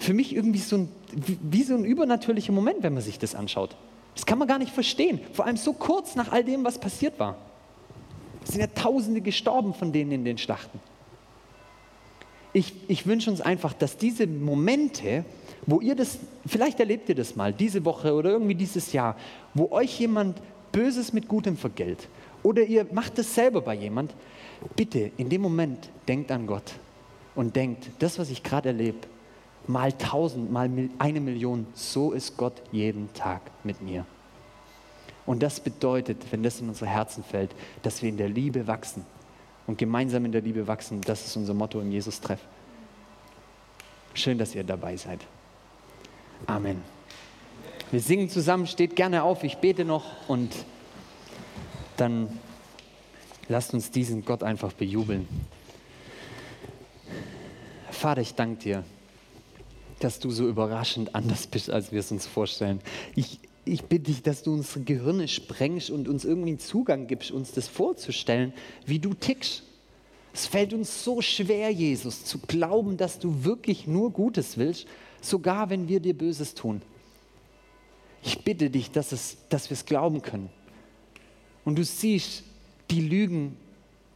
Für 0.00 0.12
mich 0.12 0.34
irgendwie 0.34 0.58
so 0.58 0.76
ein, 0.76 0.88
wie 1.12 1.62
so 1.62 1.74
ein 1.74 1.84
übernatürlicher 1.84 2.52
Moment, 2.52 2.82
wenn 2.82 2.94
man 2.94 3.02
sich 3.02 3.18
das 3.18 3.34
anschaut. 3.34 3.76
Das 4.14 4.26
kann 4.26 4.38
man 4.38 4.48
gar 4.48 4.58
nicht 4.58 4.72
verstehen, 4.72 5.20
vor 5.32 5.46
allem 5.46 5.56
so 5.56 5.72
kurz 5.72 6.16
nach 6.16 6.32
all 6.32 6.42
dem, 6.42 6.64
was 6.64 6.78
passiert 6.78 7.18
war. 7.20 7.36
Es 8.48 8.54
sind 8.54 8.62
ja 8.62 8.66
Tausende 8.68 9.20
gestorben 9.20 9.74
von 9.74 9.92
denen 9.92 10.10
in 10.10 10.24
den 10.24 10.38
Schlachten. 10.38 10.80
Ich, 12.54 12.72
ich 12.88 13.06
wünsche 13.06 13.30
uns 13.30 13.42
einfach, 13.42 13.74
dass 13.74 13.98
diese 13.98 14.26
Momente, 14.26 15.26
wo 15.66 15.82
ihr 15.82 15.94
das, 15.94 16.18
vielleicht 16.46 16.80
erlebt 16.80 17.10
ihr 17.10 17.14
das 17.14 17.36
mal, 17.36 17.52
diese 17.52 17.84
Woche 17.84 18.14
oder 18.14 18.30
irgendwie 18.30 18.54
dieses 18.54 18.94
Jahr, 18.94 19.16
wo 19.52 19.70
euch 19.70 20.00
jemand 20.00 20.40
Böses 20.72 21.12
mit 21.12 21.28
Gutem 21.28 21.58
vergelt 21.58 22.08
oder 22.42 22.62
ihr 22.62 22.86
macht 22.90 23.18
das 23.18 23.34
selber 23.34 23.60
bei 23.60 23.74
jemand, 23.74 24.14
bitte 24.74 25.10
in 25.18 25.28
dem 25.28 25.42
Moment 25.42 25.90
denkt 26.08 26.32
an 26.32 26.46
Gott 26.46 26.72
und 27.34 27.54
denkt, 27.54 27.90
das, 27.98 28.18
was 28.18 28.30
ich 28.30 28.42
gerade 28.42 28.70
erlebe, 28.70 28.98
mal 29.66 29.92
tausend, 29.92 30.50
mal 30.50 30.70
eine 30.98 31.20
Million, 31.20 31.66
so 31.74 32.12
ist 32.12 32.38
Gott 32.38 32.62
jeden 32.72 33.12
Tag 33.12 33.42
mit 33.62 33.82
mir. 33.82 34.06
Und 35.28 35.42
das 35.42 35.60
bedeutet, 35.60 36.16
wenn 36.30 36.42
das 36.42 36.58
in 36.58 36.70
unsere 36.70 36.88
Herzen 36.88 37.22
fällt, 37.22 37.50
dass 37.82 38.00
wir 38.00 38.08
in 38.08 38.16
der 38.16 38.30
Liebe 38.30 38.66
wachsen 38.66 39.04
und 39.66 39.76
gemeinsam 39.76 40.24
in 40.24 40.32
der 40.32 40.40
Liebe 40.40 40.66
wachsen. 40.66 41.02
Das 41.02 41.26
ist 41.26 41.36
unser 41.36 41.52
Motto 41.52 41.82
im 41.82 41.92
Jesus-Treff. 41.92 42.40
Schön, 44.14 44.38
dass 44.38 44.54
ihr 44.54 44.64
dabei 44.64 44.96
seid. 44.96 45.20
Amen. 46.46 46.82
Wir 47.90 48.00
singen 48.00 48.30
zusammen, 48.30 48.66
steht 48.66 48.96
gerne 48.96 49.22
auf, 49.22 49.44
ich 49.44 49.58
bete 49.58 49.84
noch 49.84 50.06
und 50.28 50.50
dann 51.98 52.30
lasst 53.48 53.74
uns 53.74 53.90
diesen 53.90 54.24
Gott 54.24 54.42
einfach 54.42 54.72
bejubeln. 54.72 55.28
Vater, 57.90 58.22
ich 58.22 58.34
danke 58.34 58.62
dir, 58.62 58.84
dass 60.00 60.20
du 60.20 60.30
so 60.30 60.48
überraschend 60.48 61.14
anders 61.14 61.46
bist, 61.46 61.68
als 61.68 61.92
wir 61.92 62.00
es 62.00 62.10
uns 62.10 62.26
vorstellen. 62.26 62.80
Ich, 63.14 63.40
ich 63.68 63.84
bitte 63.84 64.04
dich, 64.04 64.22
dass 64.22 64.42
du 64.42 64.52
unsere 64.52 64.80
Gehirne 64.80 65.28
sprengst 65.28 65.90
und 65.90 66.08
uns 66.08 66.24
irgendwie 66.24 66.50
einen 66.50 66.58
Zugang 66.58 67.06
gibst, 67.06 67.30
uns 67.30 67.52
das 67.52 67.68
vorzustellen, 67.68 68.52
wie 68.86 68.98
du 68.98 69.14
tickst. 69.14 69.62
Es 70.32 70.46
fällt 70.46 70.72
uns 70.72 71.04
so 71.04 71.20
schwer, 71.20 71.70
Jesus, 71.70 72.24
zu 72.24 72.38
glauben, 72.38 72.96
dass 72.96 73.18
du 73.18 73.44
wirklich 73.44 73.86
nur 73.86 74.12
Gutes 74.12 74.56
willst, 74.58 74.86
sogar 75.20 75.70
wenn 75.70 75.88
wir 75.88 76.00
dir 76.00 76.16
Böses 76.16 76.54
tun. 76.54 76.82
Ich 78.22 78.44
bitte 78.44 78.70
dich, 78.70 78.90
dass, 78.90 79.12
es, 79.12 79.38
dass 79.48 79.70
wir 79.70 79.74
es 79.74 79.84
glauben 79.84 80.22
können. 80.22 80.50
Und 81.64 81.76
du 81.76 81.84
siehst 81.84 82.44
die 82.90 83.00
Lügen, 83.00 83.56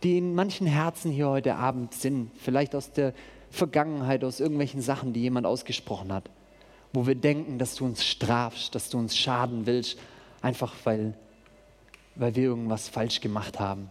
die 0.03 0.19
in 0.19 0.35
manchen 0.35 0.67
Herzen 0.67 1.13
hier 1.13 1.29
heute 1.29 1.55
Abend 1.57 1.95
sind, 1.95 2.31
vielleicht 2.37 2.75
aus 2.75 2.93
der 2.93 3.15
Vergangenheit, 3.51 4.25
aus 4.25 4.41
irgendwelchen 4.41 4.81
Sachen, 4.81 5.13
die 5.13 5.21
jemand 5.21 5.47
ausgesprochen 5.47 6.13
hat, 6.13 6.31
wo 6.93 7.07
wir 7.07 7.15
denken, 7.15 7.59
dass 7.59 7.75
du 7.75 7.85
uns 7.85 8.05
strafst, 8.05 8.75
dass 8.75 8.91
du 8.91 8.99
uns 8.99 9.17
schaden 9.17 9.67
willst, 9.67 9.99
einfach 10.43 10.75
weil, 10.85 11.15
weil 12.15 12.35
wir 12.37 12.45
irgendwas 12.45 12.89
falsch 12.89 13.21
gemacht 13.21 13.61
haben. 13.61 13.91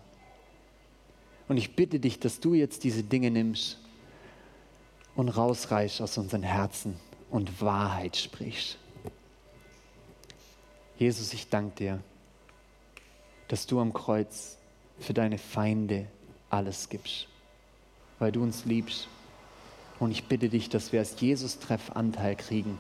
Und 1.48 1.58
ich 1.58 1.76
bitte 1.76 2.00
dich, 2.00 2.20
dass 2.20 2.40
du 2.40 2.54
jetzt 2.54 2.84
diese 2.84 3.04
Dinge 3.04 3.32
nimmst 3.32 3.78
und 5.16 5.30
rausreichst 5.30 6.02
aus 6.02 6.18
unseren 6.18 6.44
Herzen 6.44 6.96
und 7.30 7.62
Wahrheit 7.62 8.16
sprichst. 8.16 8.78
Jesus, 10.98 11.34
ich 11.34 11.50
danke 11.50 11.76
dir, 11.76 12.00
dass 13.48 13.66
du 13.66 13.80
am 13.80 13.92
Kreuz 13.92 14.58
für 15.00 15.14
deine 15.14 15.38
Feinde 15.38 16.08
alles 16.50 16.90
gibst, 16.90 17.28
weil 18.20 18.32
du 18.32 18.44
uns 18.44 18.66
liebst. 18.66 19.08
Und 20.00 20.12
ich 20.12 20.26
bitte 20.26 20.48
dich, 20.48 20.70
dass 20.70 20.92
wir 20.92 21.00
als 21.00 21.20
Jesus-Treff 21.20 21.92
Anteil 21.92 22.36
kriegen, 22.36 22.78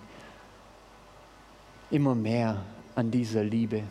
immer 1.91 2.15
mehr 2.15 2.63
an 2.95 3.11
dieser 3.11 3.43
Liebe 3.43 3.83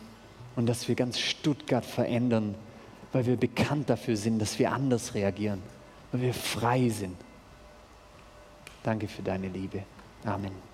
und 0.55 0.67
dass 0.67 0.87
wir 0.87 0.95
ganz 0.95 1.19
Stuttgart 1.19 1.85
verändern, 1.85 2.55
weil 3.11 3.25
wir 3.25 3.37
bekannt 3.37 3.89
dafür 3.89 4.17
sind, 4.17 4.39
dass 4.39 4.59
wir 4.59 4.71
anders 4.71 5.13
reagieren, 5.13 5.61
weil 6.11 6.21
wir 6.21 6.33
frei 6.33 6.89
sind. 6.89 7.17
Danke 8.83 9.07
für 9.07 9.21
deine 9.21 9.47
Liebe. 9.47 9.83
Amen. 10.23 10.70